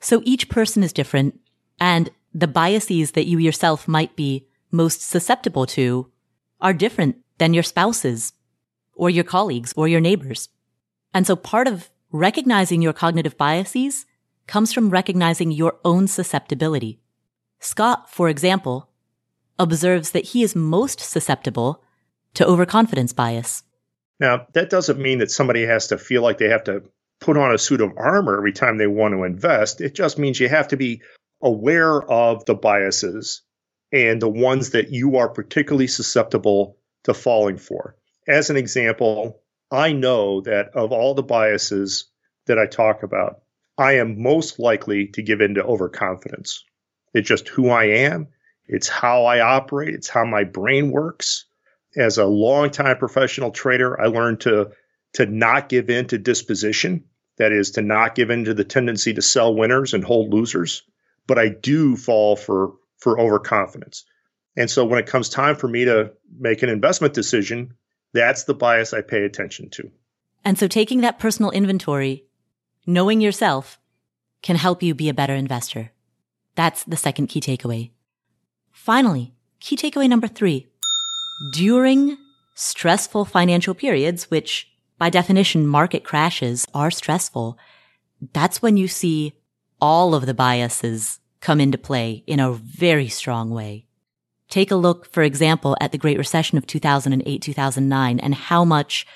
So 0.00 0.22
each 0.24 0.48
person 0.48 0.84
is 0.84 0.92
different, 0.92 1.40
and 1.80 2.10
the 2.32 2.46
biases 2.46 3.12
that 3.12 3.26
you 3.26 3.38
yourself 3.38 3.88
might 3.88 4.14
be 4.14 4.46
most 4.70 5.02
susceptible 5.02 5.66
to 5.66 6.10
are 6.60 6.72
different 6.72 7.16
than 7.38 7.54
your 7.54 7.62
spouses 7.62 8.32
or 8.94 9.10
your 9.10 9.24
colleagues 9.24 9.72
or 9.76 9.88
your 9.88 10.00
neighbors. 10.00 10.48
And 11.12 11.26
so 11.26 11.34
part 11.34 11.66
of 11.66 11.90
recognizing 12.12 12.82
your 12.82 12.92
cognitive 12.92 13.36
biases 13.36 14.06
comes 14.46 14.72
from 14.72 14.90
recognizing 14.90 15.50
your 15.50 15.78
own 15.84 16.06
susceptibility. 16.06 17.00
Scott, 17.60 18.10
for 18.10 18.28
example, 18.28 18.88
observes 19.58 20.12
that 20.12 20.26
he 20.26 20.42
is 20.42 20.54
most 20.54 21.00
susceptible 21.00 21.82
to 22.38 22.46
overconfidence 22.46 23.12
bias. 23.12 23.64
Now, 24.20 24.46
that 24.52 24.70
doesn't 24.70 24.98
mean 24.98 25.18
that 25.18 25.30
somebody 25.30 25.66
has 25.66 25.88
to 25.88 25.98
feel 25.98 26.22
like 26.22 26.38
they 26.38 26.48
have 26.48 26.64
to 26.64 26.84
put 27.20 27.36
on 27.36 27.52
a 27.52 27.58
suit 27.58 27.80
of 27.80 27.96
armor 27.96 28.36
every 28.36 28.52
time 28.52 28.78
they 28.78 28.86
want 28.86 29.14
to 29.14 29.24
invest. 29.24 29.80
It 29.80 29.94
just 29.94 30.18
means 30.18 30.38
you 30.38 30.48
have 30.48 30.68
to 30.68 30.76
be 30.76 31.02
aware 31.42 32.00
of 32.00 32.44
the 32.44 32.54
biases 32.54 33.42
and 33.92 34.22
the 34.22 34.28
ones 34.28 34.70
that 34.70 34.90
you 34.90 35.16
are 35.16 35.28
particularly 35.28 35.88
susceptible 35.88 36.76
to 37.04 37.14
falling 37.14 37.58
for. 37.58 37.96
As 38.28 38.50
an 38.50 38.56
example, 38.56 39.40
I 39.70 39.92
know 39.92 40.40
that 40.42 40.70
of 40.74 40.92
all 40.92 41.14
the 41.14 41.22
biases 41.24 42.06
that 42.46 42.58
I 42.58 42.66
talk 42.66 43.02
about, 43.02 43.42
I 43.76 43.94
am 43.94 44.22
most 44.22 44.60
likely 44.60 45.08
to 45.08 45.22
give 45.22 45.40
in 45.40 45.54
to 45.54 45.64
overconfidence. 45.64 46.64
It's 47.14 47.28
just 47.28 47.48
who 47.48 47.70
I 47.70 47.84
am. 47.84 48.28
It's 48.66 48.88
how 48.88 49.24
I 49.24 49.40
operate. 49.40 49.94
It's 49.94 50.08
how 50.08 50.24
my 50.24 50.44
brain 50.44 50.92
works. 50.92 51.46
As 51.98 52.16
a 52.18 52.24
longtime 52.24 52.96
professional 52.98 53.50
trader, 53.50 54.00
I 54.00 54.06
learned 54.06 54.40
to 54.40 54.70
to 55.14 55.26
not 55.26 55.68
give 55.68 55.90
in 55.90 56.06
to 56.06 56.18
disposition. 56.18 57.04
That 57.38 57.52
is 57.52 57.72
to 57.72 57.82
not 57.82 58.14
give 58.14 58.30
in 58.30 58.44
to 58.44 58.54
the 58.54 58.64
tendency 58.64 59.14
to 59.14 59.22
sell 59.22 59.54
winners 59.54 59.94
and 59.94 60.04
hold 60.04 60.32
losers. 60.32 60.82
But 61.26 61.38
I 61.38 61.48
do 61.48 61.96
fall 61.96 62.36
for 62.36 62.74
for 62.98 63.18
overconfidence. 63.18 64.04
And 64.56 64.70
so 64.70 64.84
when 64.84 64.98
it 64.98 65.06
comes 65.06 65.28
time 65.28 65.56
for 65.56 65.68
me 65.68 65.84
to 65.84 66.12
make 66.38 66.62
an 66.62 66.68
investment 66.68 67.14
decision, 67.14 67.74
that's 68.12 68.44
the 68.44 68.54
bias 68.54 68.92
I 68.92 69.02
pay 69.02 69.22
attention 69.22 69.70
to. 69.70 69.90
And 70.44 70.58
so 70.58 70.66
taking 70.66 71.02
that 71.02 71.18
personal 71.18 71.50
inventory, 71.50 72.24
knowing 72.86 73.20
yourself, 73.20 73.78
can 74.42 74.56
help 74.56 74.82
you 74.82 74.94
be 74.94 75.08
a 75.08 75.14
better 75.14 75.34
investor. 75.34 75.92
That's 76.54 76.84
the 76.84 76.96
second 76.96 77.28
key 77.28 77.40
takeaway. 77.40 77.90
Finally, 78.72 79.34
key 79.60 79.76
takeaway 79.76 80.08
number 80.08 80.26
three. 80.26 80.66
During 81.52 82.18
stressful 82.54 83.24
financial 83.24 83.74
periods, 83.74 84.30
which 84.30 84.68
by 84.98 85.10
definition, 85.10 85.66
market 85.66 86.02
crashes 86.02 86.66
are 86.74 86.90
stressful. 86.90 87.56
That's 88.32 88.60
when 88.60 88.76
you 88.76 88.88
see 88.88 89.34
all 89.80 90.14
of 90.14 90.26
the 90.26 90.34
biases 90.34 91.20
come 91.40 91.60
into 91.60 91.78
play 91.78 92.24
in 92.26 92.40
a 92.40 92.52
very 92.52 93.08
strong 93.08 93.50
way. 93.50 93.86
Take 94.50 94.70
a 94.70 94.76
look, 94.76 95.06
for 95.06 95.22
example, 95.22 95.76
at 95.80 95.92
the 95.92 95.98
Great 95.98 96.18
Recession 96.18 96.58
of 96.58 96.66
2008, 96.66 97.42
2009 97.42 98.18
and 98.18 98.34
how 98.34 98.64
much 98.64 99.06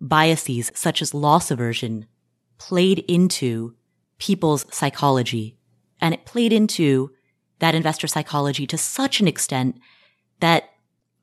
biases 0.00 0.70
such 0.74 1.02
as 1.02 1.12
loss 1.12 1.50
aversion 1.50 2.06
played 2.56 3.00
into 3.00 3.74
people's 4.18 4.64
psychology. 4.74 5.58
And 6.00 6.14
it 6.14 6.24
played 6.24 6.52
into 6.52 7.10
that 7.58 7.74
investor 7.74 8.06
psychology 8.06 8.66
to 8.68 8.78
such 8.78 9.20
an 9.20 9.28
extent 9.28 9.78
that 10.40 10.70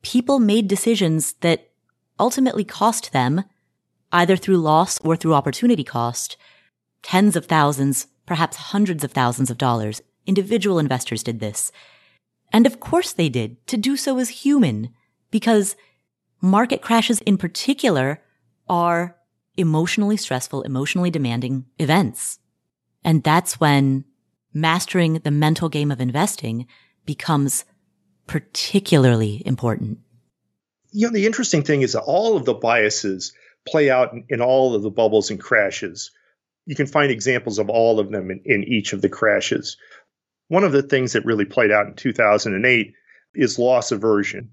people 0.04 0.40
made 0.40 0.68
decisions 0.68 1.34
that 1.42 1.72
ultimately 2.20 2.64
cost 2.64 3.12
them 3.12 3.44
either 4.12 4.38
through 4.38 4.58
loss 4.58 5.00
or 5.00 5.16
through 5.16 5.34
opportunity 5.34 5.84
cost 5.84 6.38
tens 7.02 7.36
of 7.36 7.46
thousands, 7.46 8.08
perhaps 8.26 8.56
hundreds 8.56 9.04
of 9.04 9.12
thousands 9.12 9.50
of 9.50 9.58
dollars 9.58 10.02
individual 10.26 10.80
investors 10.80 11.24
did 11.24 11.40
this. 11.40 11.72
And 12.52 12.66
of 12.66 12.80
course 12.80 13.14
they 13.14 13.30
did. 13.30 13.66
To 13.68 13.78
do 13.78 13.98
so 13.98 14.20
is 14.20 14.30
human 14.30 14.90
because 15.32 15.76
market 16.42 16.82
crashes 16.82 17.20
in 17.22 17.38
particular 17.38 18.22
are 18.70 19.18
emotionally 19.58 20.18
stressful, 20.18 20.62
emotionally 20.62 21.10
demanding 21.10 21.66
events. 21.78 22.40
And 23.04 23.24
that's 23.24 23.60
when 23.60 24.06
mastering 24.54 25.16
the 25.16 25.32
mental 25.32 25.68
game 25.68 25.92
of 25.92 26.00
investing 26.00 26.68
becomes 27.06 27.66
particularly 28.28 29.42
important. 29.46 30.00
You 30.92 31.08
know, 31.08 31.14
the 31.14 31.26
interesting 31.26 31.64
thing 31.64 31.82
is 31.82 31.94
that 31.94 32.02
all 32.02 32.38
of 32.38 32.46
the 32.46 32.54
biases 32.54 33.34
play 33.66 33.90
out 33.90 34.14
in, 34.14 34.26
in 34.30 34.42
all 34.42 34.76
of 34.76 34.84
the 34.84 34.92
bubbles 34.92 35.30
and 35.30 35.40
crashes. 35.40 36.12
You 36.66 36.76
can 36.76 36.88
find 36.88 37.12
examples 37.12 37.60
of 37.60 37.70
all 37.70 38.00
of 38.00 38.12
them 38.12 38.32
in, 38.32 38.42
in 38.46 38.64
each 38.64 38.94
of 38.94 39.02
the 39.02 39.10
crashes. 39.10 39.78
One 40.48 40.64
of 40.64 40.72
the 40.72 40.84
things 40.84 41.14
that 41.14 41.26
really 41.26 41.46
played 41.46 41.72
out 41.72 41.88
in 41.88 41.96
2008 41.96 42.94
is 43.34 43.60
loss 43.60 43.92
aversion. 43.92 44.52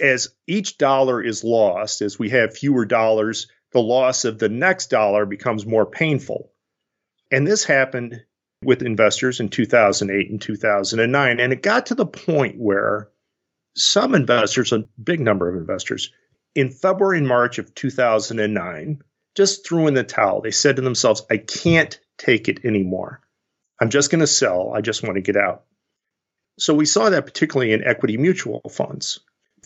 As 0.00 0.28
each 0.46 0.78
dollar 0.78 1.22
is 1.22 1.44
lost, 1.44 2.02
as 2.02 2.18
we 2.18 2.30
have 2.30 2.56
fewer 2.56 2.84
dollars, 2.84 3.48
the 3.72 3.80
loss 3.80 4.24
of 4.24 4.38
the 4.38 4.48
next 4.48 4.90
dollar 4.90 5.26
becomes 5.26 5.66
more 5.66 5.86
painful. 5.86 6.52
And 7.30 7.46
this 7.46 7.64
happened 7.64 8.22
with 8.62 8.82
investors 8.82 9.40
in 9.40 9.48
2008 9.48 10.30
and 10.30 10.40
2009. 10.40 11.40
And 11.40 11.52
it 11.52 11.62
got 11.62 11.86
to 11.86 11.94
the 11.94 12.06
point 12.06 12.56
where 12.58 13.08
some 13.76 14.14
investors, 14.14 14.72
a 14.72 14.84
big 15.02 15.20
number 15.20 15.48
of 15.48 15.56
investors, 15.56 16.12
in 16.54 16.70
February 16.70 17.18
and 17.18 17.28
March 17.28 17.58
of 17.58 17.74
2009, 17.74 19.02
just 19.36 19.66
threw 19.66 19.86
in 19.86 19.94
the 19.94 20.02
towel. 20.02 20.40
They 20.40 20.50
said 20.50 20.76
to 20.76 20.82
themselves, 20.82 21.22
I 21.30 21.36
can't 21.36 21.98
take 22.16 22.48
it 22.48 22.64
anymore. 22.64 23.20
I'm 23.80 23.90
just 23.90 24.10
going 24.10 24.20
to 24.20 24.26
sell. 24.26 24.72
I 24.74 24.80
just 24.80 25.04
want 25.04 25.14
to 25.14 25.20
get 25.20 25.36
out. 25.36 25.64
So 26.58 26.74
we 26.74 26.86
saw 26.86 27.10
that 27.10 27.26
particularly 27.26 27.72
in 27.72 27.84
equity 27.84 28.16
mutual 28.16 28.60
funds. 28.68 29.20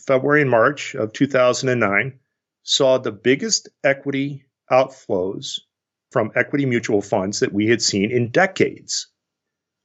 February 0.06 0.42
and 0.42 0.50
March 0.50 0.94
of 0.94 1.14
2009 1.14 2.18
saw 2.64 2.98
the 2.98 3.12
biggest 3.12 3.70
equity 3.82 4.44
outflows 4.70 5.60
from 6.12 6.30
equity 6.36 6.66
mutual 6.66 7.00
funds 7.00 7.40
that 7.40 7.52
we 7.52 7.66
had 7.66 7.82
seen 7.82 8.10
in 8.10 8.30
decades. 8.30 9.08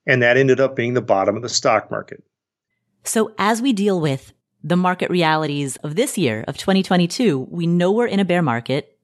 And 0.05 0.21
that 0.21 0.37
ended 0.37 0.59
up 0.59 0.75
being 0.75 0.93
the 0.93 1.01
bottom 1.01 1.35
of 1.35 1.41
the 1.41 1.49
stock 1.49 1.89
market. 1.89 2.23
So 3.03 3.33
as 3.37 3.61
we 3.61 3.73
deal 3.73 3.99
with 3.99 4.33
the 4.63 4.75
market 4.75 5.09
realities 5.09 5.77
of 5.77 5.95
this 5.95 6.17
year 6.17 6.43
of 6.47 6.57
2022, 6.57 7.47
we 7.49 7.67
know 7.67 7.91
we're 7.91 8.07
in 8.07 8.19
a 8.19 8.25
bear 8.25 8.41
market. 8.41 8.97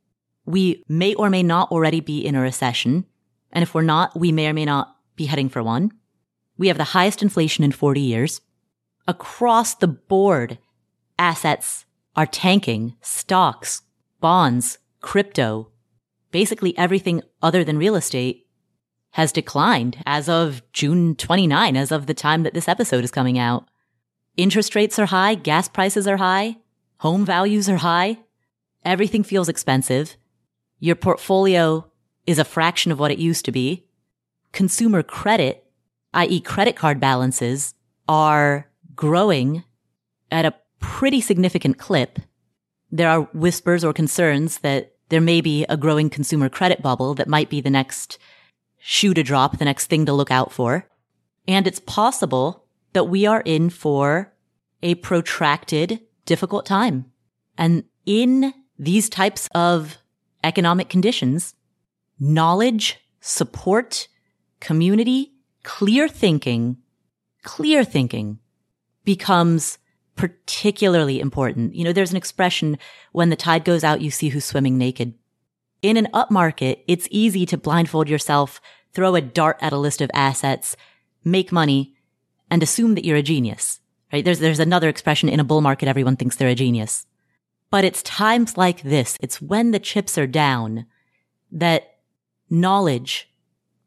We 0.45 0.83
may 0.89 1.13
or 1.13 1.29
may 1.29 1.43
not 1.43 1.71
already 1.71 2.01
be 2.01 2.25
in 2.25 2.35
a 2.35 2.41
recession. 2.41 3.05
And 3.51 3.63
if 3.63 3.73
we're 3.73 3.81
not, 3.81 4.19
we 4.19 4.31
may 4.31 4.47
or 4.47 4.53
may 4.53 4.65
not 4.65 4.95
be 5.15 5.25
heading 5.25 5.49
for 5.49 5.63
one. 5.63 5.91
We 6.57 6.67
have 6.67 6.77
the 6.77 6.83
highest 6.83 7.21
inflation 7.21 7.63
in 7.63 7.71
40 7.71 8.01
years. 8.01 8.41
Across 9.07 9.75
the 9.75 9.87
board, 9.87 10.57
assets 11.17 11.85
are 12.15 12.25
tanking, 12.25 12.95
stocks, 13.01 13.81
bonds, 14.19 14.77
crypto, 15.01 15.69
basically 16.33 16.77
everything 16.77 17.21
other 17.41 17.63
than 17.63 17.77
real 17.77 17.95
estate 17.95 18.47
has 19.11 19.31
declined 19.31 20.01
as 20.05 20.27
of 20.27 20.63
June 20.73 21.15
29, 21.15 21.77
as 21.77 21.91
of 21.91 22.07
the 22.07 22.15
time 22.15 22.41
that 22.43 22.55
this 22.55 22.67
episode 22.67 23.03
is 23.03 23.11
coming 23.11 23.37
out. 23.37 23.69
Interest 24.35 24.73
rates 24.73 24.97
are 24.97 25.05
high, 25.05 25.35
gas 25.35 25.69
prices 25.69 26.07
are 26.07 26.17
high, 26.17 26.57
home 26.97 27.23
values 27.23 27.69
are 27.69 27.77
high, 27.77 28.17
everything 28.83 29.23
feels 29.23 29.47
expensive. 29.47 30.17
Your 30.79 30.95
portfolio 30.95 31.89
is 32.25 32.39
a 32.39 32.43
fraction 32.43 32.91
of 32.91 32.99
what 32.99 33.11
it 33.11 33.19
used 33.19 33.45
to 33.45 33.51
be. 33.51 33.85
Consumer 34.51 35.03
credit, 35.03 35.63
i.e. 36.15 36.41
credit 36.41 36.75
card 36.75 36.99
balances, 36.99 37.75
are 38.09 38.67
growing 38.95 39.63
at 40.31 40.45
a 40.45 40.55
pretty 40.79 41.21
significant 41.21 41.77
clip. 41.77 42.17
There 42.91 43.09
are 43.09 43.29
whispers 43.33 43.83
or 43.83 43.93
concerns 43.93 44.57
that 44.59 44.92
there 45.09 45.21
may 45.21 45.41
be 45.41 45.65
a 45.69 45.77
growing 45.77 46.09
consumer 46.09 46.49
credit 46.49 46.81
bubble 46.81 47.13
that 47.15 47.27
might 47.27 47.49
be 47.49 47.61
the 47.61 47.69
next 47.69 48.17
shoe 48.79 49.13
to 49.13 49.23
drop, 49.23 49.57
the 49.57 49.65
next 49.65 49.87
thing 49.87 50.05
to 50.05 50.13
look 50.13 50.31
out 50.31 50.51
for. 50.51 50.89
And 51.47 51.67
it's 51.67 51.79
possible 51.79 52.65
that 52.93 53.05
we 53.05 53.25
are 53.25 53.41
in 53.41 53.69
for 53.69 54.33
a 54.81 54.95
protracted, 54.95 56.01
difficult 56.25 56.65
time. 56.65 57.05
And 57.57 57.85
in 58.05 58.53
these 58.77 59.09
types 59.09 59.49
of 59.53 59.97
economic 60.43 60.89
conditions, 60.89 61.55
knowledge, 62.19 62.99
support, 63.21 64.07
community, 64.59 65.31
clear 65.63 66.07
thinking, 66.07 66.77
clear 67.43 67.83
thinking 67.83 68.39
becomes 69.05 69.77
particularly 70.15 71.19
important. 71.19 71.75
You 71.75 71.83
know, 71.83 71.93
there's 71.93 72.11
an 72.11 72.17
expression, 72.17 72.77
when 73.11 73.29
the 73.29 73.35
tide 73.35 73.65
goes 73.65 73.83
out, 73.83 74.01
you 74.01 74.11
see 74.11 74.29
who's 74.29 74.45
swimming 74.45 74.77
naked. 74.77 75.13
In 75.81 75.97
an 75.97 76.07
upmarket, 76.13 76.79
it's 76.87 77.07
easy 77.11 77.45
to 77.47 77.57
blindfold 77.57 78.07
yourself, 78.07 78.61
throw 78.93 79.15
a 79.15 79.21
dart 79.21 79.57
at 79.59 79.73
a 79.73 79.77
list 79.77 80.01
of 80.01 80.11
assets, 80.13 80.77
make 81.23 81.51
money, 81.51 81.95
and 82.49 82.61
assume 82.61 82.95
that 82.95 83.05
you're 83.05 83.17
a 83.17 83.23
genius, 83.23 83.79
right? 84.11 84.23
There's, 84.23 84.39
there's 84.39 84.59
another 84.59 84.87
expression 84.87 85.29
in 85.29 85.39
a 85.39 85.43
bull 85.43 85.61
market, 85.61 85.87
everyone 85.89 86.15
thinks 86.15 86.35
they're 86.35 86.47
a 86.47 86.55
genius. 86.55 87.05
But 87.71 87.83
it's 87.83 88.03
times 88.03 88.55
like 88.55 88.83
this, 88.83 89.17
it's 89.19 89.41
when 89.41 89.71
the 89.71 89.79
chips 89.79 90.17
are 90.17 90.27
down 90.27 90.85
that 91.51 91.95
knowledge 92.49 93.29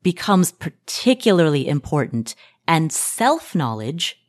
becomes 0.02 0.50
particularly 0.50 1.68
important 1.68 2.34
and 2.66 2.92
self-knowledge, 2.92 4.20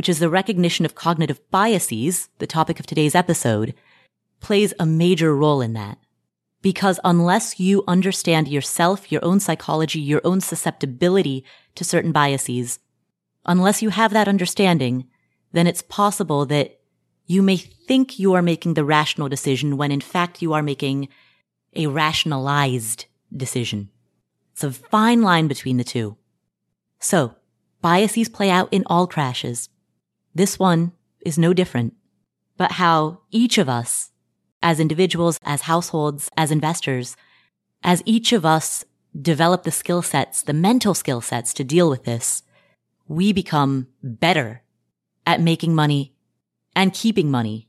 which 0.00 0.08
is 0.08 0.18
the 0.18 0.30
recognition 0.30 0.86
of 0.86 0.94
cognitive 0.94 1.38
biases, 1.50 2.30
the 2.38 2.46
topic 2.46 2.80
of 2.80 2.86
today's 2.86 3.14
episode, 3.14 3.74
plays 4.40 4.72
a 4.80 4.86
major 4.86 5.36
role 5.36 5.60
in 5.60 5.74
that. 5.74 5.98
Because 6.62 6.98
unless 7.04 7.60
you 7.60 7.84
understand 7.86 8.48
yourself, 8.48 9.12
your 9.12 9.22
own 9.22 9.40
psychology, 9.40 10.00
your 10.00 10.22
own 10.24 10.40
susceptibility 10.40 11.44
to 11.74 11.84
certain 11.84 12.12
biases, 12.12 12.78
Unless 13.46 13.82
you 13.82 13.90
have 13.90 14.12
that 14.12 14.28
understanding, 14.28 15.06
then 15.52 15.66
it's 15.66 15.82
possible 15.82 16.46
that 16.46 16.78
you 17.26 17.42
may 17.42 17.56
think 17.56 18.18
you 18.18 18.34
are 18.34 18.42
making 18.42 18.74
the 18.74 18.84
rational 18.84 19.28
decision 19.28 19.76
when 19.76 19.92
in 19.92 20.00
fact 20.00 20.42
you 20.42 20.52
are 20.52 20.62
making 20.62 21.08
a 21.74 21.86
rationalized 21.86 23.06
decision. 23.34 23.88
It's 24.52 24.64
a 24.64 24.72
fine 24.72 25.22
line 25.22 25.48
between 25.48 25.76
the 25.76 25.84
two. 25.84 26.16
So, 26.98 27.34
biases 27.80 28.28
play 28.28 28.50
out 28.50 28.68
in 28.72 28.82
all 28.86 29.06
crashes. 29.06 29.68
This 30.34 30.58
one 30.58 30.92
is 31.20 31.38
no 31.38 31.52
different, 31.52 31.94
but 32.56 32.72
how 32.72 33.20
each 33.30 33.58
of 33.58 33.68
us, 33.68 34.10
as 34.62 34.80
individuals, 34.80 35.38
as 35.44 35.62
households, 35.62 36.30
as 36.36 36.50
investors, 36.50 37.16
as 37.82 38.02
each 38.04 38.32
of 38.32 38.44
us 38.46 38.84
develop 39.20 39.64
the 39.64 39.70
skill 39.70 40.02
sets, 40.02 40.42
the 40.42 40.52
mental 40.52 40.94
skill 40.94 41.20
sets 41.20 41.52
to 41.54 41.64
deal 41.64 41.90
with 41.90 42.04
this, 42.04 42.42
we 43.08 43.32
become 43.32 43.88
better 44.02 44.62
at 45.26 45.40
making 45.40 45.74
money 45.74 46.14
and 46.76 46.94
keeping 46.94 47.30
money 47.30 47.68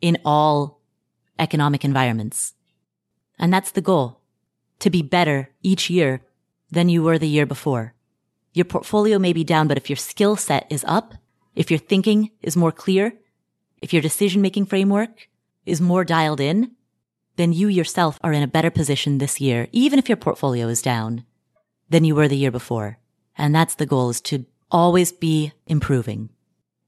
in 0.00 0.18
all 0.24 0.80
economic 1.38 1.84
environments. 1.84 2.54
And 3.38 3.52
that's 3.52 3.70
the 3.70 3.80
goal 3.80 4.20
to 4.80 4.90
be 4.90 5.02
better 5.02 5.50
each 5.62 5.88
year 5.88 6.22
than 6.70 6.88
you 6.88 7.02
were 7.02 7.18
the 7.18 7.28
year 7.28 7.46
before. 7.46 7.94
Your 8.52 8.64
portfolio 8.64 9.18
may 9.18 9.32
be 9.32 9.44
down, 9.44 9.68
but 9.68 9.76
if 9.76 9.88
your 9.88 9.96
skill 9.96 10.36
set 10.36 10.66
is 10.68 10.84
up, 10.88 11.14
if 11.54 11.70
your 11.70 11.78
thinking 11.78 12.30
is 12.40 12.56
more 12.56 12.72
clear, 12.72 13.14
if 13.80 13.92
your 13.92 14.02
decision 14.02 14.42
making 14.42 14.66
framework 14.66 15.28
is 15.66 15.80
more 15.80 16.04
dialed 16.04 16.40
in, 16.40 16.72
then 17.36 17.52
you 17.52 17.68
yourself 17.68 18.18
are 18.22 18.32
in 18.32 18.42
a 18.42 18.48
better 18.48 18.70
position 18.70 19.18
this 19.18 19.40
year, 19.40 19.68
even 19.72 19.98
if 19.98 20.08
your 20.08 20.16
portfolio 20.16 20.68
is 20.68 20.82
down 20.82 21.24
than 21.88 22.04
you 22.04 22.14
were 22.14 22.28
the 22.28 22.36
year 22.36 22.50
before. 22.50 22.98
And 23.36 23.54
that's 23.54 23.74
the 23.74 23.86
goal 23.86 24.10
is 24.10 24.20
to 24.22 24.44
always 24.70 25.12
be 25.12 25.52
improving. 25.66 26.30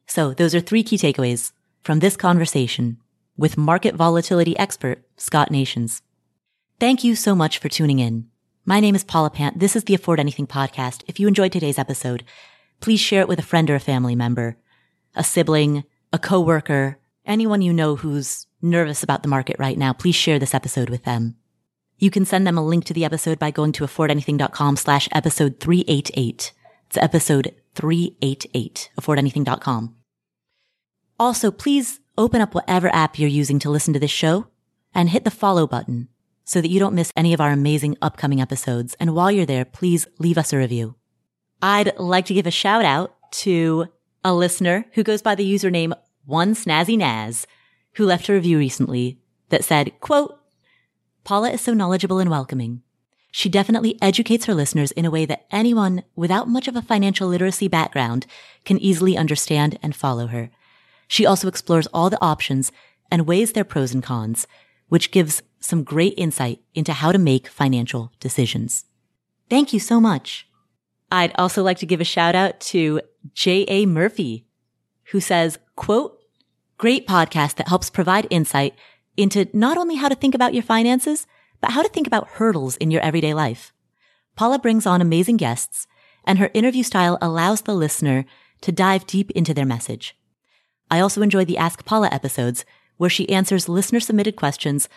So 0.07 0.35
those 0.35 0.55
are 0.55 0.61
three 0.61 0.83
key 0.83 0.97
takeaways 0.97 1.53
from 1.83 2.01
this 2.01 2.17
conversation 2.17 2.99
with 3.37 3.59
market 3.59 3.95
volatility 3.95 4.57
expert 4.59 5.03
Scott 5.17 5.51
Nations. 5.51 6.03
Thank 6.79 7.05
you 7.05 7.17
so 7.17 7.35
much 7.35 7.59
for 7.59 7.69
tuning 7.69 7.99
in. 7.99 8.29
My 8.65 8.81
name 8.81 8.95
is 8.95 9.05
Paula 9.05 9.31
Pant. 9.31 9.59
This 9.59 9.77
is 9.77 9.85
the 9.85 9.95
Afford 9.95 10.21
Anything 10.21 10.47
podcast. 10.47 11.03
If 11.07 11.21
you 11.21 11.29
enjoyed 11.29 11.53
today's 11.53 11.79
episode, 11.79 12.25
please 12.81 13.01
share 13.01 13.21
it 13.21 13.29
with 13.29 13.39
a 13.39 13.43
friend 13.43 13.69
or 13.71 13.75
a 13.75 13.81
family 13.81 14.15
member, 14.15 14.57
a 15.15 15.25
sibling, 15.25 15.85
a 16.13 16.19
coworker, 16.19 16.99
anyone 17.27 17.63
you 17.63 17.73
know 17.73 17.97
who's 17.97 18.47
nervous 18.61 19.03
about 19.03 19.23
the 19.23 19.29
market 19.29 19.57
right 19.59 19.79
now. 19.79 19.93
Please 19.93 20.15
share 20.15 20.39
this 20.39 20.55
episode 20.55 20.91
with 20.91 21.05
them. 21.05 21.37
You 21.99 22.11
can 22.11 22.25
send 22.25 22.47
them 22.47 22.59
a 22.59 22.65
link 22.65 22.85
to 22.87 22.95
the 22.95 23.05
episode 23.05 23.39
by 23.39 23.51
going 23.51 23.73
to 23.73 23.85
affordanything.com 23.85 24.77
slash 24.77 25.09
episode 25.13 25.61
388. 25.61 26.53
It's 26.87 26.97
episode 26.97 27.55
388, 27.75 28.91
affordanything.com. 29.01 29.95
Also, 31.19 31.51
please 31.51 32.01
open 32.19 32.41
up 32.41 32.55
whatever 32.55 32.89
app 32.89 33.19
you're 33.19 33.29
using 33.29 33.59
to 33.61 33.71
listen 33.71 33.95
to 33.95 34.01
this 34.01 34.11
show 34.11 34.49
and 34.95 35.09
hit 35.09 35.25
the 35.25 35.31
follow 35.31 35.67
button 35.67 36.09
so 36.45 36.61
that 36.61 36.71
you 36.71 36.79
don't 36.79 36.95
miss 36.95 37.13
any 37.17 37.33
of 37.33 37.41
our 37.41 37.51
amazing 37.51 37.97
upcoming 38.03 38.41
episodes. 38.41 38.95
And 39.01 39.15
while 39.15 39.31
you're 39.31 39.47
there, 39.47 39.65
please 39.65 40.07
leave 40.19 40.39
us 40.39 40.53
a 40.53 40.59
review. 40.59 40.97
I'd 41.63 41.99
like 41.99 42.27
to 42.27 42.35
give 42.35 42.47
a 42.47 42.51
shout 42.51 42.85
out 42.85 43.17
to 43.33 43.87
a 44.25 44.35
listener 44.35 44.87
who 44.95 45.03
goes 45.03 45.23
by 45.23 45.35
the 45.35 45.51
username 45.51 45.93
one 46.25 46.55
snazzy 46.55 46.97
naz 46.97 47.47
who 47.95 48.07
left 48.07 48.29
a 48.29 48.33
review 48.33 48.59
recently 48.59 49.19
that 49.51 49.65
said, 49.65 49.93
quote, 50.01 50.39
Paula 51.23 51.51
is 51.51 51.61
so 51.61 51.75
knowledgeable 51.75 52.19
and 52.19 52.31
welcoming. 52.31 52.83
She 53.31 53.49
definitely 53.49 54.01
educates 54.01 54.47
her 54.47 54.55
listeners 54.55 54.93
in 54.93 55.05
a 55.05 55.11
way 55.11 55.27
that 55.27 55.47
anyone 55.51 56.05
without 56.15 56.49
much 56.49 56.69
of 56.69 56.77
a 56.77 56.83
financial 56.83 57.29
literacy 57.29 57.69
background 57.69 58.27
can 58.65 58.79
easily 58.79 59.17
understand 59.17 59.79
and 59.83 59.95
follow 59.95 60.29
her. 60.29 60.51
She 61.09 61.27
also 61.27 61.49
explores 61.49 61.87
all 61.89 62.11
the 62.11 62.23
options 62.23 62.73
and 63.11 63.27
weighs 63.27 63.53
their 63.53 63.65
pros 63.65 63.93
and 63.93 64.03
cons, 64.03 64.47
which 64.89 65.11
gives 65.11 65.43
some 65.61 65.83
great 65.83 66.15
insight 66.17 66.61
into 66.75 66.93
how 66.93 67.11
to 67.11 67.19
make 67.19 67.49
financial 67.49 68.13
decisions. 68.21 68.85
Thank 69.51 69.73
you 69.73 69.81
so 69.81 70.01
much. 70.01 70.47
I'd 71.11 71.35
also 71.37 71.63
like 71.63 71.79
to 71.79 71.87
give 71.87 72.01
a 72.01 72.05
shout 72.05 72.35
out 72.35 72.61
to 72.61 73.01
J.A. 73.33 73.87
Murphy, 73.87 74.47
who 75.13 75.21
says, 75.21 75.59
quote, 75.77 76.19
great 76.77 77.07
podcast 77.07 77.57
that 77.57 77.69
helps 77.69 77.91
provide 77.91 78.27
insight 78.31 78.75
into 79.17 79.49
not 79.53 79.79
only 79.79 79.97
how 79.97 80.09
to 80.09 80.15
think 80.15 80.35
about 80.35 80.55
your 80.55 80.63
finances, 80.63 81.27
but 81.61 81.71
how 81.71 81.83
to 81.83 81.89
think 81.89 82.07
about 82.07 82.29
hurdles 82.29 82.77
in 82.77 82.91
your 82.91 83.03
everyday 83.03 83.33
life. 83.33 83.73
Paula 84.37 84.59
brings 84.59 84.87
on 84.87 85.01
amazing 85.01 85.37
guests, 85.37 85.87
and 86.25 86.39
her 86.39 86.51
interview 86.53 86.83
style 86.83 87.17
allows 87.23 87.63
the 87.63 87.75
listener 87.75 88.25
to 88.61 88.73
dive 88.73 89.07
deep 89.07 89.31
into 89.31 89.55
their 89.55 89.65
message. 89.65 90.17
I 90.91 91.01
also 91.01 91.23
enjoy 91.23 91.45
the 91.45 91.59
Ask 91.59 91.85
Paula 91.85 92.09
episodes, 92.11 92.65
where 92.97 93.11
she 93.11 93.29
answers 93.29 93.69
listener 93.69 94.01
submitted 94.01 94.37
questions, 94.37 94.89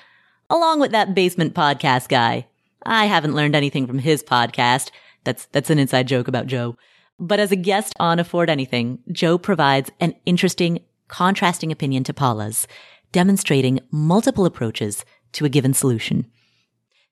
along 0.50 0.80
with 0.80 0.92
that 0.92 1.16
basement 1.16 1.54
podcast 1.54 2.10
guy. 2.10 2.48
I 2.86 3.06
haven't 3.06 3.36
learned 3.36 3.56
anything 3.56 3.88
from 3.88 4.00
his 4.00 4.24
podcast. 4.24 4.92
That's, 5.24 5.46
that's 5.48 5.70
an 5.70 5.80
inside 5.80 6.08
joke 6.08 6.28
about 6.28 6.48
Joe. 6.48 6.78
But 7.20 7.40
as 7.40 7.52
a 7.52 7.56
guest 7.56 7.94
on 8.00 8.20
Afford 8.20 8.50
Anything, 8.50 9.00
Joe 9.12 9.38
provides 9.38 9.90
an 10.00 10.16
interesting, 10.26 10.80
contrasting 11.08 11.72
opinion 11.72 12.04
to 12.06 12.14
Paula's, 12.14 12.68
demonstrating 13.12 13.80
multiple 13.92 14.46
approaches 14.46 15.04
to 15.34 15.46
a 15.46 15.50
given 15.50 15.74
solution. 15.74 16.30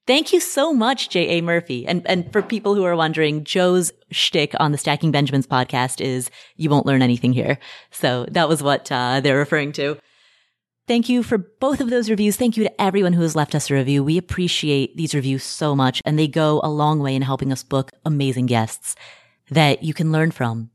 Thank 0.07 0.31
you 0.31 0.39
so 0.39 0.71
much, 0.71 1.09
J.A. 1.09 1.41
Murphy. 1.41 1.87
And, 1.87 2.05
and 2.05 2.31
for 2.31 2.43
people 2.43 2.75
who 2.75 2.83
are 2.83 2.95
wondering, 2.95 3.43
Joe's 3.43 3.91
shtick 4.11 4.53
on 4.59 4.71
the 4.71 4.77
Stacking 4.77 5.11
Benjamins 5.11 5.47
podcast 5.47 5.99
is 5.99 6.29
you 6.55 6.69
won't 6.69 6.85
learn 6.85 7.01
anything 7.01 7.33
here. 7.33 7.57
So 7.89 8.27
that 8.29 8.47
was 8.47 8.61
what 8.61 8.91
uh, 8.91 9.21
they're 9.21 9.37
referring 9.37 9.71
to. 9.73 9.97
Thank 10.87 11.09
you 11.09 11.23
for 11.23 11.39
both 11.39 11.81
of 11.81 11.89
those 11.89 12.11
reviews. 12.11 12.35
Thank 12.35 12.55
you 12.55 12.63
to 12.63 12.81
everyone 12.81 13.13
who 13.13 13.23
has 13.23 13.35
left 13.35 13.55
us 13.55 13.71
a 13.71 13.73
review. 13.73 14.03
We 14.03 14.19
appreciate 14.19 14.95
these 14.95 15.15
reviews 15.15 15.43
so 15.43 15.75
much 15.75 16.03
and 16.05 16.19
they 16.19 16.27
go 16.27 16.61
a 16.63 16.69
long 16.69 16.99
way 16.99 17.15
in 17.15 17.23
helping 17.23 17.51
us 17.51 17.63
book 17.63 17.89
amazing 18.05 18.45
guests 18.45 18.95
that 19.49 19.83
you 19.83 19.93
can 19.93 20.11
learn 20.11 20.31
from. 20.31 20.71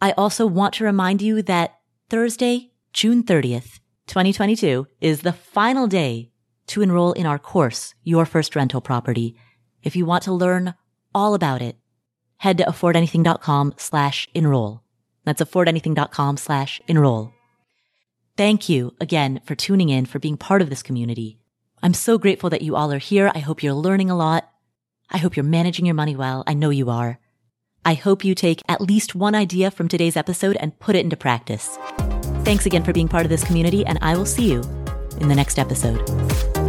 I 0.00 0.12
also 0.12 0.46
want 0.46 0.74
to 0.74 0.84
remind 0.84 1.22
you 1.22 1.42
that 1.42 1.78
Thursday, 2.08 2.72
June 2.92 3.22
30th, 3.22 3.78
2022 4.06 4.86
is 5.00 5.20
the 5.20 5.32
final 5.32 5.86
day 5.86 6.30
to 6.68 6.82
enroll 6.82 7.12
in 7.12 7.26
our 7.26 7.38
course, 7.38 7.94
Your 8.02 8.24
First 8.24 8.56
Rental 8.56 8.80
Property. 8.80 9.36
If 9.82 9.94
you 9.94 10.04
want 10.04 10.24
to 10.24 10.32
learn 10.32 10.74
all 11.14 11.34
about 11.34 11.62
it, 11.62 11.76
head 12.38 12.58
to 12.58 12.64
affordanything.com 12.64 13.74
slash 13.76 14.28
enroll. 14.34 14.82
That's 15.24 15.42
affordanything.com 15.42 16.38
slash 16.38 16.80
enroll. 16.88 17.32
Thank 18.36 18.68
you 18.68 18.94
again 19.00 19.40
for 19.44 19.54
tuning 19.54 19.90
in, 19.90 20.06
for 20.06 20.18
being 20.18 20.36
part 20.36 20.62
of 20.62 20.70
this 20.70 20.82
community. 20.82 21.38
I'm 21.82 21.94
so 21.94 22.18
grateful 22.18 22.50
that 22.50 22.62
you 22.62 22.74
all 22.74 22.92
are 22.92 22.98
here. 22.98 23.30
I 23.34 23.38
hope 23.38 23.62
you're 23.62 23.74
learning 23.74 24.10
a 24.10 24.16
lot. 24.16 24.50
I 25.10 25.18
hope 25.18 25.36
you're 25.36 25.44
managing 25.44 25.86
your 25.86 25.94
money 25.94 26.16
well. 26.16 26.42
I 26.46 26.54
know 26.54 26.70
you 26.70 26.90
are. 26.90 27.19
I 27.84 27.94
hope 27.94 28.24
you 28.24 28.34
take 28.34 28.62
at 28.68 28.80
least 28.80 29.14
one 29.14 29.34
idea 29.34 29.70
from 29.70 29.88
today's 29.88 30.16
episode 30.16 30.56
and 30.56 30.78
put 30.78 30.96
it 30.96 31.04
into 31.04 31.16
practice. 31.16 31.78
Thanks 32.44 32.66
again 32.66 32.84
for 32.84 32.92
being 32.92 33.08
part 33.08 33.24
of 33.24 33.30
this 33.30 33.44
community, 33.44 33.84
and 33.84 33.98
I 34.02 34.16
will 34.16 34.26
see 34.26 34.50
you 34.50 34.60
in 35.20 35.28
the 35.28 35.34
next 35.34 35.58
episode. 35.58 36.59